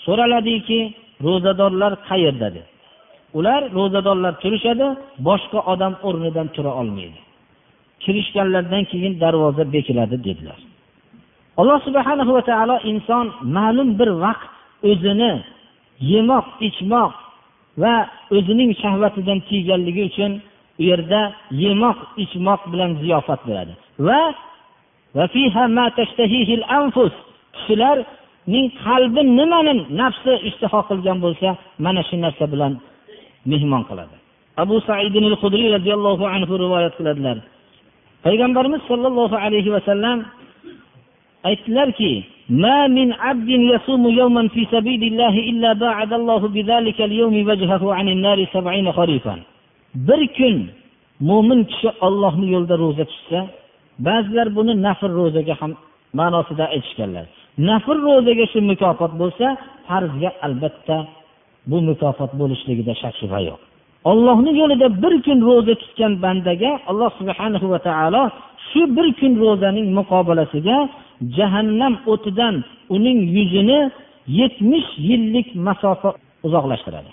So'raladiki 0.06 0.80
ro'zadorlar 1.26 1.92
qayerda 2.10 2.50
deb 2.56 2.68
ular 3.38 3.62
ro'zadorlar 3.78 4.34
turishadi 4.44 4.88
boshqa 5.28 5.60
odam 5.74 5.94
o'rnidan 6.08 6.48
tura 6.56 6.72
olmaydi. 6.82 7.20
Kirishganlaridan 8.04 8.84
keyin 8.92 9.14
darvoza 9.24 9.64
bekiladi 9.74 10.18
dedilar. 10.28 10.60
Alloh 11.60 11.78
subhana 11.88 12.24
va 12.36 12.42
taolo 12.50 12.76
inson 12.92 13.26
ma'lum 13.58 13.90
bir 14.00 14.10
vaqt 14.24 14.50
o'zini 14.90 15.34
yemoq 16.12 16.46
ichmoq 16.68 17.14
va 17.82 17.96
o'zining 18.36 18.72
shahvatidan 18.82 19.40
tiyganligi 19.48 20.04
uchun 20.10 20.32
u 20.80 20.84
yerda 20.90 21.22
yemoq 21.64 21.98
ichmoq 22.24 22.62
bilan 22.72 22.92
ziyofat 23.02 23.42
beradi. 23.48 23.74
Va 24.08 24.22
kishilarning 27.56 28.68
qalbi 28.84 29.22
nimani 29.40 29.74
nafsi 30.02 30.34
ishtiho 30.50 30.80
qilgan 30.90 31.18
bo'lsa 31.26 31.50
mana 31.86 32.02
shu 32.08 32.16
narsa 32.26 32.46
bilan 32.54 32.74
mehmon 33.52 33.84
qiladi. 33.90 34.16
Abu 34.64 34.76
saidin 34.90 35.26
hudriy 35.42 35.70
roziyallohu 35.76 36.26
anhu 36.36 36.54
rivoyat 36.64 36.94
qiladilar. 37.00 37.38
Payg'ambarimiz 38.26 38.82
sollallohu 38.90 39.36
alayhi 39.46 39.70
vasallam 39.76 40.18
aytdilarki 41.49 42.13
ما 42.49 42.87
من 42.87 43.13
عبد 43.13 43.49
يصوم 43.49 44.09
يوما 44.09 44.49
في 44.49 44.67
سبيل 44.71 45.03
الله 45.03 45.35
إلا 45.51 45.73
باعد 45.73 46.13
الله 46.13 46.49
بذلك 46.49 47.01
اليوم 47.01 47.35
وجهه 47.49 47.95
عن 47.95 48.09
النار 48.09 48.47
سبعين 48.55 48.93
خريفا 48.93 49.37
bir 49.97 50.23
kun 50.37 50.57
mo'min 51.21 51.65
kishi 51.71 51.89
ollohni 52.07 52.47
yo'lida 52.55 52.77
ro'za 52.85 53.05
tutsa 53.11 53.41
ba'zilar 54.07 54.49
buni 54.57 54.73
nafr 54.87 55.11
ro'zaga 55.21 55.55
ham 55.61 55.73
ma'nosida 56.19 56.65
aytishganlar 56.75 57.25
nafr 57.69 57.97
ro'zaga 58.09 58.45
shu 58.53 58.59
mukofot 58.71 59.13
bo'lsa 59.21 59.47
farzga 59.89 60.31
albatta 60.47 60.97
bu 61.71 61.77
mukofot 61.89 62.31
bo'lishligida 62.41 62.93
shak 63.03 63.15
shubha 63.21 63.41
yo'q 63.49 63.61
ollohni 64.11 64.53
yo'lida 64.61 64.87
bir 65.03 65.15
kun 65.27 65.39
ro'za 65.49 65.75
tutgan 65.83 66.13
bandaga 66.25 66.71
alloh 66.91 67.11
subhanahu 67.21 67.67
va 67.73 67.79
taolo 67.89 68.23
shu 68.69 68.83
bir 68.97 69.07
kun 69.21 69.33
ro'zaning 69.45 69.87
muqobalasiga 69.99 70.77
jahannam 71.38 71.94
o'tidan 72.12 72.64
uning 72.96 73.20
yuzini 73.38 73.80
yetmish 74.28 74.90
yillik 74.98 75.48
masofa 75.56 76.10
uzoqlashtiradi. 76.44 77.12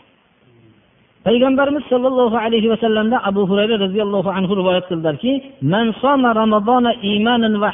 Payg'ambarimiz 1.27 1.85
sollallohu 1.93 2.37
alayhi 2.45 2.69
vasallamdan 2.75 3.21
abu 3.31 3.43
hurayra 3.51 3.77
roziyallohu 3.85 4.31
anhu 4.39 4.53
rivoyat 4.61 4.85
qildilarki 4.91 5.33
man 5.73 5.87
soma 6.03 6.31
ramazona 6.43 6.93
imanan 7.13 7.55
va 7.63 7.71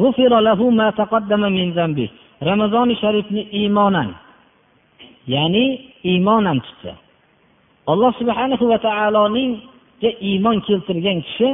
g'ufira 0.00 0.38
lahu 0.48 0.64
ma 0.70 0.88
taqaddama 1.00 1.48
min 1.58 1.68
zambi. 1.78 2.06
Ramazoni 2.50 2.94
sharifni 3.02 3.42
iymonan 3.60 4.08
ya'ni 5.34 5.64
iymonan 6.10 6.58
tutsa. 6.66 6.92
Alloh 7.92 8.12
subhanahu 8.20 8.64
va 8.70 8.78
taoloninga 8.88 10.10
iymon 10.28 10.56
keltirgan 10.66 11.18
kishi 11.26 11.48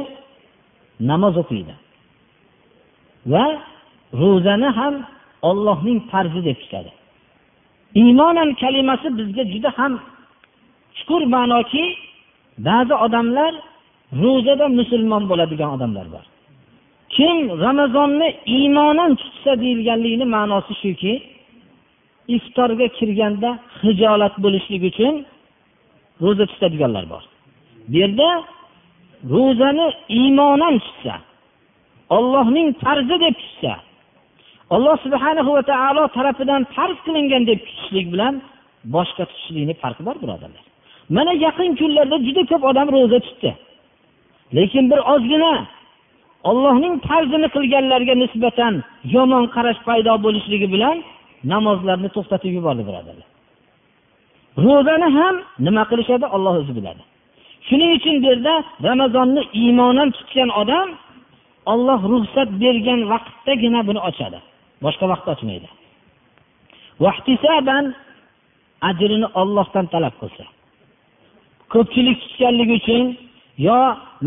namoz 1.09 1.35
o'qiydi. 1.41 1.73
Va 3.33 3.45
ro'zani 4.21 4.69
ham 4.79 4.95
ollohning 5.49 5.99
farzi 6.11 6.41
deb 6.47 6.57
tutadi. 6.63 6.91
Iymonan 8.01 8.49
kalimasi 8.61 9.07
bizga 9.17 9.43
juda 9.53 9.69
ham 9.77 9.93
chuqur 10.97 11.21
ma'noki 11.35 11.83
ba'zi 12.67 12.93
odamlar 13.05 13.53
ro'zada 14.21 14.65
musulmon 14.79 15.23
bo'ladigan 15.29 15.69
odamlar 15.75 16.07
bor. 16.13 16.25
Kim 17.15 17.37
ramazonni 17.65 18.27
iymonan 18.55 19.11
tutsa 19.21 19.51
deyilganligini 19.61 20.25
ma'nosi 20.35 20.73
shuki 20.83 21.13
iftorga 22.35 22.87
kirganda 22.97 23.49
hijolat 23.83 24.35
bo'lishlik 24.43 24.83
uchun 24.91 25.13
ro'za 26.23 26.45
tutadiganlar 26.51 27.05
bor. 27.13 27.23
Bu 27.89 27.95
yerda 28.01 28.29
ro'zani 29.33 29.87
iymonan 30.19 30.75
tutsa 30.85 31.15
ollohning 32.09 32.67
farzi 32.83 33.15
deb 33.25 33.35
tushsa 33.41 33.73
alloh 34.75 34.95
subhana 35.05 35.41
va 35.47 35.61
taolo 35.71 36.03
tarafidan 36.17 36.61
farz 36.75 36.97
qilingan 37.05 37.43
deb 37.49 37.59
tutishlik 37.67 38.07
bilan 38.13 38.33
boshqa 38.95 39.23
tutishlikni 39.29 39.73
farqi 39.83 40.01
bor 40.07 40.15
birodarlar. 40.23 40.63
Mana 41.15 41.33
yaqin 41.45 41.71
kunlarda 41.79 42.17
juda 42.27 42.43
ko'p 42.51 42.63
odam 42.71 42.87
ro'za 42.95 43.19
tutdi. 43.27 43.51
Lekin 44.57 44.83
bir 44.91 44.99
ozgina 45.13 45.53
ollohning 46.49 46.95
farzini 47.07 47.47
qilganlarga 47.55 48.13
nisbatan 48.23 48.73
yomon 49.15 49.45
qarash 49.55 49.79
paydo 49.87 50.13
bo'lishligi 50.25 50.67
bilan 50.75 50.97
namozlarni 51.53 52.09
to'xtatib 52.15 52.51
yubordi 52.57 52.83
birodarlar. 52.89 53.27
Ro'zani 54.65 55.07
ham 55.17 55.35
nima 55.65 55.83
qilishadi 55.91 56.25
olloh 56.35 56.53
o'zi 56.61 56.73
biladi. 56.77 57.01
Shuning 57.67 57.91
uchun 57.97 58.15
bu 58.21 58.25
yerda 58.31 58.53
ramazonni 58.87 59.41
iymonan 59.61 60.09
tutgan 60.17 60.49
odam 60.61 60.87
olloh 61.73 62.01
ruxsat 62.11 62.49
bergan 62.63 63.01
vaqtdagina 63.11 63.79
buni 63.87 64.01
ochadi. 64.09 64.39
Boshqa 64.83 65.05
vaqtda 65.11 65.29
ochmaydi. 65.35 65.67
Ajrini 68.89 69.27
ollohdan 69.41 69.85
talab 69.93 70.15
qilsa. 70.21 70.43
Ko'pchilik 71.73 72.17
tutganligi 72.23 72.73
uchun 72.81 73.05
yo 73.57 73.79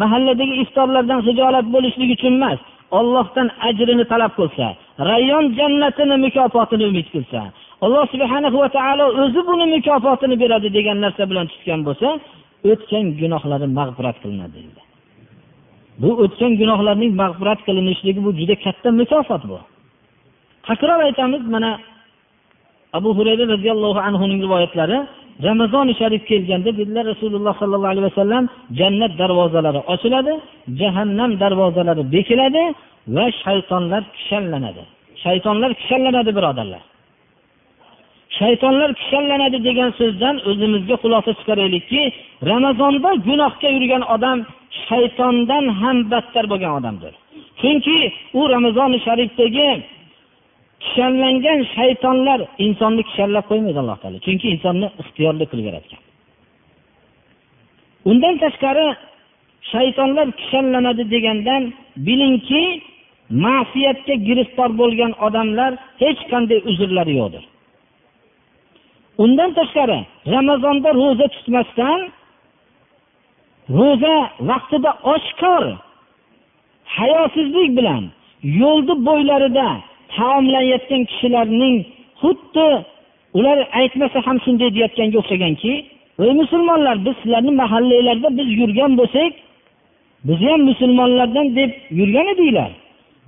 mahalladagi 0.03 0.55
iftorlardan 0.64 1.20
hijolat 1.29 1.66
bo'lishlik 1.74 2.11
uchun 2.16 2.33
emas 2.38 2.61
ollohdan 2.98 3.48
ajrini 3.68 4.05
talab 4.12 4.33
qilsa 4.38 4.66
rayon 5.11 5.44
jannatini 5.59 6.16
mukofotini 6.24 6.85
umid 6.90 7.07
qilsa 7.14 7.40
alloh 7.85 8.05
subhana 8.12 8.48
va 8.62 8.68
taolo 8.77 9.05
o'zi 9.22 9.40
buni 9.48 9.66
mukofotini 9.74 10.37
beradi 10.42 10.68
degan 10.77 10.96
narsa 11.05 11.22
bilan 11.31 11.46
tutgan 11.53 11.81
bo'lsa 11.88 12.09
o'tgan 12.70 13.05
gunohlari 13.20 13.66
mag'firat 13.79 14.16
qilinadi 14.22 14.59
bu 16.02 16.11
o'tgan 16.22 16.52
gunohlarning 16.61 17.12
mag'firat 17.22 17.61
qilinishligi 17.66 18.20
bu 18.26 18.30
juda 18.40 18.54
katta 18.64 18.88
mukofot 19.00 19.42
bu. 19.50 19.58
Takror 20.66 21.00
aytamiz 21.08 21.42
mana 21.54 21.70
abu 22.98 23.11
hurayra 23.18 23.44
roziyallohu 23.54 24.00
anhuning 24.08 24.40
rivoyatlari 24.46 24.98
ramazoni 25.48 25.92
sharif 26.00 26.22
kelganda 26.30 26.70
dedilar 26.78 27.04
rasululloh 27.12 27.54
sollallohu 27.61 27.92
alayhi 27.94 28.06
vasallam 28.11 28.44
jannat 28.78 29.12
darvozalari 29.20 29.80
ochiladi 29.94 30.34
jahannam 30.80 31.30
darvozalari 31.42 32.02
bekiladi 32.14 32.62
va 33.16 33.24
shaytonlar 33.42 34.02
kishanlanadi 34.16 34.82
shaytonlar 35.24 35.70
kishanlanadi 35.80 36.30
birodarlar. 36.38 36.82
Shaytonlar 38.38 38.90
kishanlanadi 39.00 39.58
degan 39.68 39.90
so'zdan 40.00 40.37
o'zimizga 40.50 40.96
xulosa 41.02 41.30
chiqaraylikki 41.38 42.02
ramazonda 42.50 43.11
gunohga 43.26 43.68
yurgan 43.76 44.02
odam 44.14 44.38
shaytondan 44.87 45.64
ham 45.81 45.96
battar 46.12 46.44
bo'lgan 46.52 46.72
odamdir. 46.78 47.12
Chunki 47.61 47.96
u 48.38 48.40
ramazoni 48.54 48.98
sharifdagi 49.07 49.68
kishanlangan 50.85 51.61
shaytonlar 51.76 52.40
insonni 52.66 53.02
kishanlab 53.09 53.44
qo'ymaydi 53.50 53.78
alloh 53.83 53.98
taolo. 54.02 54.18
Chunki 54.26 54.46
insonni 54.54 54.88
ixtiyorli 55.02 55.44
qilib 55.50 55.66
yaratgan. 55.70 56.00
Undan 58.11 58.35
tashqari 58.44 58.87
shaytonlar 59.72 60.26
kishanlanadi 60.40 61.02
degandan 61.14 61.62
bilingki 62.07 62.62
ma'siyatga 63.44 64.14
giriftor 64.28 64.70
bo'lgan 64.81 65.12
odamlar 65.26 65.72
hech 66.02 66.20
qanday 66.33 66.59
uzrlari 66.70 67.14
yo'qdir. 67.20 67.44
Undan 69.24 69.50
tashqari 69.59 69.98
ramazonda 70.35 70.90
ro'za 71.00 71.26
tutmasdan 71.35 71.98
ro'za 73.76 74.16
vaqtida 74.50 74.90
oshkor 75.14 75.64
hayosizlik 76.96 77.70
bilan 77.78 78.02
yo'lni 78.42 78.94
bo'ylarida 79.09 79.68
taomlanayotgan 80.16 81.02
kishilarning 81.11 81.76
xuddi 82.20 82.68
ular 83.38 83.59
aytmasa 83.81 84.18
ham 84.26 84.37
shunday 84.44 84.68
deyayotganga 84.74 85.16
o'xshaganki 85.22 85.72
ey 86.24 86.33
musulmonlar 86.40 86.96
biz 87.07 87.14
sizlarni 87.22 87.52
mahallanglarda 87.62 88.28
biz 88.38 88.48
yurgan 88.61 88.92
bo'lsak 89.00 89.33
biz 90.28 90.38
ham 90.48 90.61
musulmonlardan 90.70 91.57
deb 91.57 91.70
yurgan 91.90 92.26
edinglar. 92.35 92.70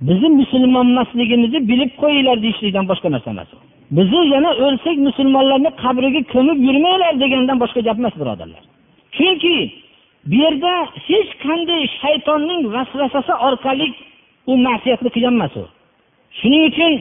Bizni 0.01 0.29
musulmon 0.29 0.87
emasligimizni 0.89 1.59
bilib 1.69 1.91
qo'yinglar 2.01 2.37
deyishlikdan 2.43 2.85
boshqa 2.91 3.07
narsa 3.11 3.29
emas 3.35 3.49
bizni 3.97 4.21
yana 4.33 4.51
o'lsak 4.65 4.97
musulmonlarni 5.07 5.69
qabriga 5.83 6.21
ko'mib 6.33 6.59
yurmanglar 6.67 7.13
degandan 7.23 7.57
boshqa 7.63 7.81
gap 7.87 7.97
emas 8.01 8.15
birodarlar. 8.21 8.63
Chunki 9.17 9.55
bu 10.29 10.35
yerda 10.43 10.73
hech 11.07 11.31
qanday 11.45 11.81
shaytonning 12.01 12.61
vasvasasi 12.75 13.33
orqali 13.47 13.87
u 14.51 14.53
ma'siyatni 14.67 15.09
qilgan 15.15 15.35
emas 15.39 15.53
u. 15.61 15.63
Shuning 16.39 16.63
uchun 16.71 16.93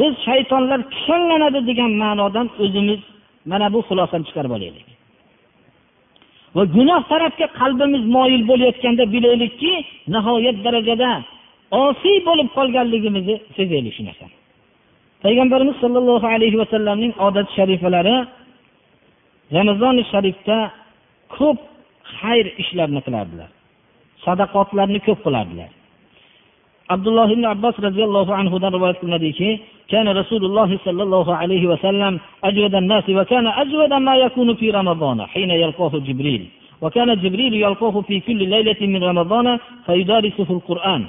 biz 0.00 0.12
shaytonlar 0.26 0.80
kishanlanadi 0.94 1.60
degan 1.70 1.92
ma'nodan 2.02 2.46
o'zimiz 2.62 3.00
mana 3.50 3.66
bu 3.74 3.78
xulosani 3.88 4.24
chiqarib 4.28 4.52
olaylik. 4.56 4.86
Va 6.56 6.62
gunoh 6.76 7.02
tarafga 7.12 7.46
qalbimiz 7.60 8.02
moyil 8.16 8.42
bo'layotganda 8.50 9.04
bilaylikki 9.14 9.72
nihoyat 10.14 10.56
darajada 10.66 11.10
osiy 11.84 12.16
bo'lib 12.28 12.48
qolganligimizni 12.56 13.36
sezaylik 13.56 13.94
shu 13.96 14.02
narsani. 14.08 14.34
Payg'ambarimiz 15.24 15.76
sollallohu 15.82 16.26
alayhi 16.34 16.56
vasallamning 16.62 17.12
odat 17.26 17.48
sharifalari 17.56 18.16
ramazoni 19.56 20.02
sharifda 20.12 20.58
ko'p 21.36 21.58
xayr 22.20 22.46
ishlarni 22.62 23.00
qilardilar 23.06 23.48
sadaqotlarni 24.24 25.00
ko'p 25.06 25.18
qilardilar 25.26 25.70
abdulloh 26.94 27.28
ibn 27.34 27.44
abbos 27.54 27.76
roziyallohu 27.86 28.32
anhudan 28.40 28.70
rivoyat 28.76 28.98
qilinadiki 29.02 29.50
كان 29.88 30.08
رسول 30.08 30.44
الله 30.44 30.78
صلى 30.84 31.02
الله 31.02 31.36
عليه 31.40 31.66
وسلم 31.66 32.20
أجود 32.44 32.74
الناس 32.74 33.06
وكان 33.08 33.46
أجود 33.46 33.92
ما 33.92 34.14
يكون 34.16 34.54
في 34.54 34.70
رمضان 34.70 35.18
حين 35.26 35.50
يلقاه 35.50 35.92
جبريل 36.08 36.42
وكان 36.82 37.14
جبريل 37.22 37.54
يلقاه 37.54 38.00
في 38.00 38.20
كل 38.20 38.48
ليلة 38.48 38.80
من 38.80 39.04
رمضان 39.04 39.58
فيدارسه 39.86 40.48
القرآن 40.50 41.02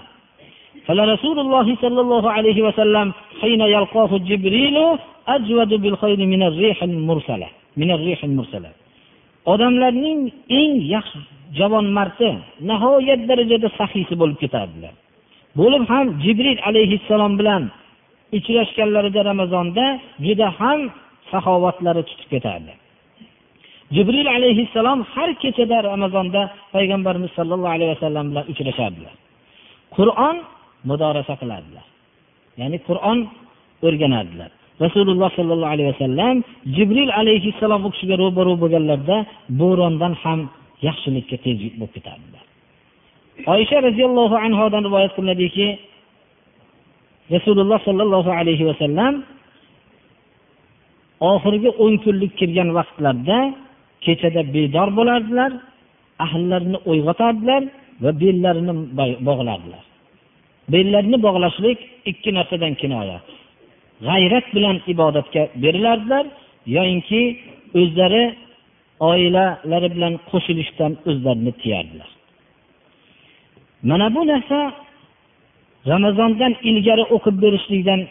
فلرسول 0.86 1.40
الله 1.40 1.68
صلى 1.84 2.02
الله 2.02 2.32
عليه 2.32 2.62
وسلم 2.62 3.14
حين 3.42 3.62
يلقاه 3.62 4.12
جبريل 4.18 4.78
أجود 5.28 5.72
بالخير 5.82 6.20
من 6.34 6.42
الريح 6.44 6.84
المرسلة 6.84 7.48
من 7.78 7.92
الريح 7.92 8.24
المرسلة 8.24 8.70
odamlarning 9.54 10.22
eng 10.60 10.74
yaxshi 10.96 11.20
javonmardi 11.60 12.30
nihoyat 12.70 13.22
darajada 13.30 13.70
sahiysi 13.80 14.14
bo'lib 14.22 14.38
ketardilar 14.44 14.94
bo'lib 15.60 15.84
ham 15.92 16.06
jibril 16.24 16.60
alayhissalom 16.70 17.34
bilan 17.40 17.64
uchrashganlarida 18.38 19.22
ramazonda 19.32 19.86
juda 20.26 20.48
ham 20.60 20.80
saxovatlari 21.32 22.02
tutib 22.10 22.30
ketardi 22.34 22.74
jibril 23.96 24.28
alayhissalom 24.38 25.00
har 25.14 25.30
kechada 25.42 25.78
ramazonda 25.92 26.42
payg'ambarimiz 26.76 27.32
sollallohu 27.38 27.74
alayhi 27.78 27.92
vasallam 27.96 28.26
bilan 28.32 28.46
uchrashardilar 28.52 29.14
qur'on 29.98 30.36
mudorasa 30.90 31.34
qilardilar 31.42 31.86
ya'ni 32.62 32.78
qur'on 32.88 33.20
o'rganardilar 33.88 34.52
rasululloh 34.84 35.30
sollallohu 35.38 35.72
alayhi 35.74 35.90
vasallam 35.94 36.36
jibril 36.76 37.12
alayhissalom 37.22 37.82
u 37.88 37.90
kishiga 37.94 38.16
ro'baru 38.24 38.54
bo'lganlarida 38.62 39.18
bo'rondan 39.62 40.14
ham 40.24 40.40
yaxshilikka 40.88 41.38
tez 41.46 41.58
bo'lib 41.80 41.92
ketardilar. 41.96 42.44
Oysha 43.54 43.78
roziyallohu 43.88 44.36
anhodan 44.46 44.84
rivoyat 44.88 45.12
qilinadiki 45.18 45.68
rasululloh 47.36 47.80
sollallohu 47.88 48.32
alayhi 48.40 48.66
vasallam 48.70 49.14
oxirgi 51.32 51.70
o'n 51.84 51.94
kunlik 52.04 52.32
kirgan 52.40 52.70
vaqtlarda 52.78 53.40
kechada 54.06 54.42
bedor 54.56 54.90
bo'lardilar 54.98 55.52
ahllarini 56.26 56.80
uyg'otardilar 56.92 57.64
va 58.04 58.12
bellarini 58.22 58.74
bog'lardilar. 59.28 59.84
Bellarni 60.74 61.18
bog'lashlik 61.26 61.80
ikki 62.12 62.30
narsadan 62.38 62.74
kinoya 62.82 63.18
g'ayrat 64.06 64.46
bilan 64.56 64.78
ibodatga 64.94 65.44
berilardilar 65.64 66.26
yoyinki 66.76 67.22
o'zlari 67.80 68.24
oilalari 69.10 69.88
bilan 69.96 70.14
qo'shilishdan 70.30 70.92
o'zlarini 71.10 71.52
tiyardilar. 71.62 72.10
Mana 73.90 74.16
bu 74.16 74.22
narsa 74.28 74.60
ramazondan 75.92 76.54
ilgari 76.70 77.04
o'qib 77.16 77.36
berishlikdan 77.44 78.02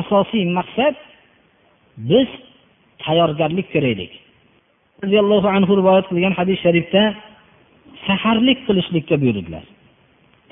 asosiy 0.00 0.44
maqsad 0.58 0.94
biz 2.10 2.28
tayyorgarlik 3.04 3.66
ko'raylik. 3.74 4.12
Roziyallohu 5.02 5.48
anhu 5.56 5.72
rivoyat 5.80 6.06
qilgan 6.10 6.34
hadis 6.40 6.58
sharifda 6.64 7.02
saharlik 8.06 8.58
qilishlikka 8.66 9.14
buyurdilar. 9.22 9.64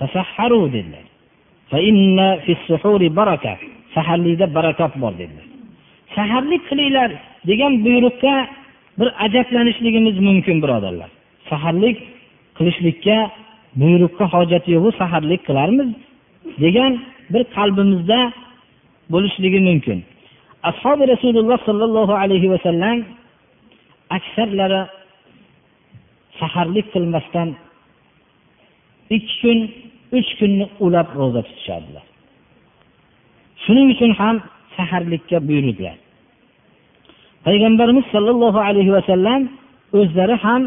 Tasahharu 0.01 0.61
dedilar. 0.73 1.05
Saharlikda 3.99 4.47
barakot 4.57 4.93
bor 5.03 5.13
dedilar. 5.21 5.47
Saharlik 6.17 6.63
qilinglar 6.71 7.11
degan 7.51 7.73
buyruqqa 7.85 8.35
bir 8.99 9.09
ajablanishligimiz 9.25 10.17
mumkin 10.29 10.57
birodarlar. 10.63 11.11
Saharlik 11.51 11.99
qilishlikka 12.57 13.19
buyruqqa 13.83 14.25
hojati 14.35 14.69
yo'qu 14.77 14.91
saharlik 15.01 15.41
qilarmiz 15.49 15.91
degan 16.65 16.93
bir 17.33 17.43
qalbimizda 17.57 18.21
bo'lishligi 19.13 19.61
mumkin. 19.69 19.99
Ashobi 20.71 21.05
rasululloh 21.15 21.59
sollallohu 21.69 22.15
alayhi 22.23 22.49
vasallam 22.55 22.99
aksarlari 24.17 24.83
saharlik 26.41 26.87
qilmasdan 26.95 27.49
ikki 29.17 29.35
kun 29.43 29.59
uch 30.19 30.31
kunni 30.39 30.67
ulab 30.87 31.09
ro'za 31.21 31.41
tutishardilar 31.49 32.08
shuning 33.68 33.88
uchun 33.94 34.12
ham 34.20 34.37
saharlikka 34.76 35.38
buyurdilar 35.48 35.96
payg'ambarimiz 37.46 38.07
sollallohu 38.14 38.59
alayhi 38.68 38.92
vasallam 38.96 39.40
o'zlari 40.00 40.37
ham 40.44 40.62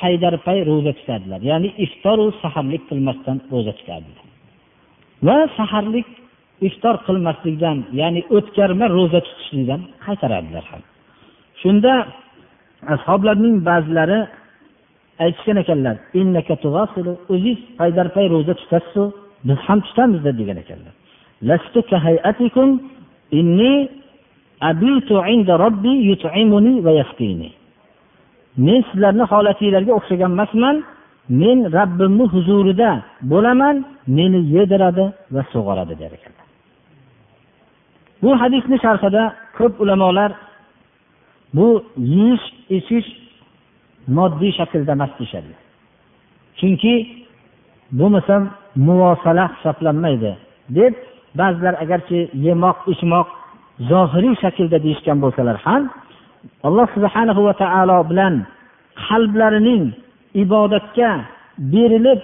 paydarpay 0.00 0.58
ro'za 0.70 0.92
tutadilar. 0.98 1.40
Ya'ni 1.50 1.68
iftoru 1.84 2.26
saharlik 2.42 2.82
qilmasdan 2.90 3.36
ro'za 3.52 3.72
tutadilar 3.78 4.26
va 5.26 5.38
saharlik 5.58 6.08
iftor 6.68 6.94
qilmaslikdan 7.06 7.78
ya'ni 8.00 8.20
o'tkarma 8.36 8.86
ro'za 8.96 9.20
tutishlikdan 9.26 9.80
qaytaradilar 10.04 10.64
ham. 10.72 10.82
Shunda 11.62 11.92
ashoblarning 12.94 13.56
ba'zilari 13.68 14.20
aytishgan 15.24 15.56
ekanlar 15.62 15.96
o'ziz 17.34 17.58
paydarpay 17.80 18.26
ro'za 18.34 18.54
tutasizu 18.60 19.04
biz 19.48 19.58
ham 19.66 19.78
tutamiz 19.86 20.20
degan 20.40 20.58
ekanlar. 20.64 20.94
Men 28.56 28.84
sizlarni 28.90 29.24
holatinglarga 29.32 29.92
o'xshagan 29.98 30.30
emasman 30.36 30.76
men 31.28 31.58
rabbimni 31.78 32.26
huzurida 32.34 32.90
bo'laman 33.32 33.76
meni 34.16 34.40
yediradi 34.54 35.04
va 35.34 35.42
sug'oradi 35.52 35.94
der 36.00 36.12
ekanlar 36.18 36.46
bu 38.22 38.30
hadisni 38.42 38.76
sharhida 38.84 39.22
ko'p 39.58 39.74
ulamolar 39.82 40.30
bu 41.56 41.68
yeyish 42.14 42.46
ichish 42.78 43.08
moddiy 44.16 44.52
shaklda 44.58 44.92
emas 44.98 45.12
deyishadi 45.18 45.52
chunki 46.58 46.94
bo'lmasam 47.98 48.42
muvosala 48.86 49.44
hisoblanmaydi 49.54 50.32
deb 50.78 50.94
ba'zilar 51.40 51.74
agarchi 51.84 52.18
yemoq 52.46 52.78
ichmoq 52.92 53.28
zohiriy 53.90 54.34
shaklda 54.42 54.78
deyishgan 54.84 55.18
bo'lsalar 55.24 55.56
ham 55.66 55.82
alloh 56.68 56.86
subhanahu 56.96 57.40
va 57.46 57.54
taolo 57.62 57.98
bilan 58.10 58.34
qalblarining 59.06 59.84
ibodatga 60.42 61.10
berilib 61.74 62.20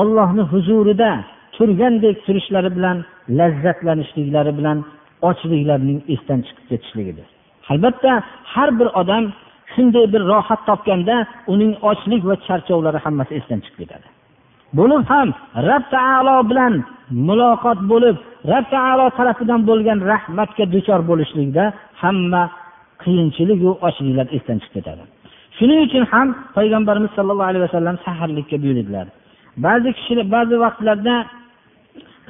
ollohni 0.00 0.42
huzurida 0.52 1.10
turgandek 1.56 2.16
turishlari 2.26 2.70
bilan 2.76 2.96
lazzatlanishliklari 3.38 4.52
bilan 4.58 4.78
ochliklarning 5.28 6.00
esdan 6.14 6.40
chiqib 6.46 6.66
ketishligidir. 6.70 7.26
Albatta 7.72 8.12
har 8.54 8.70
bir 8.78 8.88
odam 9.00 9.24
shunday 9.74 10.06
bir 10.12 10.22
rohat 10.32 10.60
topganda 10.68 11.16
uning 11.52 11.72
ochlik 11.90 12.22
va 12.28 12.34
charchovlari 12.46 12.98
hammasi 13.04 13.32
esdan 13.40 13.60
chiqib 13.64 13.78
ketadi. 13.82 14.06
Bo'lib 14.78 15.02
ham 15.12 15.28
rab 15.68 15.84
taolo 15.94 16.36
bilan 16.50 16.74
muloqot 17.28 17.78
bo'lib 17.92 18.16
rob 18.50 18.64
taolo 18.74 19.06
tarafidan 19.18 19.60
bo'lgan 19.70 19.98
rahmatga 20.12 20.64
duchor 20.74 21.00
bo'lishlikda 21.10 21.64
hamma 22.02 22.42
qiyinchiliku 23.02 23.70
ochliklar 23.86 24.26
esdan 24.36 24.58
chiqib 24.62 24.74
ketadi. 24.76 25.02
Shuning 25.56 25.80
uchun 25.86 26.04
ham 26.12 26.28
payg'ambarimiz 26.56 27.10
sollallohu 27.16 27.48
alayhi 27.50 27.64
vasallam 27.68 27.96
saharlikka 28.06 28.56
buyurdilar. 28.62 29.06
Ba'zi 29.64 29.88
kishilar 29.96 30.26
ba'zi 30.36 30.54
vaqtlarda 30.64 31.14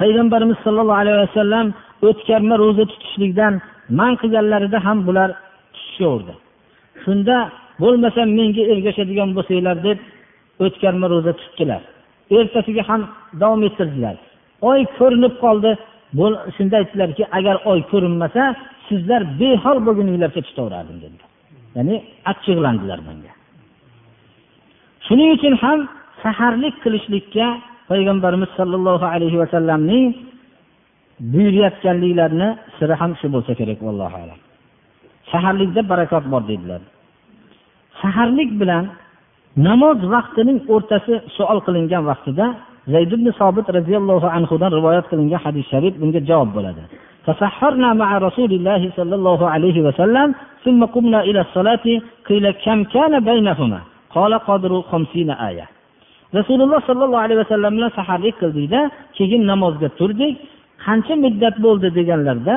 payg'ambarimiz 0.01 0.57
sollallohu 0.65 1.01
alayhi 1.03 1.19
vasallam 1.25 1.65
o'tkarma 2.07 2.55
ro'za 2.63 2.83
tutishlikdan 2.91 3.53
man 3.99 4.11
qilganlarida 4.21 4.77
ham 4.87 4.97
bular 5.07 5.29
tutishaverdi 5.75 6.33
shunda 7.03 7.37
bo'lmasa 7.83 8.21
menga 8.37 8.63
ergashadigan 8.73 9.29
bo'lsanglar 9.37 9.77
deb 9.87 9.97
o'tkarma 10.65 11.05
ro'za 11.13 11.33
tutdilar. 11.41 11.81
Ertasiga 12.37 12.83
ham 12.89 13.01
davom 13.41 13.61
ettirdilar. 13.67 14.15
Oy 14.69 14.81
ko'rinib 14.97 15.33
qoldi 15.43 15.71
shunda 16.55 16.75
aytdilarki 16.81 17.23
agar 17.37 17.55
oy 17.71 17.79
ko'rinmasa 17.91 18.43
sizlar 18.87 19.21
behol 19.41 19.77
bo'lguninglarcha 19.87 20.41
tutaverardim 20.47 20.97
dedilar. 21.03 21.29
Ya'ni 21.77 21.95
achchiqlandilar 22.31 22.99
bunga. 23.07 23.33
Shuning 25.05 25.29
uchun 25.37 25.53
ham 25.63 25.79
saharlik 26.23 26.75
qilishlikka 26.83 27.47
payg'ambarimiz 27.89 28.49
sollallohu 28.59 29.05
alayhi 29.15 29.37
vasallamning 29.43 30.05
buyurayotganliklarini 31.33 32.49
siri 32.77 32.95
ham 33.01 33.11
shu 33.19 33.27
bo'lsa 33.35 33.51
kerak 33.59 33.79
vallohu 33.87 34.15
alam. 34.23 34.39
Saharlikda 35.31 35.81
barakot 35.91 36.25
bor 36.33 36.43
deydilar 36.51 36.81
saharlik 38.03 38.51
bilan 38.61 38.85
namoz 39.67 39.99
vaqtining 40.13 40.59
o'rtasi 40.73 41.13
savol 41.37 41.59
qilingan 41.67 42.03
vaqtida 42.11 42.45
zayd 42.92 43.12
ibn 43.16 43.26
sobit 43.40 43.66
roziyallohu 43.78 44.26
anhudan 44.36 44.70
rivoyat 44.78 45.04
qilingan 45.10 45.40
hadis 45.44 45.64
sharif 45.72 45.94
bunga 46.00 46.20
javob 46.30 46.50
bo'ladi 46.58 46.84
تسحرنا 47.28 47.88
مع 48.02 48.10
رسول 48.26 48.50
الله 48.58 48.82
صلى 48.98 49.14
الله 49.20 49.40
عليه 49.54 49.76
وسلم 49.86 50.28
ثم 50.64 50.80
قمنا 50.94 51.20
إلى 51.28 51.40
الصلاة 51.46 51.86
قيل 52.28 52.44
كم 52.64 52.78
كان 52.94 53.12
بينهما 53.30 53.80
قال 54.16 54.32
قدر 54.48 54.72
خمسين 54.90 55.30
آية 55.48 55.66
rasululloh 56.34 56.80
sollallohu 56.88 57.24
alayhi 57.24 57.40
vasallam 57.44 57.72
bilan 57.76 57.92
saharlik 57.98 58.34
qildikda 58.42 58.80
keyin 59.16 59.42
namozga 59.50 59.88
turdik 59.98 60.34
qancha 60.84 61.14
muddat 61.24 61.56
bo'ldi 61.64 61.88
deganlarda 61.98 62.56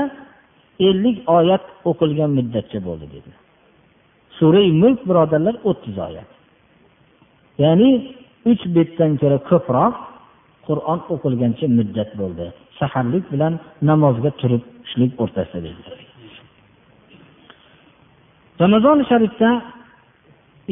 ellik 0.88 1.18
oyat 1.38 1.64
o'qilgan 1.90 2.32
muddatcha 2.38 2.80
bo'ldi 2.88 3.06
dedi 3.16 3.32
sura 4.38 4.64
mulk 4.82 5.00
birodarlar 5.10 5.56
o'ttiz 5.70 5.96
oyat 6.08 6.30
ya'ni 7.64 7.90
uch 8.52 8.64
betdan 8.76 9.12
ko'ra 9.22 9.38
ko'proq 9.50 9.96
qur'on 10.69 10.99
o'qilgancha 11.15 11.67
muddat 11.79 12.11
bo'ldi. 12.21 12.47
Saharlik 12.81 13.25
bilan 13.33 13.53
namozga 13.91 14.31
turishlik 14.41 15.13
o'rtasida 15.23 15.63
dedilar 15.69 16.07
ramazoni 18.61 19.05
sharifda 19.11 19.49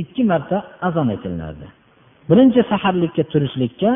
ikki 0.02 0.22
marta 0.30 0.56
azon 0.88 1.08
aytilardi 1.14 1.66
birinchi 2.30 2.60
saharlikka 2.72 3.22
turishlikka 3.32 3.90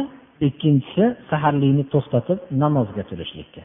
ikkinchisi 0.49 1.05
saharlikni 1.31 1.85
to'xtatib 1.93 2.39
namozga 2.63 3.03
turishlikka. 3.11 3.63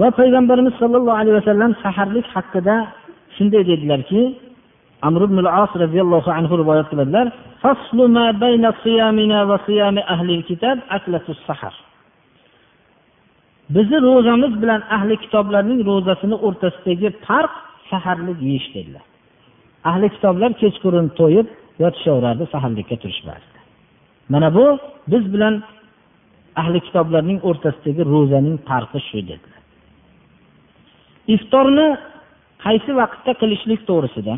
Va 0.00 0.08
payg'ambarimiz 0.20 0.74
sollallohu 0.80 1.18
alayhi 1.22 1.36
vasallam 1.40 1.72
saharlik 1.84 2.26
haqida 2.34 2.76
shunday 3.36 3.62
dedilarki 3.70 4.20
amr 5.06 5.20
ibn 5.28 5.38
as 5.46 5.72
roziyallohu 5.82 6.30
anhu 6.38 6.54
rivoyat 6.62 6.86
qiladilar 6.92 7.26
bizni 13.76 13.98
ro'zamiz 14.08 14.52
bilan 14.62 14.80
ahli 14.96 15.14
kitoblarning 15.24 15.80
ro'zasini 15.90 16.36
o'rtasidagi 16.46 17.08
farq 17.26 17.54
saharlik 17.90 18.38
yeyish 18.48 18.68
dedilar. 18.74 19.04
Ahli 19.90 20.08
kitoblar 20.14 20.50
kechqurun 20.62 21.06
to'yib 21.20 21.48
yotishaverardi 21.82 22.44
saharlikka 22.54 22.96
turishmasdi 23.02 23.58
mana 24.32 24.48
bu 24.56 24.78
biz 25.12 25.24
bilan 25.34 25.54
ahli 26.60 26.78
kitoblarning 26.86 27.38
o'rtasidagi 27.48 28.02
ro'zaning 28.14 28.56
farqi 28.68 29.00
shu 29.08 29.18
dedilar. 29.30 29.60
Iftorni 31.34 31.88
qaysi 32.64 32.90
vaqtda 33.00 33.32
qilishlik 33.40 33.80
to'g'risida 33.88 34.34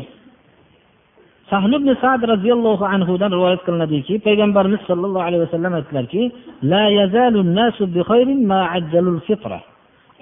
sahl 1.51 1.71
ibn 1.79 1.89
sad 2.03 2.21
roziyallohu 2.33 2.83
anhudan 2.95 3.31
rivoyat 3.37 3.61
qilinadiki 3.67 4.13
payg'ambarimiz 4.27 4.81
sollallohu 4.89 5.25
alayhi 5.27 5.43
vasallam 5.45 5.73
aytdilarki 5.79 6.21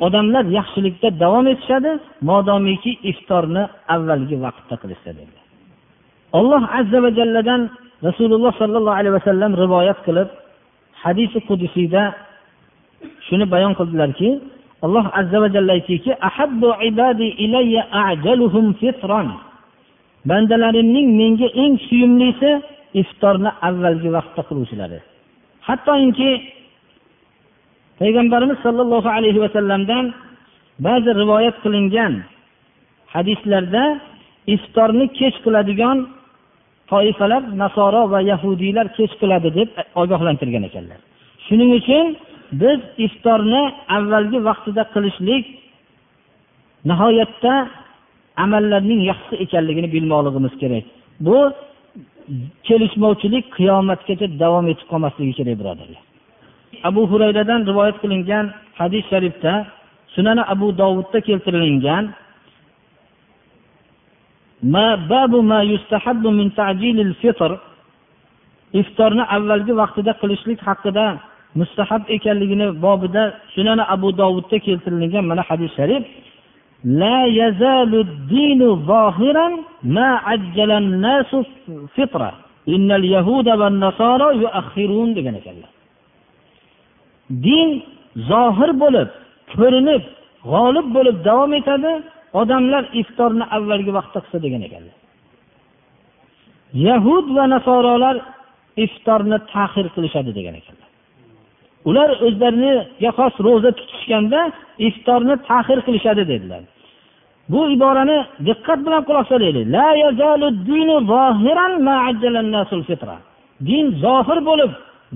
odamlar 0.06 0.46
yaxshilikda 0.58 1.10
davom 1.24 1.46
etishadi 1.54 1.92
modomiki 2.30 2.92
iftorni 3.12 3.64
avvalgi 3.96 4.36
vaqtda 4.46 4.76
qilishsa 4.82 5.10
dedilar 5.18 5.46
alloh 6.40 6.64
azza 6.80 7.00
va 7.06 7.10
jalladan 7.20 7.62
rasululloh 8.08 8.52
sollallohu 8.62 8.98
alayhi 9.00 9.16
vasallam 9.20 9.52
rivoyat 9.64 10.00
qilib 10.08 10.30
hadisi 11.04 11.40
qudusiyda 11.50 12.02
shuni 13.28 13.46
bayon 13.54 13.74
qildilarki 13.80 14.30
alloh 14.86 15.06
azza 15.20 15.38
va 15.44 15.50
jalla 15.56 15.72
aytdiki 15.78 16.12
bandalarimning 20.26 21.08
menga 21.20 21.48
eng 21.64 21.74
suyumlisi 21.88 22.52
iftorni 23.02 23.52
avvalgi 23.68 24.10
vaqtda 24.18 24.42
qiluvchilari. 24.50 25.00
Hattoki 25.68 26.32
payg'ambarimiz 28.00 28.58
sollallohu 28.66 29.10
alayhi 29.18 29.40
vasallamdan 29.46 30.06
ba'zi 30.86 31.12
rivoyat 31.22 31.56
qilingan 31.64 32.14
hadislarda 33.16 33.84
iftorni 34.56 35.06
kech 35.20 35.36
qiladigan 35.46 35.98
toifalar 36.92 37.44
nasoro 37.64 38.04
va 38.14 38.20
yahudiylar 38.32 38.88
kech 38.98 39.14
qiladi 39.22 39.50
deb 39.60 39.70
ogohlantirgan 40.02 40.64
ekanlar. 40.70 41.00
Shuning 41.46 41.72
uchun 41.80 42.06
biz 42.62 42.80
iftorni 43.06 43.64
avvalgi 43.98 44.40
vaqtida 44.50 44.84
qilishlik 44.94 45.46
nihoyatda 46.90 47.54
amallarning 48.44 49.02
yaxshi 49.12 49.36
ekanligini 49.46 49.90
bilmoqligimiz 49.96 50.54
kerak. 50.62 50.86
Bu 51.26 51.38
kelishmovchilik 52.68 53.46
qiyomatgacha 53.58 54.28
davom 54.44 54.66
etib 54.72 54.88
qolmasligi 54.92 55.34
kerak 55.40 55.56
birodarlar. 55.62 56.02
Abu 56.90 57.02
hurayradan 57.12 57.62
rivoyat 57.70 57.98
qilingan 58.04 58.46
hadis 58.80 59.04
sharifda 59.12 59.54
sunani 60.16 60.44
abu 60.54 60.68
dovudda 60.82 61.20
keltirilgan 61.28 62.06
iftorni 68.82 69.24
avvalgi 69.36 69.74
vaqtida 69.82 70.12
qilishlik 70.22 70.60
haqida 70.68 71.06
mustahab 71.60 72.02
ekanligini 72.16 72.68
bobida 72.86 73.24
sunani 73.56 73.84
abu 73.96 74.10
dovudda 74.22 74.58
keltirilgan 74.68 75.24
mana 75.32 75.44
hadis 75.50 75.72
sharif 75.78 76.04
لا 76.85 77.25
يزال 77.41 77.93
الدين 78.07 78.61
ظاهرا 78.91 79.49
ما 79.97 80.09
عجل 80.27 80.71
الناس 80.71 81.31
فطرة 81.97 82.33
إن 82.69 82.89
اليهود 82.93 83.49
والنصارى 83.61 84.29
يؤخرون 84.43 85.09
degan 85.17 85.35
ekanlar 85.41 85.71
din 87.45 87.69
zohir 88.31 88.71
bo'lib 88.83 89.09
ko'rinib 89.57 90.03
g'olib 90.53 90.87
bo'lib 90.97 91.17
davom 91.29 91.53
etadi 91.61 91.93
odamlar 92.41 92.85
iftorni 93.01 93.45
avvalgi 93.57 93.93
vaqtda 93.99 94.19
qilsa 94.25 94.39
degan 94.47 94.63
ekanlar 94.69 94.97
yahud 96.89 97.27
va 97.37 97.45
nasorolar 97.55 98.17
iftorni 98.85 99.39
tahir 99.53 99.87
qilishadi 99.95 100.31
degan 100.39 100.55
ekanlar 100.61 100.78
ular 101.90 102.10
o'zlariga 102.28 103.12
xos 103.18 103.36
ro'za 103.46 103.72
tutishganda 103.80 104.42
iftorni 104.88 105.36
tahir 105.50 105.80
qilishadi 105.86 106.24
dedilar. 106.32 106.64
Bu 107.52 107.62
iborani 107.76 108.18
diqqat 108.48 108.80
bilan 108.86 109.02
quloq 109.08 109.26
solaylik. 109.32 109.66
Din 113.70 113.86
zohir 114.04 114.40
bo'lib 114.50 114.72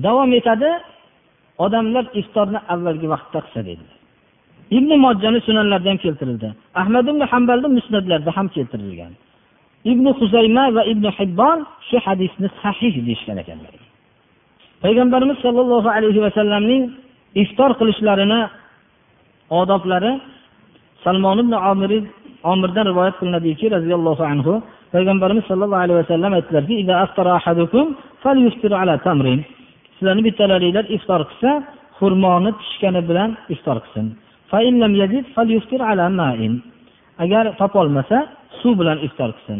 davom 0.05 0.32
etadi 0.39 0.72
odamlar 1.66 2.05
iftorni 2.22 2.59
avvalgi 2.74 3.07
vaqtda 3.14 3.39
qilsa 3.45 3.61
dedilar. 3.70 3.97
Ibn 4.78 4.91
mojjani 5.05 5.39
sunanlarda 5.47 5.89
ham 5.91 5.99
keltirildi. 6.05 6.49
Ahmad 6.82 7.05
ibn 7.11 7.22
hambalni 7.32 7.68
musnatlarida 7.78 8.32
ham 8.38 8.47
keltirilgan. 8.55 9.14
Ibn 9.91 10.05
huzayma 10.20 10.66
va 10.76 10.84
ibn 10.91 11.05
hibbon 11.18 11.59
shu 11.88 11.97
hadisni 12.05 12.47
sahih 12.61 12.93
deyishgan 13.05 13.38
ekanlar. 13.43 13.83
Payg'ambarimiz 14.84 15.38
sollallohu 15.46 15.90
alayhi 15.98 16.22
vasallamning 16.26 16.84
iftor 17.44 17.72
qilishlarini 17.80 18.42
odoblari 19.60 20.12
salmon 21.04 21.38
ibn 21.44 21.54
omir 21.72 21.92
omirdan 22.52 22.86
rivoyat 22.92 23.16
qilinadiki 23.20 23.66
roziyallohu 23.76 24.24
anhu 24.34 24.54
payg'ambarimiz 24.94 25.44
sollallohu 25.50 25.84
alayhi 25.86 26.00
vasallam 26.04 26.32
aytdilarki 26.38 26.76
sizlarni 30.04 30.24
bittalaringlar 30.28 30.86
iftor 30.96 31.22
qilsa 31.30 31.52
xurmoni 32.00 32.52
pishgani 32.60 33.02
bilan 33.10 33.30
iftor 33.54 33.78
qilsin. 33.84 34.06
Agar 37.24 37.44
topolmasa 37.60 38.18
suv 38.60 38.74
bilan 38.80 38.98
iftor 39.08 39.30
qilsin. 39.38 39.60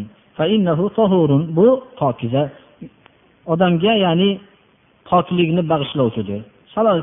Bu 1.56 1.66
pokiza. 2.00 2.42
Odamga 3.52 3.92
ya'ni 4.04 4.30
poklikni 5.10 5.62
bag'ishlovchidir. 5.72 6.40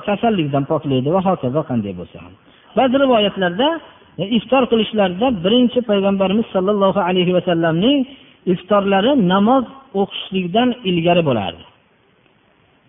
Kasallikdan 0.07 0.63
poklaydi 0.71 1.09
va 1.15 1.21
hokazo 1.29 1.61
qanday 1.69 1.93
bo'lsa 1.99 2.17
ham. 2.23 2.33
Ba'zi 2.77 2.95
rivoyatlarda 3.03 3.67
e, 4.21 4.23
iftor 4.37 4.63
qilishlarida 4.71 5.27
birinchi 5.43 5.79
payg'ambarimiz 5.89 6.47
sollallohu 6.55 6.99
alayhi 7.09 7.33
vasallamning 7.37 7.99
iftorlari 8.53 9.11
namoz 9.33 9.65
o'qishlikdan 10.01 10.69
ilgari 10.89 11.23
bo'lardi. 11.29 11.63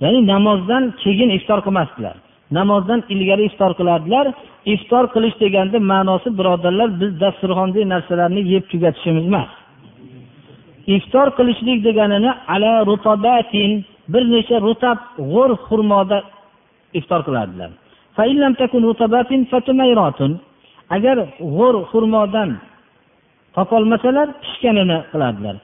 Ya'ni 0.03 0.21
namozdan 0.33 0.85
keyin 1.03 1.31
iftor 1.39 1.59
qilmasdilar. 1.67 2.17
Namozdan 2.59 3.01
ilgari 3.15 3.43
iftor 3.51 3.71
qilardilar. 3.79 4.27
Iftor 4.75 5.05
qilish 5.15 5.37
deganda 5.45 5.79
ma'nosi 5.93 6.29
birodarlar 6.39 6.89
biz 7.01 7.13
dasturxondagi 7.23 7.87
narsalarni 7.95 8.41
yeb 8.53 8.65
tugatishimiz 8.73 9.25
emas. 9.31 9.51
Iftor 10.97 11.27
qilishlik 11.39 11.79
deganini 11.89 12.31
ala 12.55 12.73
rutobatin 12.89 13.71
bir 14.09 14.23
necha 14.35 14.61
rutab 14.61 14.99
g'o'r 15.33 15.53
xurmoda 15.67 16.19
iftor 16.99 17.21
qilardilar. 17.27 17.71
Agar 20.97 21.17
g'o'r 21.57 21.77
xurmodan 21.91 22.51
topolmasalar 23.57 24.29
pishganini 24.43 24.99
qilardilar. 25.13 25.57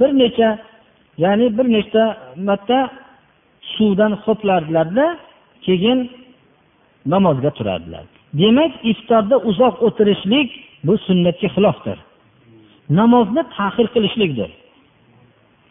Bir 0.00 0.10
necha 0.22 0.48
ya'ni 1.24 1.46
bir 1.58 1.66
nechta 1.76 2.02
marta 2.48 2.90
suvdan 3.74 4.12
ho'plardilarda 4.24 5.06
keyin 5.66 5.98
namozga 7.12 7.50
turardilar. 7.58 8.04
Demak 8.40 8.72
iftorda 8.90 9.36
uzoq 9.50 9.74
o'tirishlik 9.86 10.48
bu 10.86 10.94
sunnatga 11.06 11.48
xilofdir. 11.54 11.98
Namozni 13.00 13.42
tahir 13.56 13.86
qilishlikdir. 13.94 14.50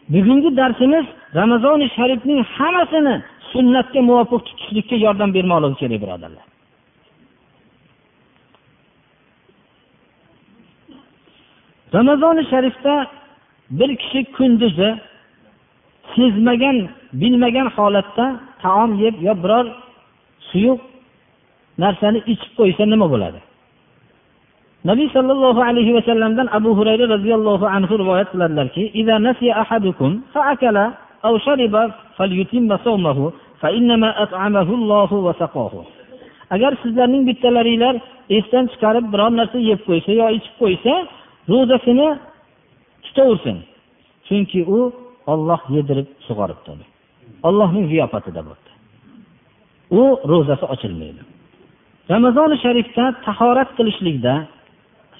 Bugungi 0.08 0.56
darsimiz 0.56 1.06
ramazoni 1.34 1.86
sharifning 1.96 2.40
hammasini 2.56 3.14
sunnatga 3.52 4.00
muvofiq 4.08 4.40
tutishlikka 4.48 4.96
yordam 5.06 5.30
bermoqligi 5.36 5.76
kerak 5.80 6.00
birodarlar. 6.02 6.46
Ramazoni 11.94 12.42
sharifda 12.52 12.94
bir 13.78 13.90
kishi 13.96 14.20
kunduzi 14.36 14.90
sezmagan 16.14 16.76
bilmagan 17.12 17.68
holatda 17.76 18.26
taom 18.62 18.90
yeb 19.04 19.14
yo 19.26 19.34
biror 19.42 19.66
suyuq 20.50 20.80
narsani 21.82 22.18
ichib 22.32 22.52
qo'ysa 22.58 22.84
nima 22.92 23.06
bo'ladi? 23.14 23.40
Nabiy 24.84 25.08
sollallohu 25.16 25.60
alayhi 25.68 25.94
vasallamdan 25.98 26.48
abu 26.58 26.70
hurayra 26.78 27.06
roziyallohu 27.14 27.66
anhu 27.76 27.92
rivoyat 28.02 28.28
qiladilarki 28.32 28.84
agar 36.50 36.72
sizlarning 36.82 37.22
bittalaringlar 37.28 37.94
esdan 38.38 38.64
chiqarib 38.72 39.06
biror 39.12 39.32
narsa 39.40 39.58
yeb 39.70 39.80
qo'ysa 39.88 40.10
yo 40.20 40.26
ichib 40.38 40.54
qo'ysa 40.62 40.94
ro'zasini 41.52 42.08
tutaversin. 43.04 43.56
Chunki 44.26 44.60
u 44.76 44.78
olloh 45.32 45.60
yedirib 45.76 46.08
sug'oribdi 46.26 46.84
ollohning 47.48 47.86
ziyofatida 47.92 48.40
bo'ldi. 48.48 48.70
U 50.00 50.02
ro'zasi 50.30 50.64
ochilmaydi. 50.74 51.22
Ramazoni 52.12 52.56
sharifda 52.64 53.04
tahorat 53.26 53.70
qilishlikda 53.78 54.34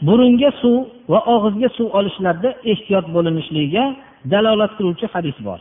burunga 0.08 0.50
suv 0.62 0.78
va 1.12 1.20
og'izga 1.34 1.70
suv 1.78 1.88
olishlarda 2.00 2.50
ehtiyot 2.72 3.06
bo'linishligiga 3.16 3.86
dalolat 4.32 4.72
qiluvchi 4.78 5.06
hadis 5.14 5.38
bor 5.48 5.60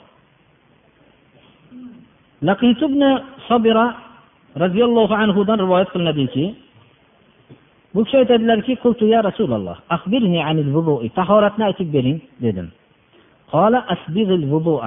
laqit 2.48 2.78
ibn 2.88 3.02
sobira 3.48 3.86
roziyallohu 4.64 5.14
anhudan 5.24 5.58
rivoyat 5.64 5.88
qilinadiki 5.94 6.44
bu 7.94 8.00
kishi 8.04 8.16
aytadilarki 8.22 8.72
ya 9.14 9.20
rasululloh 9.28 9.76
tahoratni 11.18 11.62
aytib 11.68 11.88
bering 11.96 12.18
dedim 12.46 12.68
قال 13.52 13.74
أسبغ 13.94 14.28
الوضوء 14.40 14.84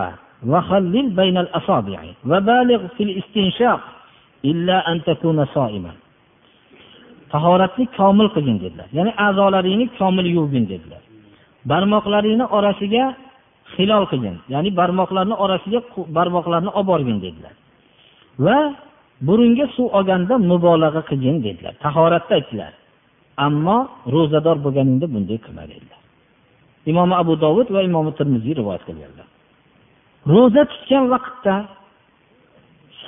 وخلل 0.47 1.09
بين 1.09 1.37
الأصابع 1.37 1.99
وبالغ 2.29 2.87
في 2.97 3.03
الاستنشاق 3.03 3.79
إلا 4.45 4.91
أن 4.91 5.03
تكون 5.03 5.45
صائما 5.45 5.91
tahoratni 7.32 7.84
komil 7.98 8.28
qilgin 8.34 8.58
dedilar. 8.64 8.88
Ya'ni 8.96 9.12
a'zolaringni 9.26 9.86
komil 9.98 10.26
yuvgin 10.36 10.64
dedilar. 10.72 11.02
Barmoqlaringni 11.70 12.46
orasiga 12.58 13.04
hilol 13.76 14.04
qilgin 14.10 14.36
ya'ni 14.52 14.70
barmoqlarni 14.80 15.34
orasiga 15.44 15.80
barmoqlarni 16.16 16.70
olib 16.78 16.88
borgin 16.90 17.18
dedilar. 17.26 17.54
Va 18.44 18.58
burunga 19.26 19.66
suv 19.76 19.86
olganda 19.98 20.34
mubolag'a 20.50 21.02
qilgin 21.10 21.36
dedilar. 21.46 21.72
Tahoratda 21.84 22.32
aytdilar 22.38 22.72
ammo 23.46 23.78
ro'zador 24.14 24.56
bo'lganingda 24.64 25.06
bunday 25.14 25.38
qilma 25.44 25.64
dedilar. 25.72 26.00
Imom 26.90 27.10
abu 27.22 27.32
dovud 27.44 27.68
va 27.74 27.80
imom 27.88 28.06
termiziy 28.18 28.54
rivoyat 28.60 28.82
qilganlar. 28.88 29.26
Ro'za 30.32 30.62
tutgan 30.72 31.04
vaqtda 31.14 31.54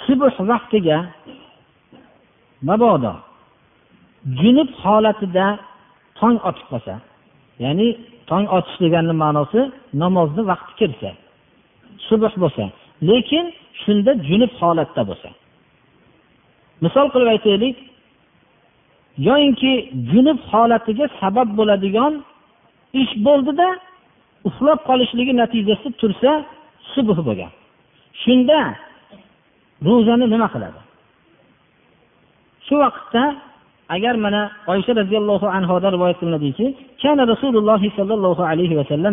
subh 0.04 0.36
vaqtiga 0.50 0.98
mabodo 2.68 3.14
junub 4.40 4.70
holatida 4.82 5.46
tong 6.18 6.36
otib 6.48 6.66
qolsa 6.72 6.94
ya'ni 7.64 7.88
tong 8.30 8.46
otish 8.56 8.78
deganni 8.84 9.14
ma'nosi 9.22 9.60
namozni 10.02 10.42
vaqti 10.50 10.72
kirsa 10.80 11.10
subh 12.08 12.34
bo'lsa 12.42 12.64
lekin 13.10 13.44
shunda 13.82 14.12
junub 14.28 14.52
holatda 14.60 15.02
bo'lsa. 15.10 15.28
Misol 16.84 17.06
qilib 17.12 17.28
aytaylik 17.34 17.76
yoyinki 19.28 19.72
junub 20.10 20.38
holatiga 20.50 21.06
sabab 21.20 21.48
bo'ladigan 21.58 22.12
ish 23.02 23.12
bo'ldida 23.26 23.68
uxlab 24.48 24.80
qolishligi 24.88 25.32
natijasida 25.42 25.90
tursa 26.00 26.30
subh 26.94 27.18
bo'lgan. 27.28 27.52
Shunda 28.22 28.58
ro'zani 29.88 30.26
nima 30.34 30.48
qiladi? 30.54 30.80
Shu 32.66 32.74
vaqtda 32.84 33.24
agar 33.95 34.14
mana 34.24 34.40
oysha 34.72 34.93
roziyallohu 35.01 35.47
anhodan 35.57 35.90
rivoyat 35.97 36.16
qilinadiki 36.20 36.66
kana 37.03 37.22
rasululloh 37.32 37.82
sollallohu 37.99 38.43
alayhi 38.51 38.74
vasallam 38.80 39.12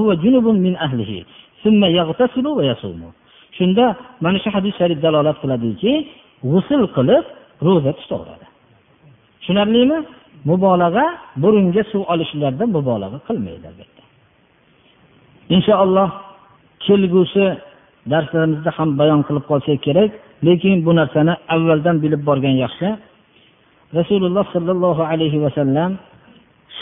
huwa 0.00 0.14
junubun 0.24 0.56
min 0.66 0.74
ahlihi 0.86 1.18
thumma 1.62 1.88
yaghtasilu 1.98 2.50
shunda 3.58 3.84
mana 4.24 4.38
shu 4.42 4.48
hadis 4.56 4.72
sharif 4.80 4.98
dalolat 5.04 5.36
qiladiki 5.42 5.92
g'usul 6.50 6.84
qilib 6.96 7.24
ro'za 7.66 7.92
tutaveradi 8.00 8.46
tushunarlimi? 9.50 9.98
Mubolag'a 10.44 11.06
burunga 11.42 11.82
suv 11.92 12.02
olishlarda 12.12 12.64
mubolag'a 12.76 13.18
qilmaydi 13.28 13.66
albatta. 13.70 14.02
Inshaalloh 15.54 16.08
kelgusi 16.86 17.46
darslarimizda 18.12 18.70
ham 18.78 18.88
bayon 19.00 19.20
qilib 19.28 19.44
qolsak 19.50 19.78
kerak 19.86 20.10
lekin 20.46 20.76
bu 20.86 20.92
narsani 21.00 21.34
avvaldan 21.54 21.96
bilib 22.02 22.22
borgan 22.28 22.54
yaxshi 22.64 22.88
rasululloh 23.98 24.44
sollallohu 24.54 25.02
alayhi 25.12 25.42
vasallam 25.44 25.90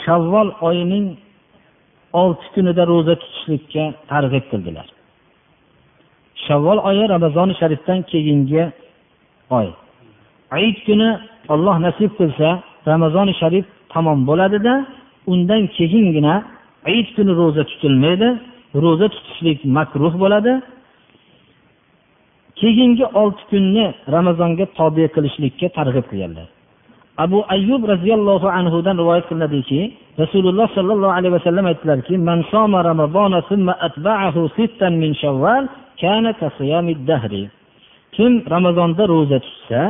shavvol 0.02 0.48
oyining 0.68 1.06
olti 2.20 2.46
kunida 2.54 2.82
ro'za 2.92 3.14
tutishlikka 3.22 3.84
targ'ib 4.10 4.44
qildilar. 4.50 4.86
Shavvol 6.44 6.78
oyi 6.88 7.04
ramazoni 7.14 7.54
sharifdan 7.60 7.98
keyingi 8.10 8.62
oy. 9.58 9.68
Ayit 10.56 10.78
kuni 10.86 11.08
olloh 11.52 11.76
nasib 11.86 12.10
qilsa 12.18 12.48
ramazoni 12.90 13.32
sharif 13.40 13.66
tamom 13.92 14.18
bo'ladida 14.30 14.74
undan 15.32 15.62
keyingina 15.76 16.34
ayit 16.88 17.08
kuni 17.16 17.32
ro'za 17.40 17.62
tutilmaydi 17.70 18.28
ro'za 18.84 19.06
tutishlik 19.14 19.58
makruh 19.76 20.14
bo'ladi. 20.22 20.52
Keyingi 22.60 23.04
olti 23.20 23.42
kunni 23.50 23.86
ramazonga 24.14 24.64
tobe 24.78 25.04
qilishlikka 25.14 25.66
targ'ib 25.78 26.06
qilganlar. 26.10 26.48
Abu 27.24 27.38
ayyub 27.54 27.82
roziyallohu 27.92 28.46
anhudan 28.58 28.96
rivoyat 29.02 29.24
qilinadiki 29.30 29.80
rasululloh 30.22 30.68
sollallohu 30.76 31.14
alayhi 31.18 31.34
vasallam 31.38 31.66
aytdilarki 31.72 32.14
man 32.28 32.38
soma 32.52 32.80
ramazona 32.90 33.38
summa 33.50 33.74
atba'ahu 33.88 34.40
sittan 34.56 34.92
min 35.02 35.12
shawval 35.22 35.62
kana 36.00 36.32
ka 36.40 36.48
dahri. 37.10 37.44
Kim 38.14 38.32
ramazonda 38.54 39.04
ro'za 39.14 39.38
tutsa 39.46 39.80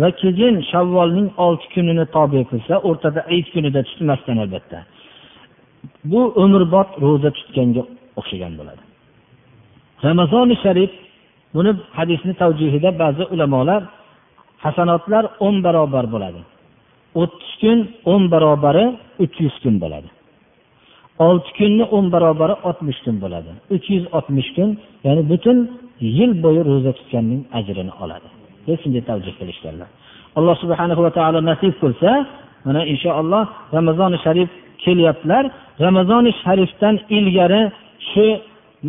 va 0.00 0.08
keyin 0.20 0.54
shavvolning 0.70 1.28
olti 1.46 1.66
kunini 1.74 2.04
tobe 2.16 2.40
qilsa 2.50 2.74
o'rtada 2.88 3.20
ayit 3.32 3.46
kunida 3.54 3.80
tutmasdan 3.88 4.36
albatta. 4.44 4.78
Bu 6.10 6.20
umrbod 6.42 6.88
ro'za 7.04 7.30
tutganga 7.38 7.82
o'xshagan 8.20 8.52
bo'ladi. 8.58 8.82
Ramazoni 10.06 10.56
sharif 10.64 10.92
buni 11.54 11.70
hadisni 11.98 12.34
tavjihida 12.42 12.90
ba'zi 13.02 13.24
ulamolar 13.34 13.82
hasanotlar 14.64 15.24
o'n 15.46 15.56
barobar 15.64 16.06
bo'ladi. 16.14 16.40
O'ttiz 17.20 17.52
kun 17.60 17.78
o'n 18.12 18.22
barobari 18.32 18.84
uch 19.24 19.36
yuz 19.44 19.56
kun 19.62 19.74
bo'ladi. 19.82 20.08
Olti 21.26 21.50
kunni 21.58 21.84
o'n 21.96 22.06
barobari 22.14 22.54
oltmish 22.68 23.00
kun 23.04 23.16
bo'ladi. 23.24 23.50
Uch 23.74 23.86
yuz 23.94 24.04
oltmish 24.16 24.50
kun 24.56 24.70
ya'ni 25.06 25.22
butun 25.30 25.58
yil 26.18 26.32
bo'yi 26.44 26.60
ro'za 26.70 26.92
tutganning 26.98 27.42
ajrini 27.58 27.92
oladi. 28.02 28.28
Deb 28.66 28.78
shunday 28.82 29.02
tavjih 29.08 29.34
qilishganlar. 29.40 29.88
Alloh 30.38 30.54
subhana 30.62 30.94
va 31.06 31.10
taolo 31.18 31.40
nasib 31.50 31.74
qilsa 31.82 32.10
mana 32.66 32.80
inshaalloh 32.92 33.44
ramazoni 33.76 34.18
sharif 34.24 34.50
kelyaptilar. 34.84 35.44
Ramazoni 35.86 36.30
sharifdan 36.42 36.94
ilgari 37.16 37.62
shu 38.10 38.26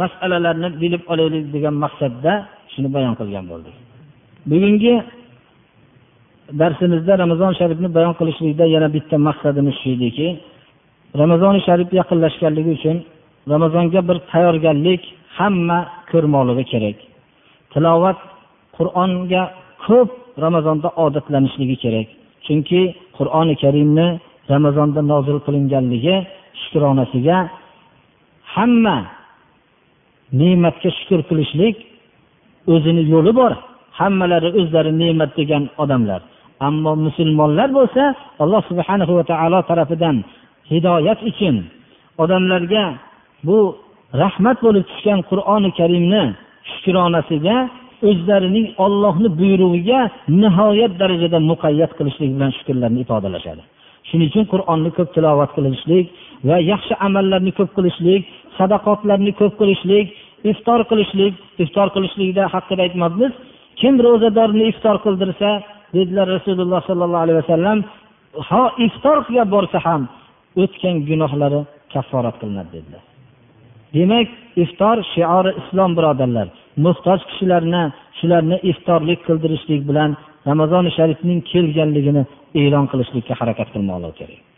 masalalarni 0.01 0.69
bilib 0.81 1.03
olaylik 1.11 1.45
degan 1.55 1.75
maqsadda 1.83 2.33
shuni 2.73 2.89
bayon 2.95 3.13
qilgan 3.19 3.45
bo'ldik. 3.51 3.75
Bugungi 4.51 4.93
darsimizda 6.59 7.13
ramazon 7.23 7.51
sharifni 7.59 7.89
bayon 7.97 8.13
qilishlikda 8.19 8.65
yana 8.75 8.87
bitta 8.95 9.15
maqsadimiz 9.27 9.75
shu 9.81 9.89
ediki 9.95 10.27
ramazoni 11.21 11.59
sharif 11.67 11.89
yaqinlashganligi 11.99 12.71
uchun 12.77 12.97
ramazonga 13.53 13.99
bir 14.09 14.17
tayyorgarlik 14.31 15.01
hamma 15.37 15.79
ko'rmoqligi 16.11 16.65
kerak. 16.71 16.97
Tilovat 17.73 18.19
qur'onga 18.77 19.43
ko'p 19.85 20.09
ramazonda 20.45 20.89
odatlanishligi 21.05 21.75
kerak. 21.83 22.07
Chunki 22.45 22.81
qur'oni 23.17 23.55
karimni 23.63 24.07
ramazonda 24.53 25.01
nozil 25.11 25.37
qilinganligi 25.45 26.15
shukronasiga 26.61 27.37
hamma 28.55 28.97
ne'matga 30.39 30.89
shukur 30.97 31.19
qilishlik 31.29 31.75
o'zini 32.73 33.03
yo'li 33.13 33.31
bor. 33.39 33.53
Hammalari 33.99 34.49
o'zlari 34.59 34.91
ne'mat 35.01 35.31
degan 35.39 35.63
odamlar. 35.83 36.21
Ammo 36.67 36.91
musulmonlar 37.05 37.69
bo'lsa 37.77 38.03
alloh 38.43 38.61
subhana 38.69 39.03
va 39.17 39.23
taolo 39.31 39.59
tarafidan 39.69 40.17
hidoyat 40.71 41.19
uchun 41.29 41.55
odamlarga 42.23 42.83
bu 43.47 43.57
rahmat 44.21 44.57
bo'lib 44.65 44.85
tushgan 44.91 45.19
qur'oni 45.29 45.69
karimni 45.79 46.23
shukronasiga 46.71 47.57
o'zlarining 48.09 48.67
ollohni 48.85 49.29
buyrug'iga 49.39 49.99
nihoyat 50.41 50.93
darajada 51.01 51.39
muqayyat 51.51 51.91
qilishlik 51.97 52.29
bilan 52.35 52.51
shukurlarni 52.57 52.99
ifodalashadi. 53.05 53.63
Shuning 54.09 54.27
uchun 54.31 54.45
qur'onni 54.53 54.89
ko'p 54.97 55.09
tilovat 55.15 55.51
qilishlik 55.57 56.05
va 56.49 56.57
yaxshi 56.71 56.93
amallarni 57.07 57.51
ko'p 57.59 57.71
qilishlik 57.77 58.21
sadaqotlarni 58.57 59.31
ko'p 59.39 59.53
qilishlik 59.61 60.07
iftor 60.51 60.79
qilishlik 60.91 61.33
iftor 61.63 61.87
qilishlikda 61.95 62.43
haqida 62.53 62.81
aytmoqmiz. 62.87 63.31
Kim 63.79 63.93
ro'zadorni 64.05 64.63
iftor 64.71 64.95
qildirsa 65.05 65.49
dedilar 65.95 66.27
rasululloh 66.35 66.81
sollallohu 66.89 67.23
alayhi 67.25 67.39
vasallam 67.43 67.79
ho 68.49 68.63
iftorga 68.85 69.43
borsa 69.53 69.79
ham 69.87 70.01
o'tgan 70.63 70.95
gunohlari 71.09 71.61
kafforat 71.93 72.35
qilinadi 72.41 72.71
dedilar. 72.75 73.03
Demak 73.95 74.27
iftor 74.63 74.97
shiori 75.13 75.51
islom 75.61 75.91
birodarlar 75.97 76.47
muhtoj 76.85 77.19
kishilarni 77.29 77.83
shularni 78.19 78.57
iftorlik 78.71 79.19
qildirishlik 79.27 79.81
bilan 79.89 80.11
ramazoni 80.49 80.91
sharifning 80.97 81.39
kelganligini 81.51 82.23
e'lon 82.61 82.85
qilishlikka 82.91 83.33
harakat 83.41 83.67
qilmoqlik 83.73 84.15
kerak. 84.19 84.52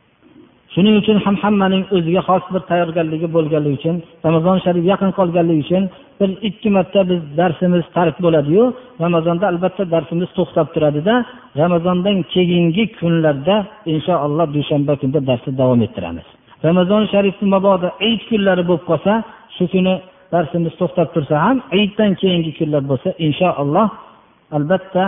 Shuning 0.76 0.96
uchun 1.02 1.18
ham 1.26 1.36
hammaning 1.44 1.84
o'ziga 1.96 2.22
xos 2.30 2.44
bir 2.54 2.62
tayyorgarligi 2.70 3.28
bo'lganligi 3.36 3.76
uchun 3.80 3.96
ramazon 4.26 4.58
sharif 4.66 4.84
yaqin 4.92 5.12
qolganligi 5.20 5.62
uchun 5.66 5.84
bir 6.20 6.30
ikki 6.50 6.70
marta 6.76 7.00
biz 7.10 7.22
darsimiz 7.40 7.84
tark 7.98 8.16
bo'ladiyu 8.26 8.64
ramazonda 9.04 9.46
albatta 9.52 9.84
darsimiz 9.94 10.30
to'xtab 10.38 10.68
turadida 10.76 11.14
ramazondan 11.62 12.18
keyingi 12.34 12.84
kunlarda 13.00 13.56
inshaalloh 13.94 14.48
dushanba 14.56 14.94
kunida 15.00 15.20
darsni 15.30 15.52
davom 15.62 15.82
ettiramiz. 15.88 16.28
Ramazon 16.68 17.04
sharifni 17.14 17.48
mabodo 17.56 17.88
ayit 18.06 18.22
kunlari 18.30 18.64
bo'lib 18.70 18.86
qolsa 18.92 19.14
shu 19.56 19.64
kuni 19.74 19.94
darsimiz 20.34 20.74
to'xtab 20.80 21.08
tursa 21.16 21.36
ham 21.46 21.58
ayitdan 21.76 22.12
keyingi 22.22 22.52
kunlar 22.60 22.84
bo'lsa 22.92 23.10
inshaalloh 23.28 23.88
albatta 24.58 25.04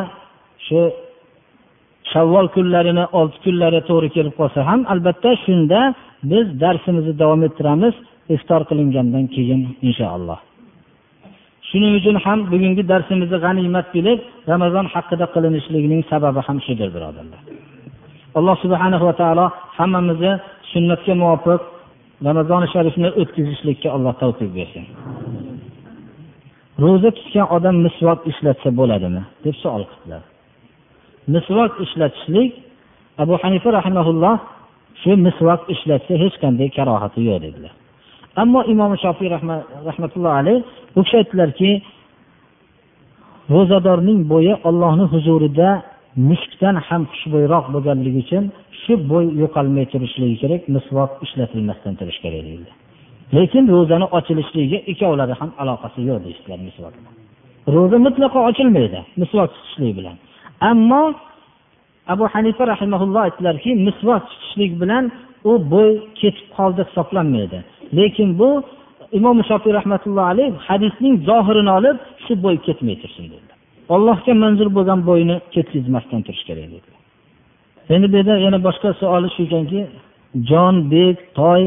shu 0.67 0.79
shavvol 2.11 2.47
kunlarini 2.55 3.05
olti 3.19 3.37
kunlari 3.45 3.79
to'g'ri 3.89 4.09
kelib 4.15 4.33
qolsa 4.39 4.59
ham 4.69 4.79
albatta 4.93 5.31
shunda 5.45 5.79
biz 6.31 6.45
darsimizni 6.63 7.13
davom 7.21 7.41
ettiramiz 7.47 7.95
iftor 8.35 8.61
qilingandan 8.69 9.25
keyin 9.35 9.61
inshaalloh. 9.87 10.39
Shuning 11.69 11.93
uchun 11.99 12.15
ham 12.25 12.39
bugungi 12.51 12.83
darsimizni 12.91 13.37
g'animat 13.45 13.87
bilib 13.95 14.19
ramazon 14.51 14.85
haqida 14.93 15.25
qilinishligining 15.35 16.01
sababi 16.11 16.41
ham 16.47 16.57
shudir 16.65 16.89
birodarlar. 16.95 17.41
Alloh 18.37 18.55
subhana 18.63 18.97
va 19.07 19.13
taolo 19.21 19.45
hammamizni 19.77 20.33
sunnatga 20.71 21.13
muvofiq 21.21 21.61
ramazoni 22.27 22.67
sharifni 22.73 23.09
o'tkazishlikka 23.21 23.87
alloh 23.95 24.13
tavfiq 24.21 24.49
bersin. 24.57 24.85
Ro'za 26.83 27.09
tutgan 27.17 27.47
odam 27.55 27.75
misvok 27.85 28.19
ishlatsa 28.31 28.69
bo'ladimi? 28.79 29.21
deb 29.45 29.55
savol 29.63 29.83
qildilar. 29.91 30.23
Misvok 31.35 31.71
ishlatishlik 31.85 32.51
abu 33.23 33.33
hanifa 33.41 33.69
rahimaulloh 33.77 34.35
shu 35.01 35.11
misvok 35.27 35.61
ishlatsa 35.73 36.13
hech 36.23 36.35
qanday 36.43 36.69
karohati 36.77 37.19
yo'q 37.29 37.39
dedilar. 37.45 37.73
Ammo 38.41 38.59
imom 38.73 38.91
shofiy 39.03 39.27
rahmatulloh 39.89 40.33
alayh 40.39 40.57
u 40.97 40.99
kishi 41.03 41.15
aytdilarki 41.21 41.69
ro'zadorning 43.53 44.19
bo'yi 44.31 44.53
ollohni 44.69 45.05
huzurida 45.13 45.69
mushukdan 46.29 46.75
ham 46.87 47.01
xushbo'yroq 47.11 47.65
bo'lganligi 47.73 48.19
uchun 48.25 48.43
shu 48.81 48.93
bo'y 49.11 49.25
yo'qolmay 49.41 49.85
turishligi 49.93 50.35
kerak 50.43 50.61
misvok 50.75 51.11
ishlatilmasdan 51.25 51.93
turish 51.99 52.19
kerak 52.23 52.41
deyildi 52.47 52.71
lekin 53.37 53.63
ro'zani 53.75 54.07
ochilishligiga 54.17 54.79
ikkovlari 54.91 55.33
ham 55.39 55.49
aloqasi 55.61 55.99
yo'q 56.09 56.19
deyishdilar 56.25 56.59
misvok 56.67 56.93
ro'za 57.75 57.97
mutlaqo 58.05 58.39
ochilmaydi 58.49 58.99
misvok 59.21 59.47
tutishlik 59.55 59.93
bilan. 59.99 60.17
Ammo 60.61 61.13
abu 62.07 62.25
hanifa 62.33 62.63
rahimaulloh 62.73 63.21
aytdilarki 63.27 63.69
misvot 63.87 64.23
tutishlik 64.31 64.71
bilan 64.81 65.03
u 65.49 65.51
bo'y 65.73 65.91
ketib 66.19 66.47
qoldi 66.57 66.81
hisoblanmaydi. 66.89 67.59
Lekin 67.97 68.29
bu 68.39 68.49
imom 69.17 69.37
shofiy 69.49 69.73
rahmatullohi 69.79 70.27
alayh 70.33 70.49
hadisning 70.67 71.15
zohirini 71.29 71.71
olib 71.77 71.97
shu 72.25 72.33
bo'y 72.45 72.57
ketmay 72.67 72.95
tursin 73.01 73.25
dedilar. 73.31 73.57
Allohga 73.95 74.33
manzur 74.43 74.69
bo'lgan 74.77 74.99
bo'yni 75.09 75.35
ketkazmasdan 75.53 76.21
turish 76.27 76.43
kerak 76.49 76.67
dedilar. 76.73 76.99
Endi 77.93 78.05
bu 78.11 78.15
yerda 78.19 78.33
yana 78.45 78.59
boshqa 78.67 78.89
savoli 79.01 79.29
shu 79.35 79.41
ekanki 79.47 79.79
jon 80.49 80.75
bek 80.93 81.17
toy 81.39 81.63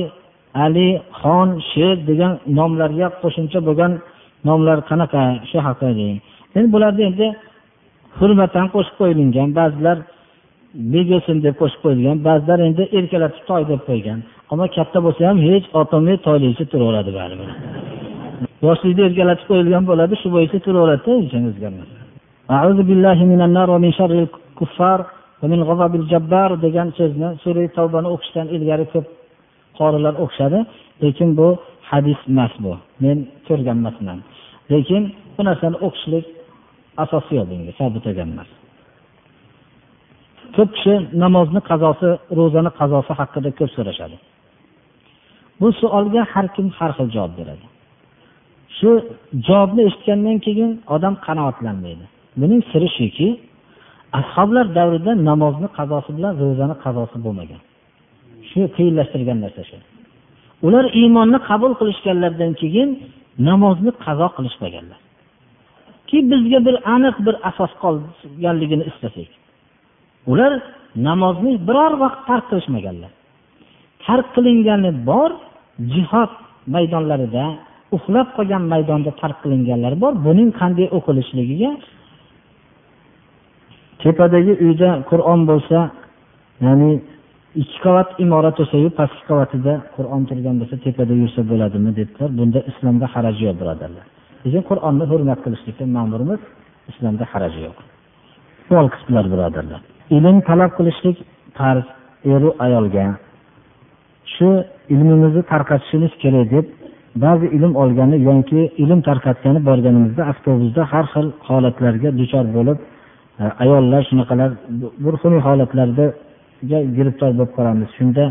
ali 0.64 0.88
xon 1.20 1.49
sher 1.70 1.97
degan 2.11 2.32
nomlarga 2.59 3.07
qo'shimcha 3.22 3.59
bo'lgan 3.68 3.93
nomlar 4.49 4.78
qanaqa? 4.91 5.22
Shu 5.51 5.59
haqida 5.66 5.91
endi 6.57 6.68
bularni 6.74 7.03
endi 7.11 7.26
hurmatdan 8.19 8.67
qo'shib 8.75 8.95
qo'yilgan 9.01 9.51
ba'zilar 9.61 9.97
bego'sin 10.95 11.37
deb 11.47 11.55
qo'shib 11.61 11.81
qo'yilgan 11.85 12.19
ba'zilar 12.29 12.59
endi 12.69 12.83
erkalatib 12.99 13.45
toy 13.51 13.63
deb 13.73 13.81
qo'ygan. 13.89 14.19
Ammo 14.53 14.67
katta 14.77 14.99
bo'lsa 15.07 15.21
ham 15.29 15.39
hech 15.49 15.67
otolmay 15.81 16.17
toyligicha 16.27 16.65
turaveradi 16.73 17.11
baribir. 17.19 17.49
Yoshlikda 18.67 19.03
erkalatib 19.09 19.47
qo'yilgan 19.51 19.85
bo'ladi 19.91 20.15
shu 20.23 20.29
bo'yicha 20.37 20.59
turaveradida 20.67 21.11
hech 21.21 21.33
ham 21.37 21.45
o'zgarmaydi 21.51 21.95
degan 26.67 26.89
so'zni 26.99 27.29
sura 27.43 27.63
tavbani 27.77 28.09
o'qishdan 28.15 28.47
ilgari 28.57 28.85
ko'p 28.93 29.07
qorilar 29.79 30.15
o'qishadi 30.25 30.59
lekin 31.03 31.29
bu 31.39 31.49
hadis 31.91 32.21
emas 32.31 32.53
bu. 32.65 32.73
Men 33.03 33.19
ko'rgan 33.49 33.77
emasman 33.83 34.19
lekin 34.73 35.03
bu 35.37 35.41
narsani 35.49 35.77
o'qishlik 35.87 36.25
asosi 37.05 37.32
yo'q 37.38 37.47
bunga 37.51 37.72
sobit 37.80 38.05
ekan 38.12 38.28
emas. 38.34 38.51
Ko'p 40.57 40.70
kishi 40.76 40.95
namozni 41.22 41.61
qazosi 41.70 42.09
ro'zani 42.38 42.70
qazosi 42.80 43.12
haqida 43.20 43.51
ko'p 43.59 43.70
so'rashadi. 43.76 44.16
Bu 45.61 45.68
savolga 45.80 46.22
har 46.32 46.47
kim 46.55 46.66
har 46.78 46.91
xil 46.97 47.09
javob 47.16 47.32
beradi. 47.41 47.66
Shu 48.76 48.91
javobni 49.49 49.82
eshitgandan 49.88 50.38
keyin 50.47 50.70
odam 50.95 51.14
qanoatlanmaydi. 51.26 52.05
Buning 52.41 52.62
siri 52.70 52.88
shuki 52.99 53.28
ashoblar 54.20 54.66
davrida 54.78 55.12
namozni 55.28 55.68
qazosi 55.78 56.11
bilan 56.16 56.32
ro'zani 56.43 56.74
qazosi 56.84 57.16
bo'lmagan. 57.24 57.61
Shu 58.49 58.61
qiyinlashtirgan 58.76 59.38
narsa 59.45 59.62
shu. 59.70 59.78
Ular 60.66 60.84
iymonni 61.01 61.38
qabul 61.49 61.72
qilishganlaridan 61.80 62.53
keyin 62.62 62.88
namozni 63.49 63.91
qazo 64.05 64.26
qilishmaganlar. 64.36 64.99
Ki 66.11 66.19
bizga 66.31 66.59
bir 66.67 66.77
aniq 66.95 67.17
bir 67.27 67.35
asos 67.51 67.73
qolganligini 67.83 68.85
istasak 68.91 69.31
ular 70.33 70.53
namozni 71.09 71.53
biror 71.69 71.93
vaqt 72.03 72.21
tark 72.29 72.45
qilishmaganlar. 72.51 73.13
Tark 74.07 74.27
qilingani 74.35 74.91
bor 75.09 75.31
jihod 75.95 76.33
maydonlarida 76.75 77.45
uxlab 77.97 78.29
qolgan 78.37 78.63
maydonda 78.73 79.11
tark 79.21 79.37
qilinganlar 79.43 79.95
bor. 80.03 80.13
Buning 80.27 80.51
qanday 80.61 80.87
o'qilishligiga 80.97 81.71
tepadagi 84.03 84.53
uyda 84.65 84.91
qur'on 85.11 85.41
bo'lsa 85.51 85.79
ya'ni 86.67 86.91
ikki 87.63 87.79
qavat 87.85 88.09
imorat 88.25 88.55
bo'lsayu 88.61 88.89
pastki 88.99 89.23
qavatida 89.31 89.73
qur'on 89.97 90.23
turgan 90.29 90.57
bo'lsa 90.61 90.77
tepada 90.87 91.13
yursa 91.23 91.41
bo'ladimi 91.51 91.91
debdilar. 91.99 92.31
Bunda 92.39 92.61
islomda 92.71 93.07
haraj 93.15 93.37
yo'q 93.45 93.57
birodarlar. 93.61 94.07
Lekin 94.45 94.62
qur'onni 94.70 95.05
hurmat 95.12 95.38
qilishlikka 95.45 95.84
ma'murmiz 95.97 96.41
islomda 96.91 97.24
haraj 97.32 97.55
yo'q. 97.64 97.78
Savol 98.68 98.88
birodarlar. 99.34 99.80
Ilm 100.16 100.36
talab 100.49 100.70
qilishlik 100.78 101.16
farz 101.59 101.86
eru 102.34 102.49
ayolga. 102.66 103.05
Shu 104.34 104.49
ilmimizni 104.95 105.43
tarqatishimiz 105.53 106.12
kerak 106.22 106.47
deb 106.55 106.66
ba'zi 107.24 107.47
ilm 107.57 107.72
olgani 107.82 108.16
yoki 108.28 108.61
ilm 108.82 109.01
tarqatgani 109.09 109.61
borganimizda 109.68 110.22
avtobusda 110.32 110.82
har 110.93 111.07
xil 111.12 111.26
holatlarga 111.49 112.09
duchor 112.20 112.47
bo'lib 112.57 112.78
e, 113.43 113.45
ayollar 113.62 114.03
shunaqalar 114.11 114.51
bir 115.05 115.14
xunuk 115.22 115.43
holatlarga 115.49 116.07
giriftor 116.97 117.30
bo'lib 117.38 117.53
qolamiz. 117.59 117.88
Shunda 117.99 118.24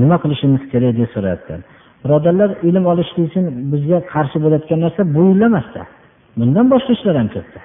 nima 0.00 0.16
qilishimiz 0.22 0.62
kerak 0.72 0.92
deb 1.00 1.08
so'rayaptilar 1.14 1.73
birodarlar 2.04 2.50
ilm 2.68 2.84
olishlik 2.92 3.24
uchun 3.28 3.44
bizga 3.72 3.98
qarshi 4.12 4.36
bo'layotgan 4.44 4.80
narsa 4.84 5.02
bu 5.16 5.22
emasda. 5.48 5.82
Bundan 6.38 6.66
boshqa 6.72 6.92
ishlar 6.96 7.14
ham 7.20 7.28
ko'pda. 7.36 7.60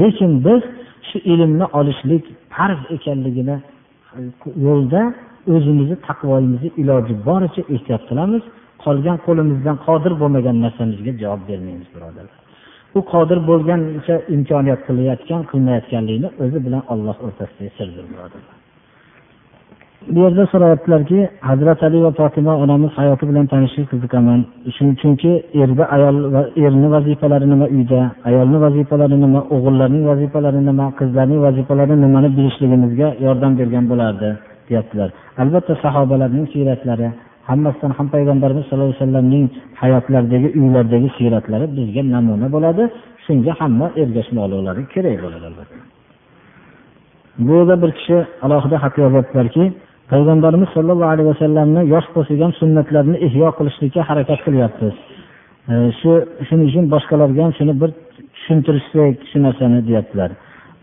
Lekin 0.00 0.30
biz 0.46 0.62
shu 1.08 1.18
ilmni 1.32 1.66
olishlik 1.78 2.24
farz 2.54 2.80
ekanligini 2.96 3.56
e, 4.16 4.20
yo'lda 4.66 5.00
o'zimizni 5.54 5.96
taqvoyimizni 6.08 6.70
iloji 6.82 7.14
boricha 7.28 7.62
ehtiyot 7.74 8.02
qilamiz. 8.10 8.42
Qolgan 8.84 9.16
qo'limizdan 9.26 9.76
qodir 9.86 10.12
bo'lmagan 10.20 10.56
narsamizga 10.64 11.12
javob 11.22 11.42
bermaymiz 11.50 11.88
birodarlar. 11.94 12.38
U 12.98 13.00
qodir 13.12 13.38
bo'lgancha 13.50 14.14
imkoniyat 14.36 14.80
qilayotgan 14.88 15.42
qilmayotganligini 15.50 16.28
o'zi 16.42 16.58
bilan 16.66 16.82
olloh 16.92 17.16
o'rtasidagi 17.26 17.70
sirdir 17.78 18.04
birodarlar. 18.12 18.59
Bu 20.08 20.20
yerda 20.20 20.46
so'rayaptilarki 20.52 21.28
hazrati 21.40 21.86
ali 21.86 22.02
va 22.04 22.10
fotima 22.10 22.52
onamiz 22.64 22.90
hayoti 23.00 23.24
bilan 23.30 23.46
tanishishga 23.52 23.90
qiziqaman. 23.92 24.40
Chunki 25.00 25.32
erda 25.62 25.84
ayol 25.96 26.16
va 26.34 26.42
erni 26.66 26.88
vazifalari 26.94 27.46
nima 27.52 27.66
uyda 27.76 28.00
ayolni 28.28 28.58
vazifalari 28.66 29.16
nima 29.24 29.40
o'g'illarning 29.54 30.04
vazifalari 30.10 30.60
nima 30.68 30.86
qizlarning 30.98 31.40
vazifalari 31.46 31.94
nimani 32.04 32.28
bilishligimizga 32.36 33.08
yordam 33.26 33.52
bergan 33.60 33.84
bo'lardi 33.90 34.28
deyaptilar. 34.68 35.08
Albatta 35.42 35.74
sahobalarning 35.84 36.46
siyratlari 36.52 37.08
hammasidan 37.50 37.92
ham 37.98 38.06
payg'ambarimiz 38.14 38.64
sallallohu 38.66 38.92
alayhi 38.92 39.02
vasallamning 39.02 39.44
hayotlaridagi 39.82 40.48
uylardagi 40.60 41.08
siyratlari 41.18 41.66
bizga 41.76 42.02
namuna 42.14 42.46
bo'ladi. 42.54 42.82
Shunga 43.24 43.52
hamma 43.60 43.86
ergashmoqliklari 44.02 44.82
kerak 44.94 45.16
bo'ladi 45.24 45.46
albatta. 45.50 45.78
Bu 47.44 47.52
yerda 47.58 47.74
bir 47.82 47.90
kishi 47.98 48.16
alohida 48.44 48.76
xat 48.82 48.94
yozyaptilarki 49.02 49.64
payg'ambarimiz 50.10 50.68
sollallohu 50.76 51.10
alayhi 51.14 51.28
vasallamni 51.32 51.82
yosh 51.94 52.08
bo'lsak 52.14 52.52
sunnatlarini 52.60 53.18
ihyo 53.26 53.48
qilishlikka 53.58 54.00
harakat 54.08 54.40
qilyapmiz 54.46 54.94
e, 55.70 55.74
shu 56.00 56.10
shuning 56.48 56.66
uchun 56.70 56.84
boshqalarga 56.94 57.40
ham 57.44 57.52
shuni 57.58 57.74
bir 57.80 57.90
tushuntirishsak 58.34 59.14
shu 59.30 59.38
narsani 59.46 59.78
deyaptilar. 59.88 60.30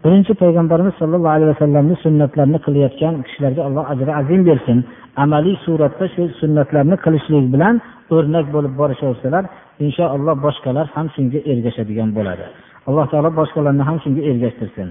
Birinchi 0.04 0.34
payg'ambarimiz 0.44 0.94
sollallohu 1.02 1.34
alayhi 1.38 1.52
vasallamni 1.54 1.96
sunnatlarini 2.06 2.60
qilayotgan 2.66 3.14
kishilarga 3.28 3.62
alloh 3.68 3.84
ajri 3.94 4.12
azim 4.22 4.42
bersin. 4.50 4.78
Amaliy 5.24 5.56
suratda 5.66 6.06
shu 6.16 6.24
sunnatlarni 6.42 6.96
qilishlik 7.06 7.46
bilan 7.54 7.76
o'rnak 8.16 8.46
bo'lib 8.56 8.74
borishaversalar 8.82 9.44
inshaalloh 9.86 10.36
boshqalar 10.46 10.86
ham 10.96 11.08
shunga 11.16 11.40
ergashadigan 11.52 12.10
bo'ladi. 12.18 12.46
Alloh 12.88 13.06
taolo 13.12 13.30
boshqalarni 13.40 13.84
ham 13.90 13.98
shunga 14.04 14.22
ergashtirsin. 14.32 14.88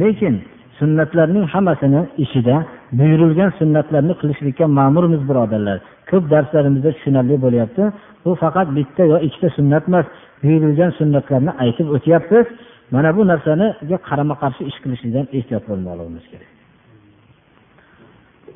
Lekin 0.00 0.34
sunnatlarning 0.78 1.44
hammasini 1.54 2.00
ichida 2.24 2.56
buyurilgan 2.98 3.50
sunnatlarni 3.58 4.14
qilishlikka 4.20 4.64
ma'murmiz 4.78 5.22
birodarlar. 5.28 5.78
Ko'p 6.10 6.24
darslarimizda 6.32 6.90
tushunarli 6.96 7.36
bo'lyapti. 7.44 7.82
Bu 8.24 8.30
faqat 8.42 8.68
bitta 8.78 9.02
yo 9.12 9.16
ikkita 9.26 9.48
sunnat 9.58 9.84
emas 9.90 10.06
buyurilgan 10.42 10.90
sunnatlarni 10.98 11.52
aytib 11.64 11.86
o'tyapmiz. 11.96 12.46
Mana 12.94 13.10
bu 13.16 13.22
narsaniga 13.32 13.96
qarama 14.08 14.34
qarshi 14.42 14.62
ish 14.70 14.78
qilishlikdan 14.82 15.26
ehtiyot 15.36 15.64
bo'lmoqligimiz 15.70 16.24
kerak. 16.32 16.50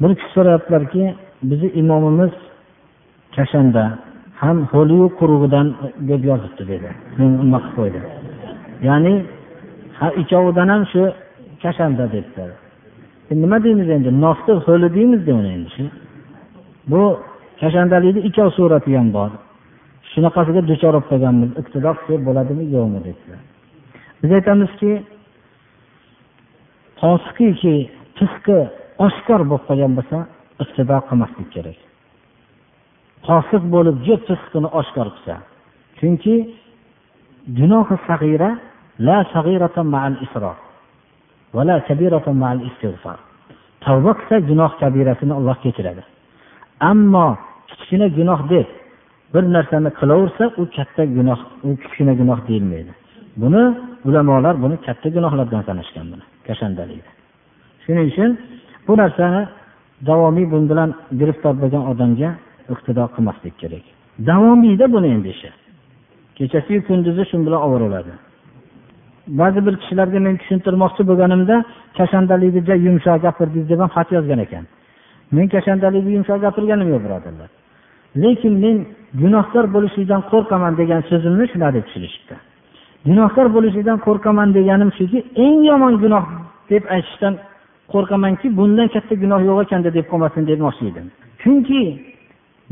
Bir 0.01 0.11
kishi 0.18 0.31
so'rayaptilarki 0.37 1.03
bizni 1.51 1.68
imomimiz 1.81 2.33
kashanda 3.37 3.85
ham 4.43 4.57
ho'liyu 4.73 5.07
qurug'idan 5.20 5.66
deb 6.11 6.23
yozibdi 6.31 6.62
dedi. 6.73 6.89
Nima 7.18 7.59
qilib 7.64 7.75
qo'ydi 7.79 8.01
ya'ni 8.89 9.14
ikkovidan 10.23 10.68
ham 10.75 10.83
shu 10.93 11.03
kashanda 11.63 12.05
debdi 12.15 12.45
e, 13.33 13.35
nima 13.43 13.65
deymiz 13.65 13.89
endi? 13.97 14.11
Nosni 14.25 14.55
ho'li 14.67 14.89
deymizda 14.97 15.33
uni 15.41 15.51
endi 15.57 15.71
shu. 15.77 15.85
Bu 16.91 17.03
kashandalikni 17.61 18.21
ikkov 18.29 18.49
surati 18.57 18.91
ham 18.99 19.09
bor. 19.17 19.31
Shunaqasiga 20.13 20.63
duchor 20.71 20.95
bo'lib 20.95 21.07
qolganmiz. 21.11 21.51
Iqtido 21.61 21.91
qilsak 21.99 22.21
bo'ladimi? 22.29 22.65
Yo'qmi 22.75 23.01
debdilar. 23.07 23.41
Biz 24.21 24.31
aytamizki 24.39 24.93
fosiqiki 27.01 27.77
fisqi 28.19 28.59
oshkor 29.07 29.41
bo'lib 29.51 29.65
qolgan 29.69 29.93
bo'lsa 29.99 30.19
iqtido 30.63 30.97
qilmaslik 31.09 31.49
kerak. 31.55 31.79
Fosiq 33.27 33.63
bo'lib 33.75 33.97
juda 34.07 34.25
fisqini 34.29 34.69
oshkor 34.81 35.07
qilsa. 35.15 35.35
Chunki 35.99 36.35
gunohi 37.59 37.97
sag'ira 38.09 38.51
la 39.07 39.19
sag'irata 39.35 39.81
ma'al 39.95 40.17
isrof 40.27 40.59
va 40.59 40.61
la 40.61 40.61
kabiratan 40.61 40.61
ma'al 40.61 40.61
istig'for 40.61 40.61
tavba 43.84 44.12
qilsa 44.18 44.36
gunoh 44.48 44.72
kabirasini 44.80 45.32
Alloh 45.38 45.57
kechiradi. 45.64 46.03
Ammo 46.90 47.28
kichkina 47.68 48.07
gunoh 48.18 48.40
deb 48.53 48.68
bir 49.32 49.44
narsani 49.57 49.90
qilaversa 49.98 50.44
u 50.61 50.62
katta 50.76 51.03
gunoh 51.16 51.40
u 51.66 51.70
kichkina 51.82 52.12
gunoh 52.20 52.38
deyilmaydi. 52.48 52.92
Buni 53.42 53.62
ulamolar 54.09 54.55
buni 54.62 54.76
katta 54.86 55.09
gunohlardan 55.16 55.62
sanashgan 55.68 56.07
buni 56.12 56.24
kashandalikni 56.46 57.12
shuning 57.84 58.07
uchun 58.12 58.30
bu 58.86 58.92
narsani 59.03 59.42
davomiy 60.09 60.46
bun 60.53 60.62
bilan 60.70 60.90
giriftor 61.20 61.55
bo'lgan 61.62 61.82
odamga 61.92 62.30
iqtido 62.72 63.05
qilmaslik 63.14 63.55
kerak. 63.62 63.84
Davomiyda 64.28 64.86
buni 64.94 65.09
endi 65.16 65.28
ishi. 65.34 65.50
Kechasiyu 66.36 66.80
kunduzi 66.88 67.22
shu 67.30 67.36
bilan 67.46 67.61
ovoraveradi 67.66 68.14
ba'zi 69.27 69.66
bir 69.66 69.75
kishilarga 69.83 70.18
men 70.27 70.37
tushuntirmoqchi 70.41 71.03
bo'lganimda 71.11 71.57
kashandalikni 71.99 72.61
juda 72.61 72.75
yumshoq 72.87 73.18
gapirdingiz 73.27 73.68
deb 73.73 73.81
ham 73.83 73.91
xat 73.97 74.09
yozgan 74.16 74.41
ekan. 74.47 74.64
Men 75.37 75.47
kashandalikni 75.55 76.12
yumshoq 76.16 76.41
gapirganim 76.47 76.89
yo'q 76.93 77.03
birodarlar. 77.07 77.49
Lekin 78.23 78.55
men 78.64 78.77
gunohkor 79.20 79.64
bo'lishlikdan 79.75 80.23
qo'rqaman 80.33 80.73
degan 80.81 81.01
so'zimni 81.11 81.45
shular 81.53 81.70
deb 81.77 81.85
tushunishibdi. 81.89 82.35
Gunohkor 83.09 83.47
bo'lishlikdan 83.57 83.99
qo'rqaman 84.07 84.49
deganim 84.59 84.91
shuki 84.99 85.18
eng 85.45 85.59
yomon 85.70 85.95
gunoh 86.05 86.25
deb 86.73 86.83
aytishdan 86.95 87.35
qo'rqamanki 87.93 88.47
bundan 88.59 88.89
katta 88.95 89.14
gunoh 89.23 89.41
yo'q 89.49 89.59
ekanda 89.64 89.91
deb 89.99 90.07
qolmasin 90.12 90.43
demoqchi 90.51 90.85
edim. 90.91 91.07
Chunki 91.43 91.81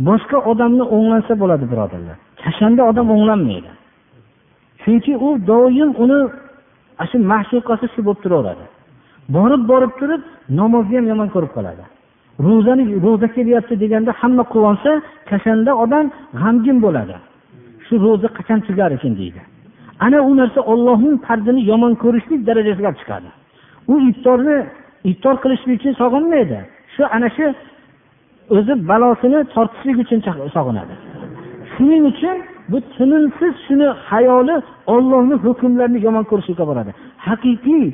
boshqa 0.09 0.38
odamni 0.51 0.84
o'nglansa 0.96 1.32
bo'ladi 1.42 1.64
birodarlar. 1.72 2.16
Kashanda 2.42 2.82
odam 2.90 3.07
o'nglanmaydi. 3.14 3.70
Chunki 4.82 5.12
u 5.26 5.28
doim 5.50 5.90
uni 6.02 6.20
shu 7.10 7.16
ma'shuqasi 7.32 7.86
shu 7.94 8.00
bo'lib 8.06 8.20
turaveradi. 8.24 8.64
Borib 9.36 9.62
borib 9.70 9.92
turib 10.00 10.22
namozni 10.60 10.94
ham 10.98 11.06
yomon 11.12 11.28
ko'rib 11.34 11.52
qoladi. 11.56 11.84
Ro'zani 12.46 12.84
ro'za 13.04 13.28
kelyapti 13.36 13.74
deganda 13.82 14.10
hamma 14.20 14.44
quvonsa 14.54 14.90
kashanda 15.30 15.72
odam 15.84 16.06
g'amgin 16.40 16.78
bo'ladi. 16.84 17.16
Shu 17.86 17.94
ro'za 18.04 18.28
qachon 18.38 18.60
tugar 18.66 18.90
ekan 18.96 19.12
deydi. 19.20 19.40
Ana 20.04 20.18
u 20.30 20.32
narsa 20.40 20.60
ollohning 20.72 21.16
farzini 21.26 21.60
yomon 21.70 21.92
ko'rishlik 22.02 22.40
darajasiga 22.48 22.88
olib 22.90 22.98
chiqadi. 23.02 23.28
U 23.92 23.94
iftorni 24.08 24.56
iftor 25.10 25.34
qilishlik 25.42 25.76
uchun 25.80 25.94
sog'inmaydi. 26.02 26.58
Shu 26.94 27.02
ana 27.16 27.28
shu 27.36 27.46
o'zi 28.56 28.74
balosini 28.90 29.40
tortishlik 29.54 29.96
uchun 30.04 30.20
sog'inadi. 30.56 30.94
Shuning 31.72 32.02
uchun 32.12 32.36
bu 32.70 32.78
tinimsiz 32.94 33.54
shuni 33.66 33.88
hayoli 34.08 34.56
ollohni 34.94 35.34
hukmlarini 35.44 35.98
yomon 36.06 36.24
ko'rishlikka 36.30 36.64
boradi. 36.70 36.90
Haqiqiy 37.26 37.86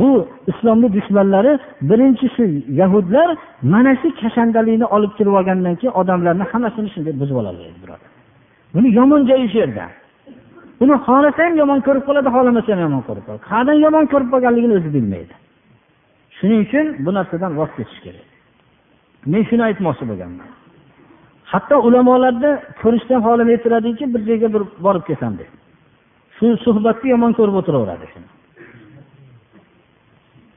bu 0.00 0.10
islomni 0.50 0.88
dushmanlari 0.96 1.52
birinchi 1.90 2.26
shu 2.36 2.44
yahudlar 2.80 3.28
mana 3.72 3.92
shu 4.00 4.08
kashandalikni 4.20 4.86
olib 4.96 5.12
kirib 5.18 5.34
olgandan 5.38 5.74
keyin 5.80 5.94
odamlarni 6.00 6.44
hammasini 6.52 6.88
shunday 6.94 7.14
buzib 7.20 7.36
oladi 7.42 7.60
buni 8.74 8.88
yomon 8.98 9.26
joyi 9.30 9.48
shu 9.52 9.58
yerda. 9.62 9.84
Buni 10.80 10.94
xohlasa 11.06 11.40
ham 11.46 11.54
yomon 11.62 11.80
ko'rib 11.86 12.04
qoladi 12.08 12.28
xohlamasa 12.36 12.68
ham 12.72 12.80
yomon 12.86 13.02
ko'rib 13.08 13.24
qoladi. 13.26 13.42
Qayerdan 13.50 13.76
yomon 13.86 14.04
ko'rib 14.12 14.28
qolganligini 14.32 14.74
o'zi 14.78 14.90
bilmaydi. 14.96 15.34
Shuning 16.36 16.60
uchun 16.66 16.86
bu 17.04 17.10
narsadan 17.16 17.52
voz 17.58 17.70
kechish 17.76 18.00
kerak. 18.04 18.26
Men 19.32 19.42
shuni 19.48 19.62
aytmoqchi 19.68 20.04
bo'lganman. 20.10 20.48
Hatto 21.52 21.76
ulamolarni 21.88 22.50
ko'rishdan 22.82 23.20
xohlamay 23.26 23.54
aytiladiki 23.56 24.04
bir 24.14 24.20
joyga 24.28 24.48
bir 24.54 24.62
borib 24.84 25.04
kelsam 25.08 25.32
deb 25.40 25.50
shu 26.36 26.46
suhbatni 26.66 27.08
yomon 27.14 27.32
ko'rib 27.38 27.56
o'tiraveradi 27.60 28.06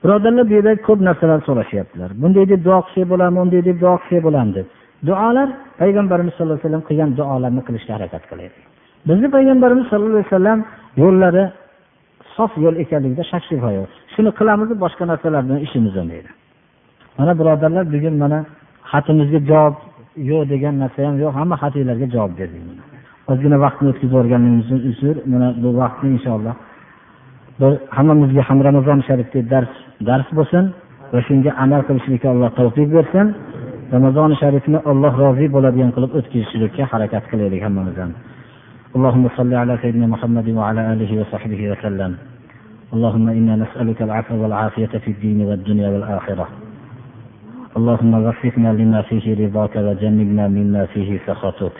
birodarlar 0.03 0.45
bu 0.49 0.53
yerda 0.57 0.71
ko'p 0.87 0.99
narsalar 1.07 1.39
so'rashyaptilar. 1.47 2.09
Bunday 2.21 2.45
deb 2.53 2.61
duo 2.67 2.79
qilsak 2.85 3.05
bo'ladimi 3.11 3.39
unday 3.45 3.61
deb 3.69 3.77
duo 3.83 3.95
qilsak 4.01 4.21
bo'ladimi 4.27 4.53
deb. 4.57 4.67
Duolar 5.07 5.49
payg'ambarimiz 5.81 6.33
sallallohu 6.33 6.57
alayhi 6.57 6.67
vasallam 6.67 6.85
qilgan 6.89 7.09
duolarni 7.19 7.61
qilishga 7.67 7.91
harakat 7.97 8.23
qilaylik. 8.31 8.63
Bizni 9.09 9.27
payg'ambarimiz 9.35 9.85
sallallohu 9.89 10.15
alayhi 10.17 10.29
vasallam 10.31 10.59
yo'llari 11.03 11.43
sof 12.35 12.51
yo'l 12.63 12.75
ekanligida 12.83 13.23
shak 13.31 13.43
shubha 13.49 13.69
yo'q. 13.77 13.89
Shuni 14.13 14.31
qilamiz 14.39 14.69
boshqa 14.83 15.03
narsalar 15.11 15.41
bilan 15.47 15.59
ishimiz 15.67 15.93
bo'lmaydi 15.97 16.31
mana 17.17 17.33
birodarlar 17.39 17.85
bugun 17.93 18.15
mana 18.23 18.39
xatimizga 18.91 19.39
javob 19.51 19.75
yo'q 20.30 20.42
degan 20.52 20.74
narsa 20.82 21.00
ham 21.06 21.14
yo'q 21.22 21.32
hamma 21.38 21.56
xatinglarga 21.62 22.06
javob 22.14 22.32
berdik 22.40 22.62
ozgina 23.32 23.56
vaqtni 23.64 23.86
o'tkazib 23.90 24.06
yuborganligimiz 24.08 24.66
uchun 24.66 24.80
uzr 24.90 25.16
mana 25.32 25.48
bu 25.62 25.68
vaqtni 25.82 26.08
inshaalloh 26.16 26.54
bir 27.60 27.72
hammamizga 27.96 28.42
ham 28.48 28.58
ramazon 28.68 28.98
sharifda 29.08 29.40
dars 29.52 29.72
dars 30.08 30.28
bo'lsin 30.38 30.64
va 31.12 31.20
shunga 31.28 31.50
amal 31.64 31.80
qilishlikka 31.88 32.28
alloh 32.34 32.50
tavfiq 32.58 32.88
bersin 32.96 33.26
ramazoni 33.94 34.34
sharifni 34.42 34.78
olloh 34.90 35.12
rozi 35.22 35.46
bo'ladigan 35.54 35.90
qilib 35.96 36.12
o'tkazishlikka 36.18 36.82
harakat 36.92 37.24
qilaylik 37.30 37.62
hammamiz 37.66 37.98
ham 38.04 38.12
اللهم 38.96 39.24
صل 39.38 39.52
على 39.62 39.74
سيدنا 39.82 40.06
محمد 40.14 40.48
وعلى 40.58 40.80
اله 40.92 41.10
وصحبه 41.20 41.60
وسلم 41.70 42.12
اللهم 42.94 43.26
انا 43.38 43.54
نسالك 43.62 43.98
العفو 44.06 44.34
والعافيه 44.42 44.92
في 45.02 45.10
الدين 45.14 45.38
والدنيا 45.48 45.88
والاخره 45.92 46.46
اللهم 47.77 48.13
وفقنا 48.13 48.73
لما 48.73 49.01
فيه 49.01 49.45
رضاك 49.45 49.75
وجنبنا 49.75 50.47
مما 50.47 50.85
فيه 50.85 51.19
سخطك. 51.27 51.71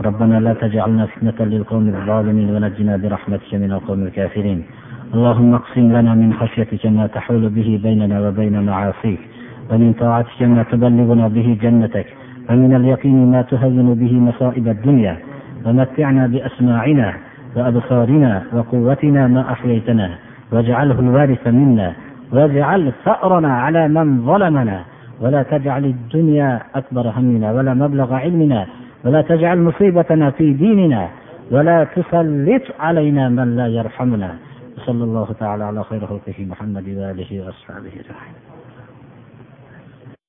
ربنا 0.00 0.40
لا 0.40 0.52
تجعلنا 0.54 1.06
فتنة 1.06 1.46
للقوم 1.46 1.88
الظالمين 1.88 2.50
ونجنا 2.54 2.96
برحمتك 2.96 3.54
من 3.54 3.72
القوم 3.72 4.02
الكافرين. 4.02 4.62
اللهم 5.14 5.54
اقسم 5.54 5.86
لنا 5.96 6.14
من 6.14 6.32
خشيتك 6.32 6.86
ما 6.86 7.06
تحول 7.06 7.48
به 7.48 7.80
بيننا 7.82 8.28
وبين 8.28 8.66
معاصيك. 8.66 9.20
ومن 9.70 9.92
طاعتك 9.92 10.42
ما 10.42 10.62
تبلغنا 10.62 11.28
به 11.28 11.58
جنتك. 11.62 12.06
ومن 12.50 12.74
اليقين 12.74 13.30
ما 13.30 13.42
تهون 13.42 13.94
به 13.94 14.12
مصائب 14.12 14.68
الدنيا. 14.68 15.16
ومتعنا 15.64 16.26
بأسماعنا 16.26 17.14
وأبصارنا 17.56 18.42
وقوتنا 18.52 19.26
ما 19.26 19.52
أحييتنا. 19.52 20.10
واجعله 20.52 21.00
الوارث 21.00 21.46
منا. 21.46 21.92
واجعل 22.32 22.92
ثأرنا 23.04 23.52
على 23.64 23.88
من 23.88 24.26
ظلمنا. 24.26 24.91
ولا 25.20 25.42
تجعل 25.42 25.84
الدنيا 25.84 26.62
أكبر 26.74 27.08
همنا 27.08 27.52
ولا 27.52 27.74
مبلغ 27.74 28.14
علمنا 28.14 28.66
ولا 29.04 29.22
تجعل 29.22 29.58
مصيبتنا 29.58 30.30
في 30.30 30.52
ديننا 30.52 31.08
ولا 31.50 31.84
تسلط 31.84 32.62
علينا 32.80 33.28
من 33.28 33.56
لا 33.56 33.66
يرحمنا. 33.66 34.36
صلى 34.86 35.04
الله 35.04 35.28
تعالى 35.40 35.64
على 35.64 35.84
خير 35.84 36.06
خلقه 36.06 36.34
محمد 36.38 36.88
وآله 36.88 37.46
وأصحابه 37.46 37.88
أجمعين. 37.88 38.51